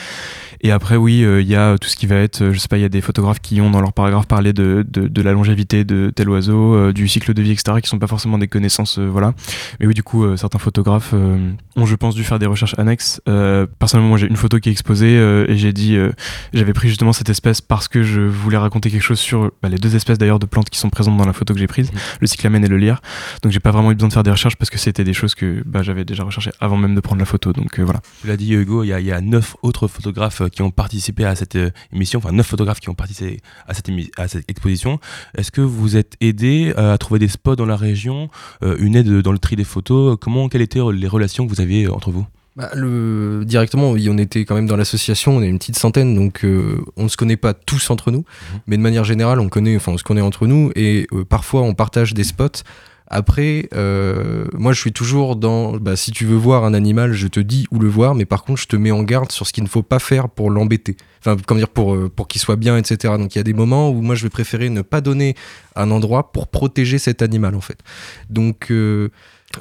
Et 0.62 0.72
après 0.72 0.96
oui, 0.96 1.24
euh, 1.24 1.42
il 1.42 1.48
y 1.48 1.56
a 1.56 1.78
tout 1.78 1.88
ce 1.88 1.96
qui 1.96 2.08
va 2.08 2.16
être, 2.16 2.42
euh, 2.42 2.54
je 2.54 2.60
sais 2.60 2.68
pas, 2.68 2.78
il 2.78 2.82
y 2.82 2.86
a 2.86 2.90
des 2.90 3.02
photographes 3.02 3.40
qui 3.40 3.62
ont 3.62 3.70
dans 3.70 3.82
leur 3.82 3.94
paragraphe 3.94 4.28
parlé 4.28 4.54
de, 4.54 4.86
de, 4.88 5.08
de 5.08 5.22
la 5.22 5.32
longévité 5.32 5.84
de 5.84 6.12
tel 6.16 6.30
oiseau, 6.30 6.76
euh, 6.76 6.94
du 6.94 7.08
cycle 7.08 7.34
de 7.34 7.42
vie, 7.42 7.52
etc. 7.52 7.78
qui 7.82 7.90
sont 7.90 8.00
pas 8.00 8.08
forcément 8.08 8.38
des 8.38 8.48
connaissances, 8.48 9.00
voilà. 9.00 9.34
Mais 9.80 9.88
oui, 9.88 9.94
du 9.94 10.04
coup, 10.04 10.36
certains 10.38 10.60
photographes 10.60 11.14
ont, 11.14 11.86
je 11.86 11.96
pense, 11.96 12.16
dû 12.16 12.24
faire 12.24 12.40
des 12.40 12.46
recherches 12.46 12.76
annexes. 12.78 13.22
Personnellement, 13.80 14.10
moi, 14.10 14.18
j'ai 14.18 14.28
une 14.28 14.36
photo 14.36 14.60
qui 14.60 14.70
est 14.70 14.72
exposée 14.72 15.16
et 15.16 15.58
j'ai 15.58 15.74
dit, 15.74 15.98
j'avais 16.54 16.74
pris 16.74 16.88
justement 16.88 17.14
cette 17.14 17.30
espèce 17.30 17.62
parce 17.62 17.88
que 17.88 18.04
je 18.04 18.22
voulais 18.22 18.58
raconter 18.58 18.90
quelque 18.90 19.02
chose 19.02 19.20
sur 19.20 19.52
bah, 19.62 19.70
les 19.70 19.78
deux 19.78 19.96
espèces 19.96 20.18
d'ailleurs 20.18 20.40
de 20.40 20.46
plantes 20.46 20.70
qui 20.70 20.80
sont 20.80 20.90
présentes 20.90 21.18
dans 21.18 21.26
la 21.26 21.34
photo 21.34 21.54
que 21.54 21.60
j'ai 21.60 21.68
prise, 21.68 21.92
le 22.20 22.28
cyclamen 22.28 22.64
et 22.64 22.68
le 22.68 22.78
lierre. 22.78 23.02
Donc, 23.44 23.52
j'ai 23.52 23.60
pas 23.60 23.72
vraiment 23.72 23.92
eu 23.92 23.96
besoin 23.96 24.10
de 24.10 24.14
faire 24.14 24.24
des 24.24 24.32
recherches 24.32 24.56
parce 24.56 24.70
que 24.70 24.78
c'était 24.78 25.04
des 25.04 25.14
choses 25.14 25.36
que 25.36 25.64
bah, 25.66 25.84
j'avais 25.84 26.06
déjà 26.06 26.24
recherchées 26.24 26.52
avant 26.60 26.78
même 26.78 26.96
de 26.96 27.02
prendre 27.02 27.20
la 27.20 27.26
photo. 27.26 27.54
Donc 27.54 27.80
euh, 27.80 27.84
voilà. 27.84 28.02
Tu 28.22 28.28
l'as 28.28 28.38
dit 28.38 28.54
Hugo, 28.54 28.84
il 28.84 28.88
y, 28.88 29.04
y 29.04 29.12
a 29.12 29.22
neuf 29.22 29.56
autres 29.62 29.88
photographes 29.88 30.42
euh, 30.48 30.50
qui 30.50 30.62
ont 30.62 30.72
participé 30.72 31.26
à 31.26 31.36
cette 31.36 31.56
euh, 31.56 31.70
émission, 31.94 32.20
enfin 32.20 32.32
neuf 32.32 32.48
photographes 32.48 32.80
qui 32.80 32.90
ont 32.90 32.96
participé 32.96 33.40
à 33.68 33.74
cette, 33.74 33.90
émi- 33.90 34.10
à 34.18 34.28
cette 34.28 34.50
exposition. 34.50 35.00
Est-ce 35.38 35.52
que 35.52 35.62
vous 35.62 35.96
êtes 35.96 36.14
aidé 36.22 36.74
euh, 36.78 36.94
à 36.94 36.98
trouver 36.98 37.20
des 37.20 37.28
spots 37.28 37.56
dans 37.56 37.66
la 37.66 37.76
région, 37.76 38.30
une 38.62 38.96
aide 38.96 39.10
dans 39.22 39.32
le 39.32 39.40
tri 39.40 39.56
des 39.56 39.64
photos? 39.64 40.18
Comment, 40.20 40.50
quelles 40.50 40.62
étaient 40.62 40.80
les 40.94 41.08
relations 41.08 41.46
que 41.46 41.54
vous 41.54 41.62
aviez 41.62 41.88
entre 41.88 42.12
vous? 42.12 42.26
Bah, 42.56 42.70
le... 42.74 43.44
Directement, 43.46 43.92
on 43.92 44.18
était 44.18 44.44
quand 44.44 44.56
même 44.56 44.66
dans 44.66 44.78
l'association, 44.78 45.38
on 45.38 45.42
est 45.44 45.48
une 45.48 45.60
petite 45.60 45.78
centaine, 45.78 46.16
donc 46.16 46.44
euh, 46.44 46.84
on 46.96 47.04
ne 47.04 47.08
se 47.08 47.16
connaît 47.16 47.38
pas 47.38 47.54
tous 47.54 47.90
entre 47.92 48.10
nous, 48.10 48.20
Mhm. 48.54 48.60
mais 48.68 48.78
de 48.78 48.82
manière 48.82 49.04
générale, 49.04 49.40
on, 49.40 49.48
connaît, 49.48 49.76
enfin, 49.76 49.92
on 49.92 49.98
se 49.98 50.04
connaît 50.04 50.22
entre 50.22 50.48
nous 50.48 50.72
et 50.76 51.06
euh, 51.14 51.24
parfois 51.24 51.62
on 51.62 51.76
partage 51.76 52.16
des 52.16 52.24
spots. 52.24 52.64
Après, 53.10 53.70
euh, 53.74 54.46
moi 54.54 54.74
je 54.74 54.82
suis 54.82 54.92
toujours 54.92 55.38
dans, 55.38 55.78
bah, 55.78 55.96
si 55.96 56.12
tu 56.12 56.26
veux 56.26 56.36
voir 56.36 56.66
un 56.66 56.74
animal, 56.74 57.14
je 57.14 57.28
te 57.28 57.40
dis 57.40 57.66
où 57.72 57.80
le 57.80 57.88
voir, 57.88 58.16
mais 58.16 58.26
par 58.26 58.44
contre 58.44 58.62
je 58.62 58.68
te 58.68 58.76
mets 58.76 58.92
en 58.92 59.04
garde 59.04 59.32
sur 59.32 59.48
ce 59.48 59.54
qu'il 59.54 59.64
ne 59.64 59.70
faut 59.70 59.84
pas 59.84 60.00
faire 60.00 60.28
pour 60.28 60.52
l'embêter. 60.52 60.98
Enfin, 61.20 61.38
comment 61.46 61.60
dire, 61.60 61.70
pour, 61.70 61.96
euh, 61.96 62.12
pour 62.14 62.28
qu'il 62.28 62.42
soit 62.42 62.58
bien, 62.58 62.78
etc. 62.78 63.14
Donc 63.18 63.36
il 63.36 63.38
y 63.38 63.42
a 63.42 63.44
des 63.44 63.54
moments 63.54 63.90
où 63.90 64.02
moi 64.02 64.16
je 64.16 64.24
vais 64.24 64.30
préférer 64.30 64.70
ne 64.70 64.82
pas 64.82 65.00
donner 65.00 65.36
un 65.76 65.90
endroit 65.90 66.32
pour 66.34 66.48
protéger 66.48 66.98
cet 66.98 67.22
animal 67.22 67.56
en 67.56 67.62
fait. 67.62 67.80
Donc 68.30 68.72
euh, 68.72 69.10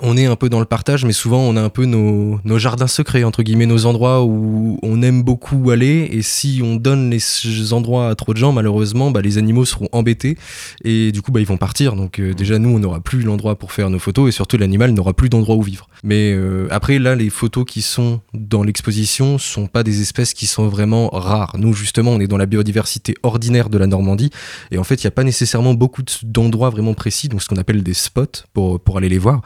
on 0.02 0.16
est 0.16 0.26
un 0.26 0.36
peu 0.36 0.48
dans 0.48 0.60
le 0.60 0.66
partage, 0.66 1.04
mais 1.04 1.12
souvent 1.12 1.38
on 1.40 1.56
a 1.56 1.62
un 1.62 1.68
peu 1.68 1.84
nos, 1.84 2.40
nos 2.44 2.58
jardins 2.58 2.86
secrets, 2.86 3.24
entre 3.24 3.42
guillemets, 3.42 3.66
nos 3.66 3.86
endroits 3.86 4.24
où 4.24 4.78
on 4.82 5.02
aime 5.02 5.22
beaucoup 5.22 5.70
aller. 5.70 6.08
Et 6.12 6.22
si 6.22 6.60
on 6.62 6.76
donne 6.76 7.10
les 7.10 7.72
endroits 7.72 8.08
à 8.08 8.14
trop 8.14 8.32
de 8.32 8.38
gens, 8.38 8.52
malheureusement, 8.52 9.10
bah, 9.10 9.22
les 9.22 9.38
animaux 9.38 9.64
seront 9.64 9.88
embêtés 9.92 10.36
et 10.84 11.12
du 11.12 11.22
coup 11.22 11.32
bah, 11.32 11.40
ils 11.40 11.46
vont 11.46 11.56
partir. 11.56 11.94
Donc 11.96 12.18
euh, 12.18 12.34
déjà 12.34 12.58
nous 12.58 12.70
on 12.70 12.78
n'aura 12.78 13.00
plus 13.00 13.22
l'endroit 13.22 13.58
pour 13.58 13.72
faire 13.72 13.90
nos 13.90 13.98
photos 13.98 14.28
et 14.28 14.32
surtout 14.32 14.56
l'animal 14.56 14.92
n'aura 14.92 15.12
plus 15.14 15.28
d'endroit 15.28 15.56
où 15.56 15.62
vivre. 15.62 15.88
Mais 16.04 16.32
euh, 16.32 16.68
après 16.70 16.98
là 16.98 17.14
les 17.14 17.30
photos 17.30 17.64
qui 17.66 17.82
sont 17.82 18.20
dans 18.34 18.62
l'exposition 18.62 19.38
sont 19.38 19.66
pas 19.66 19.82
des 19.82 20.00
espèces 20.02 20.34
qui 20.34 20.46
sont 20.46 20.68
vraiment 20.68 21.08
rares. 21.08 21.54
Nous 21.58 21.72
justement 21.72 22.12
on 22.12 22.20
est 22.20 22.26
dans 22.26 22.36
la 22.36 22.46
biodiversité 22.46 23.14
ordinaire 23.22 23.68
de 23.70 23.78
la 23.78 23.86
Normandie 23.86 24.30
et 24.70 24.78
en 24.78 24.84
fait 24.84 25.02
il 25.02 25.06
n'y 25.06 25.08
a 25.08 25.12
pas 25.12 25.24
nécessairement 25.24 25.74
beaucoup 25.74 26.02
de- 26.02 26.12
d'endroits 26.22 26.70
vraiment 26.70 26.94
précis, 26.94 27.28
donc 27.28 27.42
ce 27.42 27.48
qu'on 27.48 27.56
appelle 27.56 27.82
des 27.82 27.94
spots 27.94 28.44
pour, 28.52 28.80
pour 28.80 28.98
aller 28.98 29.08
les 29.08 29.18
voir. 29.18 29.42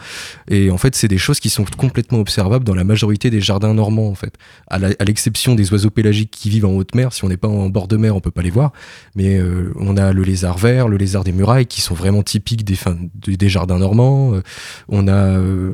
Et 0.48 0.70
en 0.70 0.78
fait, 0.78 0.94
c'est 0.94 1.08
des 1.08 1.18
choses 1.18 1.40
qui 1.40 1.50
sont 1.50 1.64
complètement 1.76 2.18
observables 2.18 2.64
dans 2.64 2.74
la 2.74 2.84
majorité 2.84 3.30
des 3.30 3.40
jardins 3.40 3.74
normands, 3.74 4.08
en 4.08 4.14
fait. 4.14 4.34
À 4.68 4.78
l'exception 4.78 5.54
des 5.54 5.72
oiseaux 5.72 5.90
pélagiques 5.90 6.30
qui 6.30 6.50
vivent 6.50 6.66
en 6.66 6.72
haute 6.72 6.94
mer. 6.94 7.12
Si 7.12 7.24
on 7.24 7.28
n'est 7.28 7.36
pas 7.36 7.48
en 7.48 7.68
bord 7.68 7.88
de 7.88 7.96
mer, 7.96 8.16
on 8.16 8.20
peut 8.20 8.30
pas 8.30 8.42
les 8.42 8.50
voir. 8.50 8.72
Mais 9.14 9.38
euh, 9.38 9.72
on 9.76 9.96
a 9.96 10.12
le 10.12 10.22
lézard 10.22 10.58
vert, 10.58 10.88
le 10.88 10.96
lézard 10.96 11.24
des 11.24 11.32
murailles, 11.32 11.66
qui 11.66 11.80
sont 11.80 11.94
vraiment 11.94 12.22
typiques 12.22 12.64
des, 12.64 13.48
jardins 13.48 13.78
normands. 13.78 14.34
Euh, 14.34 14.42
on 14.88 15.08
a 15.08 15.12
euh, 15.38 15.72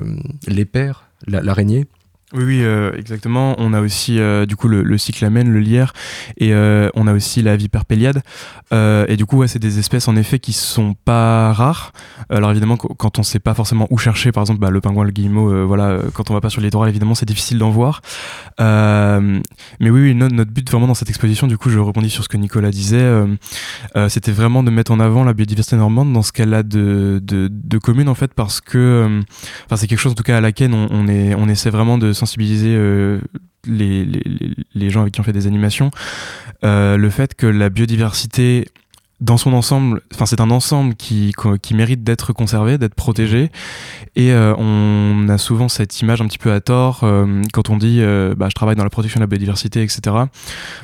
l'épère, 0.49 1.05
la- 1.27 1.43
l'araignée. 1.43 1.87
Oui, 2.39 2.61
euh, 2.63 2.93
exactement. 2.99 3.55
On 3.59 3.73
a 3.73 3.81
aussi 3.81 4.19
euh, 4.21 4.45
du 4.45 4.57
coup 4.57 4.69
le, 4.69 4.99
cyclamen, 4.99 5.49
le 5.51 5.59
lierre, 5.59 5.95
et 6.37 6.53
euh, 6.53 6.91
on 6.95 7.07
a 7.07 7.15
aussi 7.15 7.41
la 7.41 7.57
vipère 7.57 7.87
péliade. 7.87 8.23
Et 8.73 9.17
du 9.17 9.25
coup, 9.25 9.47
c'est 9.47 9.59
des 9.59 9.79
espèces 9.79 10.07
en 10.09 10.17
effet 10.17 10.39
qui 10.39 10.53
sont 10.53 10.95
pas 11.05 11.53
rares. 11.55 11.93
Alors 12.29 12.51
évidemment, 12.51 12.77
qu- 12.77 12.89
quand 12.99 13.19
on 13.19 13.23
sait 13.23 13.39
pas 13.39 13.55
forcément 13.55 13.87
où 13.91 13.97
chercher, 13.97 14.33
par 14.33 14.43
exemple, 14.43 14.61
bah, 14.61 14.71
le 14.71 14.81
pingouin, 14.83 15.05
le 15.05 15.13
guillemot, 15.13 15.67
voilà, 15.67 15.99
quand 16.13 16.31
on 16.31 16.35
va 16.35 16.41
pas 16.43 16.51
sur 16.51 16.61
le 16.61 16.67
littoral, 16.67 16.89
évidemment, 16.91 17.15
c'est 17.15 17.27
difficile 17.27 17.59
d'en 17.59 17.71
voir. 17.71 18.03
Mais 18.59 19.91
oui, 19.91 20.01
oui, 20.01 20.15
no- 20.15 20.29
notre 20.29 20.51
but 20.51 20.69
vraiment 20.71 20.87
dans 20.89 20.95
cette 20.95 21.09
exposition, 21.09 21.47
du 21.47 21.57
coup, 21.57 21.71
je 21.71 21.79
rebondis 21.79 22.11
sur 22.11 22.23
ce 22.25 22.29
que 22.29 22.37
Nicolas 22.37 22.71
disait, 22.71 23.09
c'était 24.09 24.33
vraiment 24.33 24.63
de 24.63 24.71
mettre 24.71 24.93
en 24.93 25.01
avant 25.01 25.25
la 25.25 25.33
biodiversité 25.33 25.77
normande 25.77 26.13
dans 26.13 26.23
ce 26.23 26.33
qu'elle 26.33 26.53
a 26.53 26.63
de, 26.63 27.21
de, 27.23 27.79
commune 27.79 28.09
en 28.09 28.15
fait, 28.15 28.35
parce 28.35 28.61
que, 28.61 29.21
enfin, 29.67 29.77
c'est 29.77 29.87
quelque 29.87 30.01
chose 30.01 30.13
en 30.13 30.17
tout 30.17 30.23
cas 30.25 30.37
à 30.39 30.41
laquelle 30.41 30.73
on, 30.75 30.89
on 30.91 31.49
essaie 31.49 31.71
vraiment 31.71 31.99
de 31.99 32.13
sensibiliser 32.27 32.75
euh, 32.77 33.21
les, 33.67 34.05
les, 34.05 34.23
les- 34.75 34.91
gens 34.91 35.03
avec 35.03 35.15
qui 35.15 35.21
on 35.21 35.25
fait 35.25 35.33
des 35.33 35.47
animations, 35.47 35.91
euh, 36.65 36.97
le 36.97 37.09
fait 37.11 37.35
que 37.37 37.47
la 37.47 37.69
biodiversité 37.71 38.67
dans 39.21 39.39
son 39.39 39.55
ensemble, 39.55 40.03
enfin 40.13 40.27
c'est 40.27 40.43
un 40.43 40.51
ensemble 40.51 40.95
qui, 40.95 41.33
qui 41.63 41.75
mérite 41.75 42.03
d'être 42.05 42.35
conservé, 42.35 42.77
d'être 42.79 42.95
protégé, 42.95 43.51
et 44.15 44.31
euh, 44.33 44.55
on 44.59 45.27
a 45.31 45.39
souvent 45.39 45.69
cette 45.71 45.99
image 46.03 46.21
un 46.21 46.27
petit 46.27 46.37
peu 46.37 46.53
à 46.53 46.61
tort 46.61 47.01
quand 47.55 47.71
on 47.71 47.79
dit 47.79 48.03
bah, 48.37 48.49
je 48.51 48.55
travaille 48.55 48.77
dans 48.77 48.85
la 48.85 48.91
protection 48.91 49.19
de 49.19 49.23
la 49.23 49.27
biodiversité, 49.29 49.83
etc. 49.83 50.17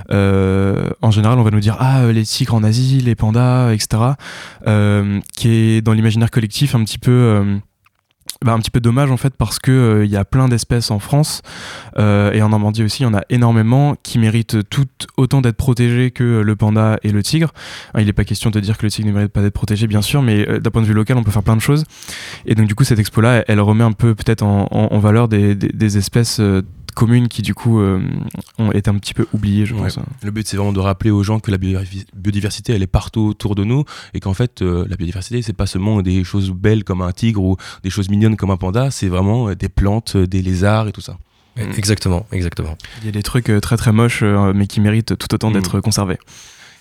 En 0.09 1.11
général, 1.11 1.38
on 1.38 1.42
va 1.42 1.50
nous 1.50 1.61
dire 1.61 1.76
ah 1.78 2.07
les 2.11 2.24
tigres 2.24 2.55
en 2.55 2.62
Asie, 2.62 3.00
les 3.00 3.14
pandas, 3.14 3.72
etc. 3.74 4.14
Qui 5.37 5.48
est 5.48 5.83
dans 5.83 5.92
l'imaginaire 5.92 6.31
collectif 6.31 6.74
un 6.74 6.83
petit 6.85 6.98
peu 6.98 7.44
bah, 8.44 8.52
un 8.52 8.59
petit 8.59 8.70
peu 8.70 8.81
dommage 8.81 9.11
en 9.11 9.16
fait 9.16 9.35
parce 9.37 9.59
que 9.59 9.70
euh, 9.70 10.05
il 10.05 10.11
y 10.11 10.16
a 10.16 10.24
plein 10.24 10.48
d'espèces 10.48 10.90
en 10.90 10.98
France 10.98 11.42
euh, 11.98 12.33
et 12.33 12.42
en 12.42 12.50
Normandie 12.50 12.83
aussi 12.83 13.02
il 13.02 13.07
y 13.07 13.09
en 13.09 13.14
a 13.14 13.22
énormément 13.31 13.96
qui 14.02 14.18
méritent 14.18 14.68
toutes 14.68 15.07
autant 15.16 15.40
d'être 15.40 15.57
protégées 15.57 16.11
que 16.11 16.40
le 16.40 16.57
panda 16.57 16.98
et 17.02 17.12
le 17.12 17.22
tigre. 17.22 17.52
Hein, 17.94 18.00
il 18.00 18.07
n'est 18.07 18.12
pas 18.12 18.24
question 18.24 18.50
de 18.50 18.61
dire 18.61 18.78
que 18.78 18.87
le 18.87 18.90
tigre 18.90 19.09
ne 19.09 19.14
mérite 19.14 19.33
pas 19.33 19.42
d'être 19.42 19.55
protégé 19.55 19.87
bien 19.87 20.02
sûr 20.02 20.22
mais 20.22 20.48
euh, 20.48 20.61
d'un 20.61 20.70
point 20.70 20.83
de 20.83 20.87
vue 20.87 20.94
local 20.94 21.16
on 21.16 21.22
peut 21.22 21.31
faire 21.31 21.42
plein 21.42 21.57
de 21.57 21.61
choses 21.61 21.85
et 22.46 22.55
donc 22.55 22.66
du 22.66 22.74
coup 22.74 22.85
cette 22.85 22.98
expo 22.98 23.20
là 23.20 23.44
elle, 23.48 23.61
remet 23.61 23.85
un 23.85 23.92
peu 23.92 24.14
peut-être 24.14 24.42
en, 24.42 24.98
valeur 24.98 25.28
des 25.28 25.96
espèces 25.98 26.40
communes 26.94 27.28
qui 27.28 27.42
du 27.42 27.55
coup 27.55 27.81
euh, 27.81 28.00
ont 28.59 28.72
été 28.72 28.90
un 28.90 28.94
petit 28.98 29.14
peu 29.14 29.26
oubliées 29.33 29.66
je 29.66 29.74
Ouais. 29.74 29.83
pense. 29.83 29.98
Le 30.22 30.31
but, 30.31 30.46
c'est 30.46 30.57
vraiment 30.57 30.72
de 30.72 30.81
rappeler 30.81 31.11
aux 31.11 31.22
gens 31.22 31.40
que 31.40 31.50
la 31.50 31.59
biodiversi- 31.59 32.07
biodiversité, 32.14 32.72
elle 32.72 32.83
est 32.83 32.87
partout 32.87 33.20
autour 33.22 33.55
de 33.55 33.64
nous 33.64 33.85
et 34.14 34.20
qu'en 34.20 34.35
fait, 34.35 34.62
euh, 34.62 34.85
la 34.88 34.96
biodiversité, 34.96 35.42
c'est 35.42 35.52
pas 35.52 35.66
seulement 35.66 36.02
des 36.02 36.24
choses 36.24 36.50
belles 36.50 36.85
comme 36.85 37.02
un 37.02 37.12
tigre 37.12 37.42
ou 37.42 37.57
des 37.83 37.90
choses 37.90 38.09
mignonnes 38.09 38.37
comme 38.37 38.50
un 38.50 38.57
panda, 38.57 38.90
c'est 38.90 39.09
vraiment 39.09 39.48
euh, 39.48 39.55
des 39.55 39.68
plantes, 39.68 40.16
des 40.16 40.42
lézards 40.42 40.88
et 40.88 40.92
tout 40.92 41.00
ça. 41.00 41.16
Exactement, 41.57 42.24
exactement. 42.33 42.78
Il 43.02 43.07
y 43.07 43.09
a 43.09 43.12
des 43.12 43.22
trucs 43.22 43.52
très 43.61 43.76
très 43.76 43.92
moches 43.92 44.22
mais 44.22 44.66
qui 44.66 44.81
méritent 44.81 45.18
tout 45.18 45.35
autant 45.35 45.50
Mm. 45.50 45.55
d'être 45.55 45.81
conservés. 45.81 46.18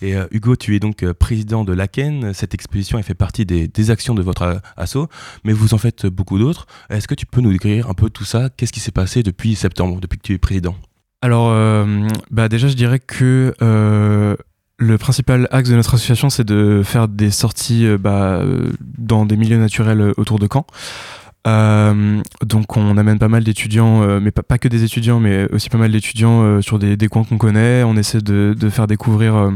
Et 0.01 0.15
euh, 0.15 0.25
Hugo, 0.31 0.55
tu 0.55 0.75
es 0.75 0.79
donc 0.79 1.03
euh, 1.03 1.13
président 1.13 1.63
de 1.63 1.73
l'AKEN. 1.73 2.33
Cette 2.33 2.53
exposition, 2.53 3.01
fait 3.03 3.13
partie 3.13 3.45
des, 3.45 3.91
actions 3.91 4.15
de 4.15 4.21
votre 4.21 4.41
euh, 4.41 4.55
asso, 4.77 5.07
mais 5.43 5.53
vous 5.53 5.73
en 5.73 5.77
faites 5.77 6.07
beaucoup 6.07 6.39
d'autres. 6.39 6.65
Est-ce 6.89 7.07
que 7.07 7.15
tu 7.15 7.25
peux 7.25 7.41
nous 7.41 7.51
décrire 7.51 7.89
un 7.89 7.93
peu 7.93 8.09
tout 8.09 8.25
ça? 8.25 8.49
Qu'est-ce 8.55 8.73
qui 8.73 8.79
s'est 8.79 8.91
passé 8.91 9.23
depuis 9.23 9.55
septembre, 9.55 9.99
depuis 9.99 10.17
que 10.17 10.23
tu 10.23 10.33
es 10.33 10.37
président? 10.37 10.75
Alors, 11.23 11.53
bah 12.31 12.49
déjà, 12.49 12.67
je 12.67 12.73
dirais 12.73 12.99
que 12.99 13.53
le 13.59 14.97
principal 14.97 15.47
axe 15.51 15.69
de 15.69 15.75
notre 15.75 15.93
association, 15.93 16.31
c'est 16.31 16.43
de 16.43 16.81
faire 16.83 17.07
des 17.07 17.29
sorties 17.29 17.85
bah, 17.99 18.43
dans 18.97 19.27
des 19.27 19.37
milieux 19.37 19.59
naturels 19.59 20.13
autour 20.17 20.39
de 20.39 20.47
Caen. 20.51 20.65
Euh, 21.47 22.21
donc 22.45 22.77
on 22.77 22.97
amène 22.97 23.17
pas 23.17 23.27
mal 23.27 23.43
d'étudiants, 23.43 24.03
euh, 24.03 24.19
mais 24.21 24.31
pas, 24.31 24.57
que 24.57 24.67
des 24.67 24.83
étudiants, 24.83 25.19
mais 25.19 25.51
aussi 25.51 25.69
pas 25.69 25.79
mal 25.79 25.91
d'étudiants 25.91 26.43
euh, 26.43 26.61
sur 26.61 26.77
des, 26.77 27.07
coins 27.07 27.23
qu'on 27.23 27.37
connaît. 27.37 27.83
On 27.83 27.97
essaie 27.97 28.21
de, 28.21 28.55
faire 28.69 28.87
découvrir 28.87 29.51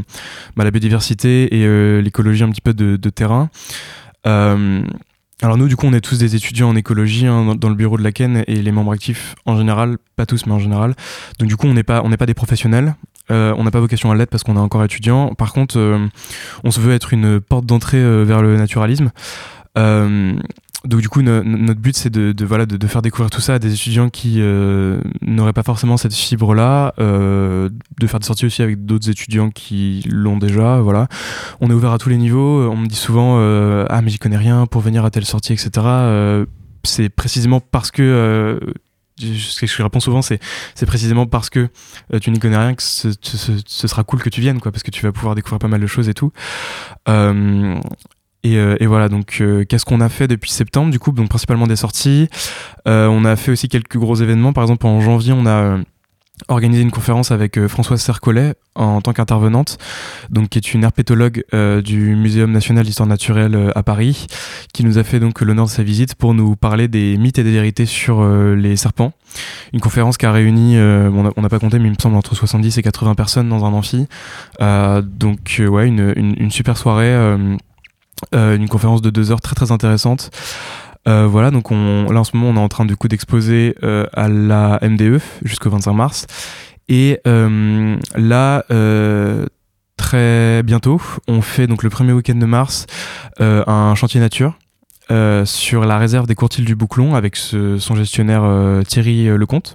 bah, 0.56 0.64
la 0.64 0.70
biodiversité 0.70 1.54
et 1.54 2.02
l'écologie 2.02 2.42
un 2.42 2.50
petit 2.50 2.60
peu 2.60 2.74
de, 2.74 3.10
terrain. 3.10 3.50
Alors 5.42 5.58
nous, 5.58 5.68
du 5.68 5.76
coup, 5.76 5.86
on 5.86 5.92
est 5.92 6.00
tous 6.00 6.18
des 6.18 6.34
étudiants 6.34 6.70
en 6.70 6.76
écologie 6.76 7.26
hein, 7.26 7.54
dans, 7.54 7.68
le 7.68 7.74
bureau 7.74 7.98
de 7.98 8.02
la 8.02 8.10
Ken 8.10 8.42
et 8.46 8.56
les 8.56 8.72
membres 8.72 8.92
actifs 8.92 9.34
en 9.44 9.56
général, 9.56 9.98
pas 10.16 10.24
tous, 10.24 10.46
mais 10.46 10.52
en 10.52 10.58
général. 10.58 10.94
Donc 11.38 11.48
du 11.48 11.56
coup, 11.56 11.66
on 11.66 11.74
n'est 11.74 11.82
pas, 11.82 12.02
des 12.26 12.34
professionnels. 12.34 12.96
On 13.28 13.62
n'a 13.62 13.70
pas 13.70 13.80
vocation 13.80 14.10
à 14.10 14.14
l'être 14.14 14.30
parce 14.30 14.42
qu'on 14.42 14.56
est 14.56 14.60
encore 14.60 14.82
étudiant. 14.84 15.34
Par 15.34 15.52
contre, 15.52 15.78
on 16.64 16.70
se 16.70 16.80
veut 16.80 16.94
être 16.94 17.12
une 17.12 17.40
porte 17.40 17.66
d'entrée 17.66 18.02
vers 18.24 18.42
le 18.42 18.56
naturalisme. 18.56 19.12
Donc 20.86 21.00
du 21.00 21.08
coup, 21.08 21.22
no- 21.22 21.42
no- 21.42 21.58
notre 21.58 21.80
but, 21.80 21.96
c'est 21.96 22.10
de, 22.10 22.44
voilà, 22.44 22.66
de, 22.66 22.86
faire 22.86 23.02
découvrir 23.02 23.30
tout 23.30 23.40
ça 23.40 23.54
à 23.54 23.58
des 23.58 23.72
étudiants 23.72 24.08
qui 24.08 24.36
euh, 24.38 25.00
n'auraient 25.22 25.52
pas 25.52 25.62
forcément 25.62 25.96
cette 25.96 26.14
fibre-là, 26.14 26.94
euh, 26.98 27.68
de 28.00 28.06
faire 28.06 28.20
des 28.20 28.26
sorties 28.26 28.46
aussi 28.46 28.62
avec 28.62 28.84
d'autres 28.86 29.10
étudiants 29.10 29.50
qui 29.50 30.04
l'ont 30.08 30.36
déjà. 30.36 30.80
Voilà. 30.80 31.08
On 31.60 31.70
est 31.70 31.74
ouvert 31.74 31.92
à 31.92 31.98
tous 31.98 32.08
les 32.08 32.18
niveaux. 32.18 32.70
On 32.70 32.76
me 32.76 32.86
dit 32.86 32.96
souvent 32.96 33.36
euh, 33.38 33.84
ah 33.88 34.02
mais 34.02 34.10
j'y 34.10 34.18
connais 34.18 34.36
rien 34.36 34.66
pour 34.66 34.80
venir 34.80 35.04
à 35.04 35.10
telle 35.10 35.26
sortie, 35.26 35.52
etc. 35.52 35.70
Euh, 35.76 36.46
c'est 36.84 37.08
précisément 37.08 37.60
parce 37.60 37.90
que 37.90 38.02
euh, 38.02 38.60
ce 39.18 39.60
que 39.60 39.66
je 39.66 39.82
réponds 39.82 40.00
souvent, 40.00 40.22
c'est 40.22 40.40
c'est 40.74 40.86
précisément 40.86 41.26
parce 41.26 41.50
que 41.50 41.68
euh, 42.12 42.18
tu 42.18 42.30
n'y 42.30 42.38
connais 42.38 42.56
rien 42.58 42.74
que 42.74 42.82
ce, 42.82 43.10
sera 43.64 44.04
cool 44.04 44.22
que 44.22 44.28
tu 44.28 44.40
viennes, 44.40 44.60
quoi, 44.60 44.72
parce 44.72 44.82
que 44.82 44.90
tu 44.90 45.02
vas 45.02 45.12
pouvoir 45.12 45.34
découvrir 45.34 45.58
pas 45.58 45.68
mal 45.68 45.80
de 45.80 45.86
choses 45.86 46.08
et 46.08 46.14
tout. 46.14 46.32
Euh, 47.08 47.76
et, 48.46 48.58
euh, 48.58 48.76
et 48.78 48.86
voilà, 48.86 49.08
donc 49.08 49.38
euh, 49.40 49.64
qu'est-ce 49.64 49.84
qu'on 49.84 50.00
a 50.00 50.08
fait 50.08 50.28
depuis 50.28 50.50
septembre 50.50 50.90
Du 50.92 51.00
coup, 51.00 51.10
donc 51.10 51.28
principalement 51.28 51.66
des 51.66 51.76
sorties. 51.76 52.28
Euh, 52.86 53.08
on 53.08 53.24
a 53.24 53.34
fait 53.34 53.50
aussi 53.50 53.68
quelques 53.68 53.96
gros 53.96 54.14
événements. 54.14 54.52
Par 54.52 54.62
exemple, 54.62 54.86
en 54.86 55.00
janvier, 55.00 55.32
on 55.32 55.46
a 55.46 55.78
organisé 56.48 56.82
une 56.82 56.90
conférence 56.90 57.30
avec 57.30 57.66
Françoise 57.66 58.00
Sercollet 58.02 58.54
en 58.74 59.00
tant 59.00 59.14
qu'intervenante, 59.14 59.78
donc 60.28 60.50
qui 60.50 60.58
est 60.58 60.74
une 60.74 60.84
herpétologue 60.84 61.42
du 61.82 62.14
Muséum 62.14 62.52
national 62.52 62.84
d'histoire 62.84 63.08
naturelle 63.08 63.72
à 63.74 63.82
Paris, 63.82 64.26
qui 64.74 64.84
nous 64.84 64.98
a 64.98 65.02
fait 65.02 65.18
donc 65.18 65.40
l'honneur 65.40 65.64
de 65.64 65.70
sa 65.70 65.82
visite 65.82 66.14
pour 66.14 66.34
nous 66.34 66.54
parler 66.54 66.88
des 66.88 67.16
mythes 67.16 67.38
et 67.38 67.42
des 67.42 67.52
vérités 67.52 67.86
sur 67.86 68.22
les 68.54 68.76
serpents. 68.76 69.14
Une 69.72 69.80
conférence 69.80 70.18
qui 70.18 70.26
a 70.26 70.32
réuni, 70.32 70.76
on 70.76 71.40
n'a 71.40 71.48
pas 71.48 71.58
compté, 71.58 71.78
mais 71.78 71.86
il 71.86 71.92
me 71.92 72.00
semble 72.00 72.16
entre 72.16 72.34
70 72.34 72.76
et 72.76 72.82
80 72.82 73.14
personnes 73.14 73.48
dans 73.48 73.64
un 73.64 73.72
amphi. 73.72 74.06
Donc 74.60 75.62
ouais, 75.66 75.88
une 75.88 76.50
super 76.50 76.76
soirée. 76.76 77.16
Euh, 78.34 78.56
une 78.56 78.68
conférence 78.68 79.02
de 79.02 79.10
deux 79.10 79.30
heures 79.30 79.40
très 79.40 79.54
très 79.54 79.72
intéressante. 79.72 80.30
Euh, 81.08 81.26
voilà, 81.26 81.50
donc 81.50 81.70
on, 81.70 82.10
là 82.10 82.20
en 82.20 82.24
ce 82.24 82.36
moment 82.36 82.50
on 82.50 82.60
est 82.60 82.64
en 82.64 82.68
train 82.68 82.84
du 82.84 82.96
coup 82.96 83.06
d'exposer 83.06 83.76
euh, 83.84 84.06
à 84.12 84.28
la 84.28 84.80
MDE 84.82 85.20
jusqu'au 85.44 85.70
25 85.70 85.92
mars. 85.92 86.26
Et 86.88 87.20
là, 87.24 88.64
très 89.96 90.62
bientôt, 90.62 91.00
on 91.26 91.40
fait 91.40 91.66
donc 91.66 91.82
le 91.82 91.90
premier 91.90 92.12
week-end 92.12 92.36
de 92.36 92.46
mars 92.46 92.86
un 93.40 93.94
chantier 93.96 94.20
nature. 94.20 94.56
sur 95.44 95.84
la 95.84 95.98
réserve 95.98 96.28
des 96.28 96.36
courtils 96.36 96.62
du 96.62 96.76
Bouclon 96.76 97.16
avec 97.16 97.34
son 97.34 97.96
gestionnaire 97.96 98.44
Thierry 98.86 99.26
Lecomte. 99.36 99.74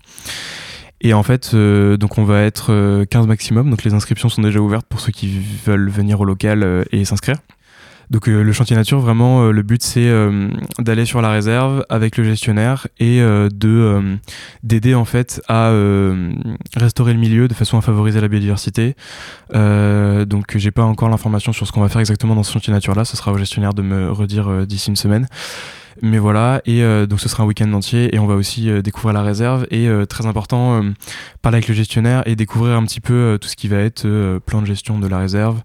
Et 1.01 1.13
en 1.13 1.23
fait, 1.23 1.53
donc 1.53 2.17
on 2.17 2.23
va 2.23 2.43
être 2.43 2.71
euh, 2.71 3.05
15 3.05 3.25
maximum, 3.27 3.69
donc 3.69 3.83
les 3.83 3.93
inscriptions 3.93 4.29
sont 4.29 4.43
déjà 4.43 4.59
ouvertes 4.59 4.85
pour 4.87 4.99
ceux 4.99 5.11
qui 5.11 5.41
veulent 5.65 5.89
venir 5.89 6.21
au 6.21 6.25
local 6.25 6.85
et 6.91 7.03
s'inscrire. 7.05 7.37
Donc 8.11 8.27
euh, 8.27 8.43
le 8.43 8.51
chantier 8.51 8.75
nature, 8.75 8.99
vraiment, 8.99 9.45
euh, 9.45 9.51
le 9.51 9.61
but 9.63 9.81
c'est 9.81 10.07
euh, 10.07 10.49
d'aller 10.79 11.05
sur 11.05 11.21
la 11.21 11.31
réserve 11.31 11.85
avec 11.87 12.17
le 12.17 12.25
gestionnaire 12.25 12.87
et 12.99 13.21
euh, 13.21 13.47
de 13.49 13.69
euh, 13.69 14.15
d'aider 14.63 14.93
en 14.95 15.05
fait 15.05 15.41
à 15.47 15.69
euh, 15.69 16.33
restaurer 16.75 17.13
le 17.13 17.19
milieu 17.19 17.47
de 17.47 17.53
façon 17.53 17.77
à 17.77 17.81
favoriser 17.81 18.19
la 18.19 18.27
biodiversité. 18.27 18.95
Donc 19.53 20.57
j'ai 20.57 20.71
pas 20.71 20.83
encore 20.83 21.07
l'information 21.09 21.53
sur 21.53 21.65
ce 21.65 21.71
qu'on 21.71 21.81
va 21.81 21.87
faire 21.87 22.01
exactement 22.01 22.35
dans 22.35 22.43
ce 22.43 22.51
chantier 22.51 22.73
nature 22.73 22.95
là. 22.95 23.05
Ce 23.05 23.15
sera 23.15 23.31
au 23.31 23.37
gestionnaire 23.37 23.73
de 23.73 23.81
me 23.81 24.11
redire 24.11 24.67
d'ici 24.67 24.89
une 24.89 24.97
semaine. 24.97 25.27
Mais 26.01 26.17
voilà, 26.19 26.61
et 26.65 26.83
euh, 26.83 27.05
donc 27.05 27.19
ce 27.19 27.27
sera 27.29 27.43
un 27.43 27.45
week-end 27.45 27.71
entier 27.73 28.15
et 28.15 28.19
on 28.19 28.27
va 28.27 28.35
aussi 28.35 28.69
euh, 28.69 28.81
découvrir 28.81 29.13
la 29.13 29.23
réserve 29.23 29.65
et 29.71 29.87
euh, 29.87 30.05
très 30.05 30.25
important, 30.25 30.81
euh, 30.83 30.89
parler 31.41 31.57
avec 31.57 31.67
le 31.67 31.73
gestionnaire 31.73 32.23
et 32.25 32.35
découvrir 32.35 32.75
un 32.77 32.83
petit 32.85 33.01
peu 33.01 33.13
euh, 33.13 33.37
tout 33.37 33.47
ce 33.47 33.55
qui 33.55 33.67
va 33.67 33.77
être 33.77 34.05
euh, 34.05 34.39
plan 34.39 34.61
de 34.61 34.67
gestion 34.67 34.99
de 34.99 35.07
la 35.07 35.17
réserve, 35.19 35.61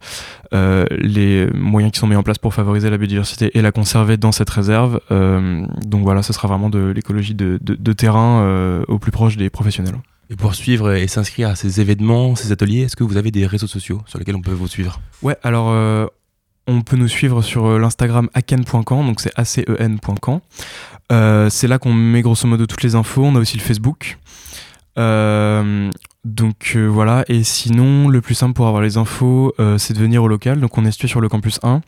euh, 0.53 0.85
les 0.91 1.47
moyens 1.55 1.93
qui 1.93 2.01
sont 2.01 2.07
mis 2.07 2.17
en 2.17 2.23
place 2.23 2.39
pour 2.39 2.55
favoriser 2.55 2.91
la 2.91 2.99
biodiversité 2.99 3.51
et 3.57 3.63
la 3.63 3.73
conserver 3.73 4.17
dans 4.17 4.33
cette 4.33 4.51
réserve. 4.51 5.01
Euh, 5.11 5.67
donc 5.85 6.03
voilà, 6.03 6.23
ce 6.23 6.33
sera 6.33 6.49
vraiment 6.49 6.71
de 6.71 6.93
l'écologie 6.95 7.35
de, 7.35 7.59
de- 7.63 7.75
de 7.75 7.93
terrain 7.93 8.41
euh, 8.43 8.85
au 8.89 8.99
plus 8.99 9.13
proche 9.13 9.37
des 9.37 9.51
professionnels. 9.51 9.97
Et 10.29 10.35
pour 10.35 10.57
suivre 10.57 10.93
et 10.93 11.07
s'inscrire 11.07 11.51
à 11.51 11.55
ces 11.55 11.81
événements, 11.81 12.35
ces 12.35 12.51
ateliers, 12.51 12.81
est-ce 12.81 12.97
que 12.97 13.05
vous 13.05 13.17
avez 13.17 13.31
des 13.31 13.47
réseaux 13.47 13.69
sociaux 13.69 14.03
sur 14.07 14.19
lesquels 14.19 14.35
on 14.35 14.41
peut 14.43 14.51
vous 14.51 14.67
suivre? 14.67 15.01
Ouais, 15.23 15.37
alors 15.45 15.69
euh, 15.71 16.07
on 16.67 16.83
peut 16.83 16.97
nous 16.97 17.09
suivre 17.09 17.43
sur 17.43 17.67
euh, 17.67 17.79
l'Instagram 17.79 18.29
aken.camp, 18.35 19.05
donc 19.05 19.21
c'est 19.21 19.33
acen.camp. 19.37 20.43
Euh, 21.13 21.49
c'est 21.51 21.69
là 21.69 21.79
qu'on 21.79 21.93
met 21.93 22.23
grosso 22.23 22.49
modo 22.49 22.67
toutes 22.67 22.83
les 22.83 22.95
infos. 22.95 23.25
On 23.25 23.37
a 23.37 23.39
aussi 23.39 23.57
le 23.57 23.63
Facebook. 23.63 24.19
Euh, 24.99 25.91
donc 26.25 26.77
voilà, 26.77 27.25
et 27.29 27.45
sinon, 27.45 28.09
le 28.09 28.21
plus 28.21 28.35
simple 28.35 28.55
pour 28.55 28.67
avoir 28.67 28.83
les 28.83 28.97
infos, 28.97 29.55
c'est 29.79 29.95
de 29.95 29.99
venir 29.99 30.25
au 30.25 30.29
local. 30.29 30.59
Donc 30.59 30.77
on 30.77 30.85
est 30.85 30.91
situé 30.91 31.07
sur 31.07 31.21
le 31.21 31.29
campus 31.29 31.61
1, 31.63 31.83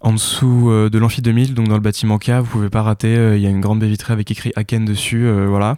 en 0.00 0.12
dessous 0.12 0.70
de 0.90 0.98
l'amphi 0.98 1.20
2000, 1.20 1.52
donc 1.52 1.68
dans 1.68 1.74
le 1.74 1.80
bâtiment 1.80 2.18
K. 2.18 2.30
Vous 2.40 2.46
pouvez 2.46 2.70
pas 2.70 2.80
rater, 2.80 3.34
il 3.34 3.42
y 3.42 3.46
a 3.46 3.50
une 3.50 3.60
grande 3.60 3.80
baie 3.80 3.88
vitrée 3.88 4.14
avec 4.14 4.30
écrit 4.30 4.50
Aken 4.56 4.86
dessus, 4.86 5.30
voilà. 5.46 5.76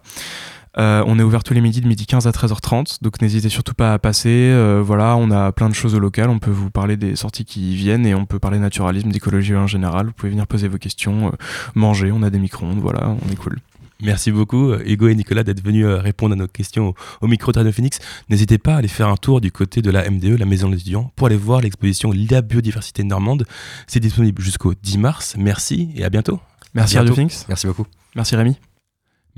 Euh, 0.78 1.02
on 1.06 1.18
est 1.18 1.22
ouvert 1.22 1.42
tous 1.42 1.54
les 1.54 1.60
midis 1.60 1.80
de 1.80 1.88
midi 1.88 2.06
15 2.06 2.26
à 2.26 2.30
13h30, 2.30 3.02
donc 3.02 3.20
n'hésitez 3.20 3.48
surtout 3.48 3.74
pas 3.74 3.92
à 3.94 3.98
passer. 3.98 4.28
Euh, 4.28 4.80
voilà, 4.84 5.16
on 5.16 5.30
a 5.30 5.50
plein 5.52 5.68
de 5.68 5.74
choses 5.74 5.94
au 5.94 5.98
local, 5.98 6.30
on 6.30 6.38
peut 6.38 6.50
vous 6.50 6.70
parler 6.70 6.96
des 6.96 7.16
sorties 7.16 7.44
qui 7.44 7.74
viennent 7.74 8.06
et 8.06 8.14
on 8.14 8.26
peut 8.26 8.38
parler 8.38 8.58
naturalisme, 8.58 9.10
d'écologie 9.10 9.56
en 9.56 9.66
général. 9.66 10.06
Vous 10.06 10.12
pouvez 10.12 10.30
venir 10.30 10.46
poser 10.46 10.68
vos 10.68 10.78
questions, 10.78 11.28
euh, 11.28 11.30
manger, 11.74 12.12
on 12.12 12.22
a 12.22 12.30
des 12.30 12.38
micro-ondes, 12.38 12.78
voilà, 12.78 13.08
on 13.08 13.32
est 13.32 13.36
cool. 13.36 13.58
Merci 14.00 14.30
beaucoup 14.30 14.74
Hugo 14.74 15.08
et 15.08 15.14
Nicolas 15.16 15.42
d'être 15.42 15.60
venus 15.60 15.84
répondre 15.84 16.34
à 16.34 16.36
nos 16.36 16.46
questions 16.46 16.90
au, 16.90 16.94
au 17.22 17.26
micro 17.26 17.50
de 17.50 17.58
Radio 17.58 17.72
Phoenix. 17.72 17.98
N'hésitez 18.28 18.56
pas 18.56 18.74
à 18.74 18.78
aller 18.78 18.86
faire 18.86 19.08
un 19.08 19.16
tour 19.16 19.40
du 19.40 19.50
côté 19.50 19.82
de 19.82 19.90
la 19.90 20.08
MDE, 20.08 20.38
la 20.38 20.46
Maison 20.46 20.68
de 20.68 20.74
l'étudiant, 20.74 21.10
pour 21.16 21.26
aller 21.26 21.36
voir 21.36 21.62
l'exposition 21.62 22.12
La 22.30 22.40
biodiversité 22.40 23.02
normande. 23.02 23.44
C'est 23.88 23.98
disponible 23.98 24.40
jusqu'au 24.40 24.74
10 24.80 24.98
mars. 24.98 25.34
Merci 25.36 25.90
et 25.96 26.04
à 26.04 26.10
bientôt. 26.10 26.38
Merci 26.74 26.96
À 26.96 27.00
Radio 27.00 27.14
bientôt. 27.14 27.28
Phoenix. 27.28 27.44
Merci 27.48 27.66
beaucoup. 27.66 27.86
Merci 28.14 28.36
Rémi. 28.36 28.56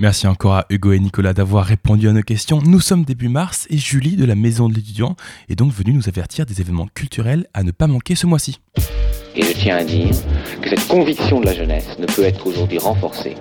Merci 0.01 0.27
encore 0.27 0.55
à 0.55 0.65
Hugo 0.71 0.93
et 0.93 0.99
Nicolas 0.99 1.35
d'avoir 1.35 1.67
répondu 1.67 2.09
à 2.09 2.13
nos 2.13 2.23
questions. 2.23 2.63
Nous 2.65 2.81
sommes 2.81 3.05
début 3.05 3.29
mars 3.29 3.67
et 3.69 3.77
Julie 3.77 4.17
de 4.17 4.25
la 4.25 4.35
Maison 4.35 4.67
de 4.67 4.75
l'étudiant 4.75 5.15
est 5.51 5.57
donc 5.57 5.75
venue 5.75 5.93
nous 5.93 6.09
avertir 6.09 6.47
des 6.47 6.63
événements 6.63 6.89
culturels 6.95 7.47
à 7.53 7.63
ne 7.65 7.71
pas 7.71 7.87
manquer 7.87 8.15
ce 8.15 8.27
mois-ci. 8.27 8.63
Et 9.37 9.43
je 9.43 9.53
tiens 9.53 9.77
à 9.77 9.85
dire 9.85 10.09
que 10.63 10.71
cette 10.71 10.89
conviction 10.89 11.43
de 11.43 11.45
la 11.45 11.55
jeunesse 11.55 11.99
ne 11.99 12.07
peut 12.07 12.23
être 12.23 12.47
aujourd'hui 12.47 12.79
renforcée 12.79 13.37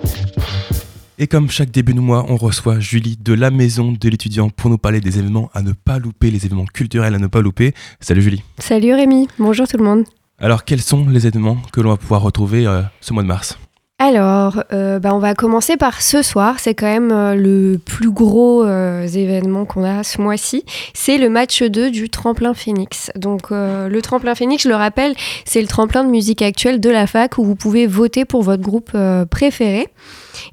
Et 1.18 1.26
comme 1.28 1.48
chaque 1.48 1.70
début 1.70 1.94
de 1.94 2.00
mois, 2.00 2.26
on 2.28 2.36
reçoit 2.36 2.78
Julie 2.78 3.16
de 3.16 3.32
la 3.32 3.50
Maison 3.50 3.92
de 3.92 4.08
l'étudiant 4.10 4.50
pour 4.50 4.68
nous 4.68 4.76
parler 4.76 5.00
des 5.00 5.18
événements 5.18 5.48
à 5.54 5.62
ne 5.62 5.72
pas 5.72 5.98
louper, 5.98 6.30
les 6.30 6.44
événements 6.44 6.66
culturels 6.66 7.14
à 7.14 7.18
ne 7.18 7.26
pas 7.26 7.40
louper. 7.40 7.72
Salut 8.00 8.20
Julie. 8.20 8.42
Salut 8.58 8.92
Rémi, 8.92 9.28
bonjour 9.38 9.66
tout 9.66 9.78
le 9.78 9.84
monde. 9.84 10.04
Alors 10.38 10.66
quels 10.66 10.82
sont 10.82 11.08
les 11.08 11.26
événements 11.26 11.56
que 11.72 11.80
l'on 11.80 11.88
va 11.88 11.96
pouvoir 11.96 12.20
retrouver 12.20 12.66
euh, 12.66 12.82
ce 13.00 13.14
mois 13.14 13.22
de 13.22 13.28
mars? 13.28 13.58
Alors, 14.02 14.64
euh, 14.72 14.98
bah, 14.98 15.10
on 15.12 15.18
va 15.18 15.34
commencer 15.34 15.76
par 15.76 16.00
ce 16.00 16.22
soir. 16.22 16.58
C'est 16.58 16.74
quand 16.74 16.86
même 16.86 17.12
euh, 17.12 17.34
le 17.34 17.76
plus 17.76 18.10
gros 18.10 18.64
euh, 18.64 19.06
événement 19.06 19.66
qu'on 19.66 19.84
a 19.84 20.02
ce 20.04 20.22
mois-ci. 20.22 20.64
C'est 20.94 21.18
le 21.18 21.28
match 21.28 21.62
2 21.62 21.90
du 21.90 22.08
Tremplin 22.08 22.54
Phoenix. 22.54 23.10
Donc, 23.14 23.50
le 23.50 24.00
Tremplin 24.00 24.34
Phoenix, 24.34 24.62
je 24.62 24.70
le 24.70 24.74
rappelle, 24.74 25.14
c'est 25.44 25.60
le 25.60 25.66
tremplin 25.66 26.02
de 26.02 26.08
musique 26.08 26.40
actuelle 26.40 26.80
de 26.80 26.88
la 26.88 27.06
fac 27.06 27.36
où 27.36 27.44
vous 27.44 27.56
pouvez 27.56 27.86
voter 27.86 28.24
pour 28.24 28.42
votre 28.42 28.62
groupe 28.62 28.96
préféré. 29.30 29.88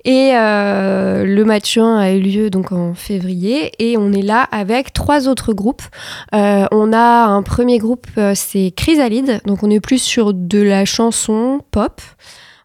Et 0.03 0.31
le 0.33 1.43
match 1.43 1.77
1 1.77 1.97
a 1.97 2.11
eu 2.11 2.19
lieu 2.19 2.49
donc 2.49 2.73
en 2.73 2.93
février 2.95 3.71
et 3.79 3.97
on 3.97 4.11
est 4.11 4.21
là 4.21 4.41
avec 4.51 4.91
trois 4.91 5.27
autres 5.29 5.53
groupes. 5.53 5.83
On 6.33 6.93
a 6.93 7.25
un 7.25 7.43
premier 7.43 7.77
groupe, 7.77 8.07
c'est 8.33 8.73
Chrysalide, 8.75 9.41
donc 9.45 9.63
on 9.63 9.69
est 9.69 9.79
plus 9.79 10.01
sur 10.01 10.33
de 10.33 10.61
la 10.61 10.83
chanson 10.85 11.61
pop. 11.71 12.01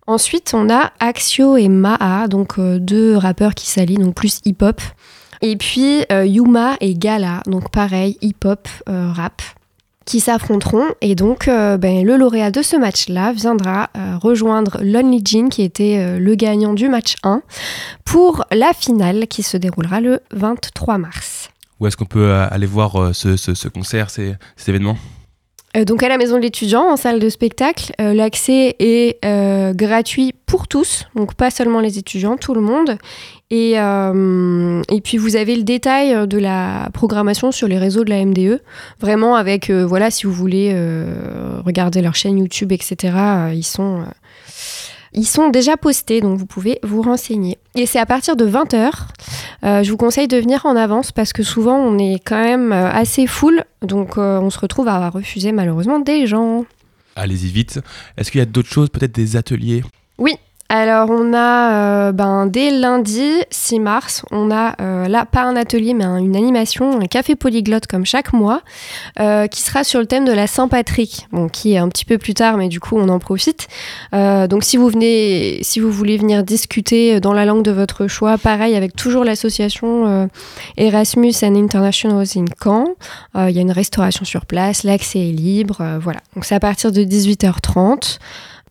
Ensuite, 0.06 0.52
on 0.54 0.68
a 0.68 0.92
Axio 0.98 1.56
et 1.56 1.68
Maa, 1.68 2.26
donc 2.28 2.58
euh, 2.58 2.78
deux 2.78 3.16
rappeurs 3.16 3.54
qui 3.54 3.66
s'allient, 3.70 3.98
donc 3.98 4.14
plus 4.14 4.40
hip-hop. 4.44 4.80
Et 5.42 5.56
puis 5.56 6.04
euh, 6.10 6.24
Yuma 6.26 6.76
et 6.80 6.94
Gala, 6.94 7.42
donc 7.46 7.70
pareil, 7.70 8.18
hip-hop, 8.20 8.68
euh, 8.88 9.10
rap, 9.12 9.42
qui 10.04 10.18
s'affronteront. 10.18 10.86
Et 11.00 11.14
donc, 11.14 11.46
ben, 11.46 12.04
le 12.04 12.16
lauréat 12.16 12.50
de 12.50 12.62
ce 12.62 12.74
match-là 12.76 13.32
viendra 13.32 13.88
rejoindre 14.20 14.78
Lonely 14.82 15.22
Jean, 15.24 15.48
qui 15.48 15.62
était 15.62 16.18
le 16.18 16.34
gagnant 16.34 16.74
du 16.74 16.88
match 16.88 17.14
1, 17.22 17.40
pour 18.04 18.44
la 18.50 18.72
finale 18.72 19.28
qui 19.28 19.44
se 19.44 19.56
déroulera 19.56 20.00
le 20.00 20.18
23 20.32 20.98
mars. 20.98 21.50
Où 21.78 21.86
est-ce 21.86 21.96
qu'on 21.96 22.04
peut 22.04 22.32
aller 22.32 22.66
voir 22.66 23.14
ce, 23.14 23.36
ce- 23.36 23.54
ce 23.54 23.68
concert, 23.68 24.10
cet 24.10 24.36
événement 24.66 24.96
donc 25.86 26.02
à 26.02 26.08
la 26.08 26.18
maison 26.18 26.36
de 26.36 26.42
l'étudiant, 26.42 26.82
en 26.82 26.96
salle 26.96 27.18
de 27.18 27.30
spectacle, 27.30 27.92
euh, 27.98 28.12
l'accès 28.12 28.76
est 28.78 29.24
euh, 29.24 29.72
gratuit 29.72 30.34
pour 30.44 30.68
tous, 30.68 31.06
donc 31.16 31.34
pas 31.34 31.50
seulement 31.50 31.80
les 31.80 31.98
étudiants, 31.98 32.36
tout 32.36 32.52
le 32.52 32.60
monde. 32.60 32.98
Et, 33.50 33.74
euh, 33.76 34.82
et 34.90 35.00
puis 35.00 35.16
vous 35.16 35.36
avez 35.36 35.56
le 35.56 35.62
détail 35.62 36.26
de 36.26 36.38
la 36.38 36.90
programmation 36.92 37.52
sur 37.52 37.68
les 37.68 37.78
réseaux 37.78 38.04
de 38.04 38.10
la 38.10 38.24
MDE, 38.24 38.60
vraiment 39.00 39.34
avec, 39.34 39.70
euh, 39.70 39.86
voilà, 39.86 40.10
si 40.10 40.26
vous 40.26 40.32
voulez 40.32 40.72
euh, 40.74 41.60
regarder 41.64 42.02
leur 42.02 42.14
chaîne 42.14 42.38
YouTube, 42.38 42.72
etc., 42.72 43.14
euh, 43.16 43.52
ils 43.54 43.62
sont... 43.64 44.04
euh, 45.14 45.18
ils 45.18 45.26
sont 45.26 45.48
déjà 45.48 45.76
postés, 45.76 46.20
donc 46.20 46.38
vous 46.38 46.46
pouvez 46.46 46.78
vous 46.82 47.02
renseigner. 47.02 47.58
Et 47.74 47.86
c'est 47.86 47.98
à 47.98 48.06
partir 48.06 48.36
de 48.36 48.46
20h. 48.46 48.90
je 49.62 49.90
vous 49.90 49.96
conseille 49.96 50.28
de 50.28 50.36
venir 50.36 50.66
en 50.66 50.76
avance 50.76 51.12
parce 51.12 51.32
que 51.32 51.42
souvent 51.42 51.76
on 51.76 51.98
est 51.98 52.18
quand 52.24 52.42
même 52.42 52.72
euh, 52.72 52.90
assez 52.90 53.26
full, 53.26 53.64
donc 53.82 54.18
euh, 54.18 54.40
on 54.40 54.50
se 54.50 54.58
retrouve 54.58 54.88
à 54.88 55.08
refuser 55.10 55.52
malheureusement 55.52 55.98
des 55.98 56.26
gens. 56.26 56.64
Allez-y 57.16 57.48
vite. 57.48 57.80
Est-ce 58.16 58.30
qu'il 58.30 58.38
y 58.38 58.42
a 58.42 58.46
d'autres 58.46 58.70
choses, 58.70 58.88
peut-être 58.88 59.14
des 59.14 59.36
ateliers? 59.36 59.82
Oui, 60.18 60.34
alors 60.74 61.10
on 61.10 61.34
a 61.34 61.72
euh, 62.08 62.12
ben, 62.12 62.46
dès 62.46 62.70
lundi 62.70 63.30
6 63.50 63.78
mars, 63.78 64.22
on 64.30 64.50
a 64.50 64.74
euh, 64.80 65.06
là 65.06 65.26
pas 65.26 65.42
un 65.42 65.54
atelier 65.54 65.92
mais 65.92 66.04
un- 66.04 66.16
une 66.16 66.34
animation, 66.34 66.98
un 66.98 67.06
café 67.06 67.36
polyglotte 67.36 67.86
comme 67.86 68.06
chaque 68.06 68.32
mois, 68.32 68.62
euh, 69.20 69.48
qui 69.48 69.60
sera 69.60 69.84
sur 69.84 70.00
le 70.00 70.06
thème 70.06 70.24
de 70.24 70.32
la 70.32 70.46
Saint-Patrick, 70.46 71.28
bon, 71.30 71.50
qui 71.50 71.74
est 71.74 71.78
un 71.78 71.90
petit 71.90 72.06
peu 72.06 72.16
plus 72.16 72.32
tard 72.32 72.56
mais 72.56 72.68
du 72.68 72.80
coup 72.80 72.96
on 72.96 73.10
en 73.10 73.18
profite. 73.18 73.68
Donc 74.12 74.64
si 74.64 74.78
vous 74.78 74.88
venez, 74.88 75.58
si 75.62 75.78
vous 75.78 75.92
voulez 75.92 76.16
venir 76.16 76.42
discuter 76.42 77.20
dans 77.20 77.34
la 77.34 77.44
langue 77.44 77.62
de 77.62 77.70
votre 77.70 78.06
choix, 78.06 78.38
pareil 78.38 78.74
avec 78.74 78.96
toujours 78.96 79.24
l'association 79.24 80.28
Erasmus 80.78 81.34
and 81.42 81.54
Internationals 81.54 82.28
in 82.36 82.46
Caen, 82.62 82.86
il 83.36 83.50
y 83.50 83.58
a 83.58 83.60
une 83.62 83.72
restauration 83.72 84.24
sur 84.24 84.46
place, 84.46 84.84
l'accès 84.84 85.18
est 85.28 85.32
libre, 85.32 85.82
voilà. 86.00 86.20
Donc 86.34 86.46
c'est 86.46 86.54
à 86.54 86.60
partir 86.60 86.92
de 86.92 87.02
18h30. 87.04 88.18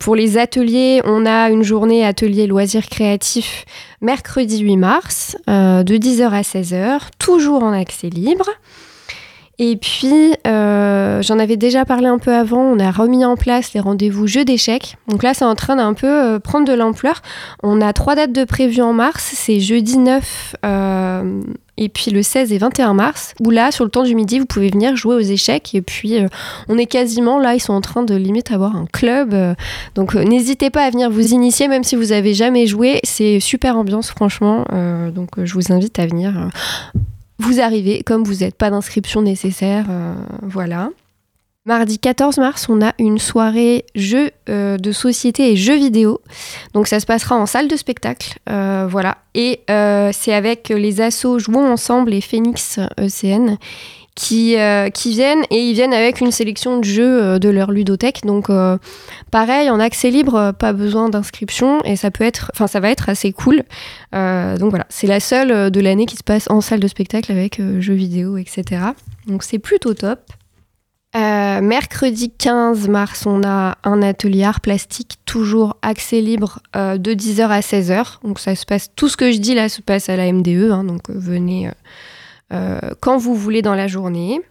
Pour 0.02 0.16
les 0.16 0.40
ateliers, 0.40 1.00
on 1.06 1.28
a 1.28 1.52
une 1.52 1.62
journée 1.62 2.04
atelier 2.04 2.48
loisirs 2.48 2.88
créatifs 2.88 3.66
mercredi 4.02 4.58
8 4.58 4.78
mars, 4.78 5.38
euh, 5.48 5.84
de 5.84 5.96
10h 5.96 6.24
à 6.32 6.42
16h, 6.42 7.02
toujours 7.20 7.62
en 7.62 7.72
accès 7.72 8.10
libre. 8.10 8.50
Et 9.64 9.76
puis, 9.76 10.34
euh, 10.48 11.22
j'en 11.22 11.38
avais 11.38 11.56
déjà 11.56 11.86
parlé 11.86 12.08
un 12.08 12.18
peu 12.18 12.34
avant, 12.34 12.64
on 12.64 12.80
a 12.80 12.90
remis 12.90 13.24
en 13.24 13.36
place 13.36 13.76
les 13.76 13.80
rendez-vous 13.80 14.26
jeux 14.26 14.44
d'échecs. 14.44 14.98
Donc 15.08 15.22
là, 15.22 15.36
c'est 15.36 15.46
en 15.46 15.54
train 15.54 15.76
d'un 15.76 15.94
peu 15.94 16.08
euh, 16.08 16.40
prendre 16.40 16.68
de 16.68 16.74
l'ampleur. 16.74 17.22
On 17.62 17.80
a 17.80 17.94
trois 17.94 18.16
dates 18.16 18.32
de 18.32 18.44
prévues 18.44 18.82
en 18.82 18.92
mars, 18.92 19.34
c'est 19.36 19.60
jeudi 19.60 20.00
9 20.00 20.56
euh, 20.66 21.42
et 21.78 21.90
puis 21.90 22.10
le 22.10 22.24
16 22.24 22.52
et 22.52 22.58
21 22.58 22.96
mars, 22.96 23.36
où 23.40 23.52
là, 23.52 23.72
sur 23.72 23.86
le 23.86 23.92
temps 23.92 24.02
du 24.02 24.16
midi, 24.16 24.40
vous 24.40 24.48
pouvez 24.48 24.70
venir 24.70 24.96
jouer 24.96 25.14
aux 25.14 25.20
échecs. 25.20 25.76
Et 25.76 25.84
puis, 25.84 26.16
on 26.68 26.80
est 26.80 26.88
quasiment 26.88 27.38
là, 27.38 27.54
ils 27.54 27.60
sont 27.60 27.74
en 27.74 27.82
train 27.82 28.02
de 28.02 28.16
limite 28.16 28.52
avoir 28.52 28.76
un 28.76 28.88
club. 28.92 29.36
donc, 29.94 30.16
n'hésitez 30.16 30.72
pas 30.72 30.86
à 30.86 30.90
venir 30.90 31.12
vous 31.12 31.34
initier, 31.34 31.68
même 31.68 31.84
si 31.84 31.96
vous 31.96 32.14
avez 32.14 32.34
jamais 32.34 32.66
joué. 32.66 33.00
C'est 33.04 33.40
super 33.40 33.78
ambiance, 33.78 34.10
franchement. 34.10 34.66
Donc, 35.14 35.30
je 35.38 35.54
vous 35.54 35.72
invite 35.72 36.00
à 36.00 36.08
venir. 36.08 36.50
Vous 37.42 37.60
arrivez 37.60 38.04
comme 38.04 38.24
vous 38.24 38.44
n'êtes 38.44 38.56
pas 38.56 38.70
d'inscription 38.70 39.22
nécessaire. 39.22 39.86
euh, 39.90 40.14
voilà. 40.44 40.90
Mardi 41.66 42.00
14 42.00 42.40
mars, 42.40 42.68
on 42.70 42.82
a 42.82 42.94
une 42.98 43.20
soirée 43.20 43.86
jeux 43.94 44.32
euh, 44.50 44.78
de 44.78 44.92
société 44.92 45.52
et 45.52 45.56
jeux 45.56 45.76
vidéo. 45.76 46.20
Donc 46.74 46.88
ça 46.88 47.00
se 47.00 47.06
passera 47.06 47.36
en 47.36 47.46
salle 47.46 47.68
de 47.68 47.76
spectacle. 47.76 48.40
euh, 48.50 48.88
voilà. 48.90 49.18
Et 49.36 49.62
c'est 49.68 50.34
avec 50.34 50.70
les 50.70 51.02
assos 51.02 51.40
Jouons 51.40 51.72
Ensemble 51.72 52.14
et 52.14 52.22
Phoenix 52.22 52.80
ECN 53.00 53.58
qui, 54.16 54.58
euh, 54.58 54.90
qui 54.90 55.12
viennent 55.12 55.44
et 55.50 55.62
ils 55.62 55.74
viennent 55.74 55.94
avec 55.94 56.20
une 56.22 56.32
sélection 56.32 56.80
de 56.80 56.84
jeux 56.84 57.24
euh, 57.24 57.40
de 57.40 57.50
leur 57.50 57.72
ludothèque. 57.72 58.22
Donc 58.26 58.50
euh, 58.50 58.78
pareil, 59.32 59.70
en 59.70 59.80
accès 59.80 60.10
libre, 60.10 60.52
pas 60.52 60.74
besoin 60.74 61.10
d'inscription 61.10 61.82
et 61.84 61.96
ça 61.96 62.12
peut 62.12 62.24
être, 62.24 62.52
enfin 62.54 62.68
ça 62.68 62.80
va 62.80 62.90
être 62.90 63.10
assez 63.10 63.32
cool. 63.32 63.64
Donc 64.12 64.70
voilà, 64.70 64.86
c'est 64.90 65.08
la 65.08 65.20
seule 65.20 65.72
de 65.72 65.80
l'année 65.80 66.06
qui 66.06 66.18
se 66.18 66.24
passe 66.24 66.50
en 66.50 66.62
salle 66.62 66.80
de 66.80 66.88
spectacle 66.88 67.32
avec 67.32 67.62
jeux 67.80 67.94
vidéo, 67.94 68.38
etc. 68.38 68.84
Donc 69.28 69.44
c'est 69.44 69.60
plutôt 69.60 69.94
top. 69.94 70.20
Mercredi 71.14 72.32
15 72.32 72.88
mars, 72.88 73.26
on 73.26 73.44
a 73.44 73.78
un 73.84 74.02
atelier 74.02 74.44
art 74.44 74.62
plastique, 74.62 75.18
toujours 75.26 75.78
accès 75.82 76.22
libre 76.22 76.60
de 76.74 77.14
10h 77.14 77.48
à 77.48 77.62
16h. 77.62 78.20
Donc 78.24 78.40
ça 78.40 78.56
se 78.56 78.66
passe, 78.66 78.92
tout 78.96 79.08
ce 79.08 79.16
que 79.16 79.32
je 79.32 79.38
dis 79.38 79.56
là 79.56 79.70
se 79.70 79.82
passe 79.82 80.10
à 80.10 80.18
la 80.18 80.32
MDE, 80.32 80.72
hein, 80.72 80.84
donc 80.84 81.10
venez 81.10 81.70
quand 83.00 83.18
vous 83.18 83.36
voulez 83.36 83.62
dans 83.62 83.76
la 83.76 83.88
journée. 83.88 84.42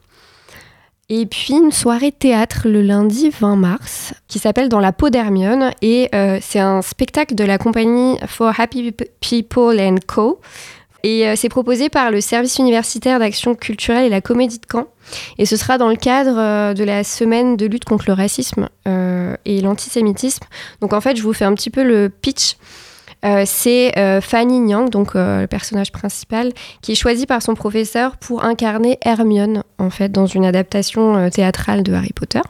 Et 1.12 1.26
puis 1.26 1.54
une 1.54 1.72
soirée 1.72 2.12
théâtre 2.12 2.68
le 2.68 2.82
lundi 2.82 3.30
20 3.30 3.56
mars 3.56 4.14
qui 4.28 4.38
s'appelle 4.38 4.68
Dans 4.68 4.78
la 4.78 4.92
peau 4.92 5.10
d'Hermione 5.10 5.72
et 5.82 6.08
euh, 6.14 6.38
c'est 6.40 6.60
un 6.60 6.82
spectacle 6.82 7.34
de 7.34 7.42
la 7.42 7.58
compagnie 7.58 8.16
For 8.28 8.52
Happy 8.56 8.92
People 9.20 9.80
and 9.80 9.96
Co. 10.06 10.40
Et 11.02 11.26
euh, 11.26 11.34
c'est 11.34 11.48
proposé 11.48 11.88
par 11.88 12.12
le 12.12 12.20
service 12.20 12.58
universitaire 12.58 13.18
d'action 13.18 13.56
culturelle 13.56 14.04
et 14.04 14.08
la 14.08 14.20
comédie 14.20 14.60
de 14.60 14.66
Caen. 14.70 14.86
Et 15.38 15.46
ce 15.46 15.56
sera 15.56 15.78
dans 15.78 15.88
le 15.88 15.96
cadre 15.96 16.38
euh, 16.38 16.74
de 16.74 16.84
la 16.84 17.02
semaine 17.02 17.56
de 17.56 17.66
lutte 17.66 17.84
contre 17.84 18.04
le 18.06 18.12
racisme 18.12 18.68
euh, 18.86 19.34
et 19.44 19.60
l'antisémitisme. 19.62 20.44
Donc 20.80 20.92
en 20.92 21.00
fait, 21.00 21.16
je 21.16 21.22
vous 21.22 21.32
fais 21.32 21.44
un 21.44 21.54
petit 21.54 21.70
peu 21.70 21.82
le 21.82 22.08
pitch. 22.08 22.56
Euh, 23.24 23.42
c'est 23.46 23.98
euh, 23.98 24.20
Fanny 24.20 24.60
Nyang, 24.60 24.88
donc 24.88 25.14
euh, 25.14 25.42
le 25.42 25.46
personnage 25.46 25.92
principal, 25.92 26.52
qui 26.80 26.92
est 26.92 26.94
choisi 26.94 27.26
par 27.26 27.42
son 27.42 27.54
professeur 27.54 28.16
pour 28.16 28.44
incarner 28.44 28.98
Hermione, 29.02 29.62
en 29.78 29.90
fait, 29.90 30.10
dans 30.10 30.26
une 30.26 30.44
adaptation 30.44 31.28
théâtrale 31.30 31.82
de 31.82 31.92
Harry 31.92 32.12
Potter. 32.14 32.40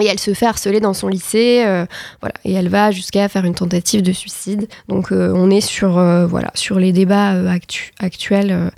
Et 0.00 0.06
elle 0.06 0.18
se 0.18 0.32
fait 0.34 0.46
harceler 0.46 0.80
dans 0.80 0.94
son 0.94 1.08
lycée, 1.08 1.62
voilà, 2.20 2.34
et 2.46 2.52
elle 2.54 2.68
va 2.70 2.90
jusqu'à 2.90 3.28
faire 3.28 3.44
une 3.44 3.54
tentative 3.54 4.00
de 4.02 4.12
suicide. 4.12 4.66
Donc 4.88 5.08
on 5.10 5.50
est 5.50 5.60
sur, 5.60 5.90
voilà, 6.28 6.50
sur 6.54 6.78
les 6.78 6.92
débats 6.92 7.34
actu- 7.52 7.92
actuels. 8.00 8.70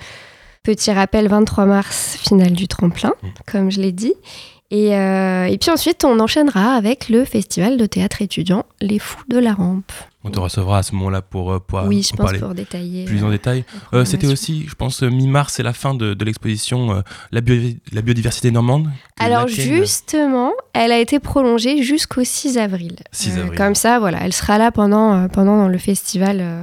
Petit 0.64 0.90
rappel, 0.90 1.28
23 1.28 1.66
mars, 1.66 2.16
finale 2.20 2.52
du 2.52 2.66
tremplin, 2.66 3.12
comme 3.46 3.70
je 3.70 3.80
l'ai 3.80 3.92
dit. 3.92 4.14
Et, 4.70 4.96
euh, 4.96 5.44
et 5.44 5.58
puis 5.58 5.70
ensuite, 5.70 6.04
on 6.04 6.18
enchaînera 6.18 6.74
avec 6.74 7.08
le 7.08 7.24
festival 7.24 7.76
de 7.76 7.86
théâtre 7.86 8.22
étudiant 8.22 8.64
Les 8.80 8.98
Fous 8.98 9.22
de 9.28 9.38
la 9.38 9.52
Rampe. 9.52 9.92
On 10.24 10.30
te 10.30 10.40
recevra 10.40 10.78
à 10.78 10.82
ce 10.82 10.94
moment-là 10.94 11.20
pour, 11.20 11.52
euh, 11.52 11.58
pour 11.60 11.82
oui, 11.84 12.02
je 12.02 12.14
en 12.14 12.16
pense 12.16 12.24
parler 12.24 12.38
pour 12.38 12.54
détailler. 12.54 13.04
plus 13.04 13.22
en 13.22 13.28
euh, 13.28 13.30
détail. 13.32 13.64
Euh, 13.92 14.06
C'était 14.06 14.26
aussi, 14.26 14.64
je 14.66 14.74
pense, 14.74 15.02
euh, 15.02 15.10
mi-mars, 15.10 15.52
c'est 15.54 15.62
la 15.62 15.74
fin 15.74 15.94
de, 15.94 16.14
de 16.14 16.24
l'exposition 16.24 16.92
euh, 16.96 17.00
la, 17.30 17.42
bio- 17.42 17.74
la 17.92 18.00
biodiversité 18.00 18.50
normande. 18.50 18.88
Alors 19.20 19.46
justement, 19.48 20.52
elle 20.72 20.92
a 20.92 20.98
été 20.98 21.18
prolongée 21.20 21.82
jusqu'au 21.82 22.24
6 22.24 22.56
avril. 22.56 22.96
6 23.12 23.36
Euh, 23.36 23.42
avril. 23.42 23.58
comme 23.58 23.74
ça, 23.74 23.98
voilà, 23.98 24.18
elle 24.22 24.32
sera 24.32 24.56
là 24.56 24.72
pendant, 24.72 25.14
euh, 25.14 25.28
pendant 25.28 25.68
le 25.68 25.78
festival 25.78 26.38
euh, 26.40 26.62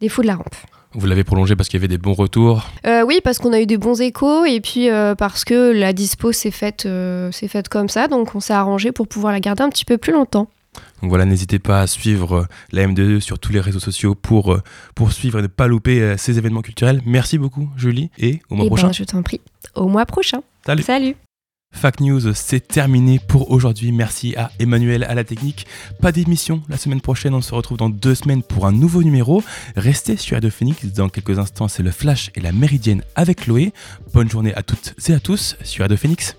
des 0.00 0.08
Fous 0.08 0.22
de 0.22 0.26
la 0.28 0.36
Rampe. 0.36 0.56
Vous 0.94 1.06
l'avez 1.06 1.24
prolongé 1.24 1.56
parce 1.56 1.68
qu'il 1.68 1.78
y 1.78 1.80
avait 1.80 1.88
des 1.88 1.98
bons 1.98 2.12
retours. 2.12 2.68
Euh, 2.86 3.02
oui, 3.02 3.20
parce 3.24 3.38
qu'on 3.38 3.52
a 3.52 3.60
eu 3.60 3.66
des 3.66 3.78
bons 3.78 4.00
échos 4.00 4.44
et 4.44 4.60
puis 4.60 4.90
euh, 4.90 5.14
parce 5.14 5.44
que 5.44 5.72
la 5.72 5.92
dispo 5.92 6.32
s'est 6.32 6.50
faite, 6.50 6.84
euh, 6.86 7.30
faite 7.32 7.68
comme 7.68 7.88
ça, 7.88 8.08
donc 8.08 8.34
on 8.34 8.40
s'est 8.40 8.52
arrangé 8.52 8.92
pour 8.92 9.08
pouvoir 9.08 9.32
la 9.32 9.40
garder 9.40 9.62
un 9.62 9.70
petit 9.70 9.84
peu 9.84 9.96
plus 9.98 10.12
longtemps. 10.12 10.48
Donc 11.02 11.10
voilà, 11.10 11.24
n'hésitez 11.24 11.58
pas 11.58 11.80
à 11.80 11.86
suivre 11.86 12.46
la 12.72 12.86
MDE 12.86 13.20
sur 13.20 13.38
tous 13.38 13.52
les 13.52 13.60
réseaux 13.60 13.80
sociaux 13.80 14.14
pour, 14.14 14.58
pour 14.94 15.12
suivre 15.12 15.38
et 15.38 15.42
ne 15.42 15.46
pas 15.46 15.66
louper 15.66 16.14
ces 16.16 16.38
événements 16.38 16.62
culturels. 16.62 17.02
Merci 17.04 17.36
beaucoup, 17.38 17.68
Julie, 17.76 18.10
et 18.18 18.40
au 18.48 18.54
mois 18.54 18.64
Eh 18.66 18.70
ben, 18.70 18.76
prochain. 18.76 18.92
je 18.92 19.04
t'en 19.04 19.22
prie. 19.22 19.40
Au 19.74 19.86
mois 19.88 20.06
prochain. 20.06 20.40
Salut. 20.64 20.82
Salut. 20.82 21.16
Fact 21.72 22.00
News, 22.00 22.34
c'est 22.34 22.66
terminé 22.66 23.18
pour 23.18 23.50
aujourd'hui. 23.50 23.92
Merci 23.92 24.36
à 24.36 24.50
Emmanuel 24.58 25.04
à 25.04 25.14
la 25.14 25.24
technique. 25.24 25.66
Pas 26.00 26.12
d'émission 26.12 26.62
la 26.68 26.76
semaine 26.76 27.00
prochaine. 27.00 27.34
On 27.34 27.40
se 27.40 27.54
retrouve 27.54 27.78
dans 27.78 27.90
deux 27.90 28.14
semaines 28.14 28.42
pour 28.42 28.66
un 28.66 28.72
nouveau 28.72 29.02
numéro. 29.02 29.42
Restez 29.76 30.16
sur 30.16 30.36
Radio 30.36 30.50
Phoenix. 30.50 30.84
Dans 30.86 31.08
quelques 31.08 31.38
instants, 31.38 31.68
c'est 31.68 31.82
le 31.82 31.90
Flash 31.90 32.30
et 32.34 32.40
la 32.40 32.52
Méridienne 32.52 33.02
avec 33.14 33.40
Chloé. 33.40 33.72
Bonne 34.12 34.30
journée 34.30 34.54
à 34.54 34.62
toutes 34.62 34.94
et 35.08 35.14
à 35.14 35.20
tous 35.20 35.56
sur 35.62 35.82
Radio 35.82 35.96
Phoenix. 35.96 36.36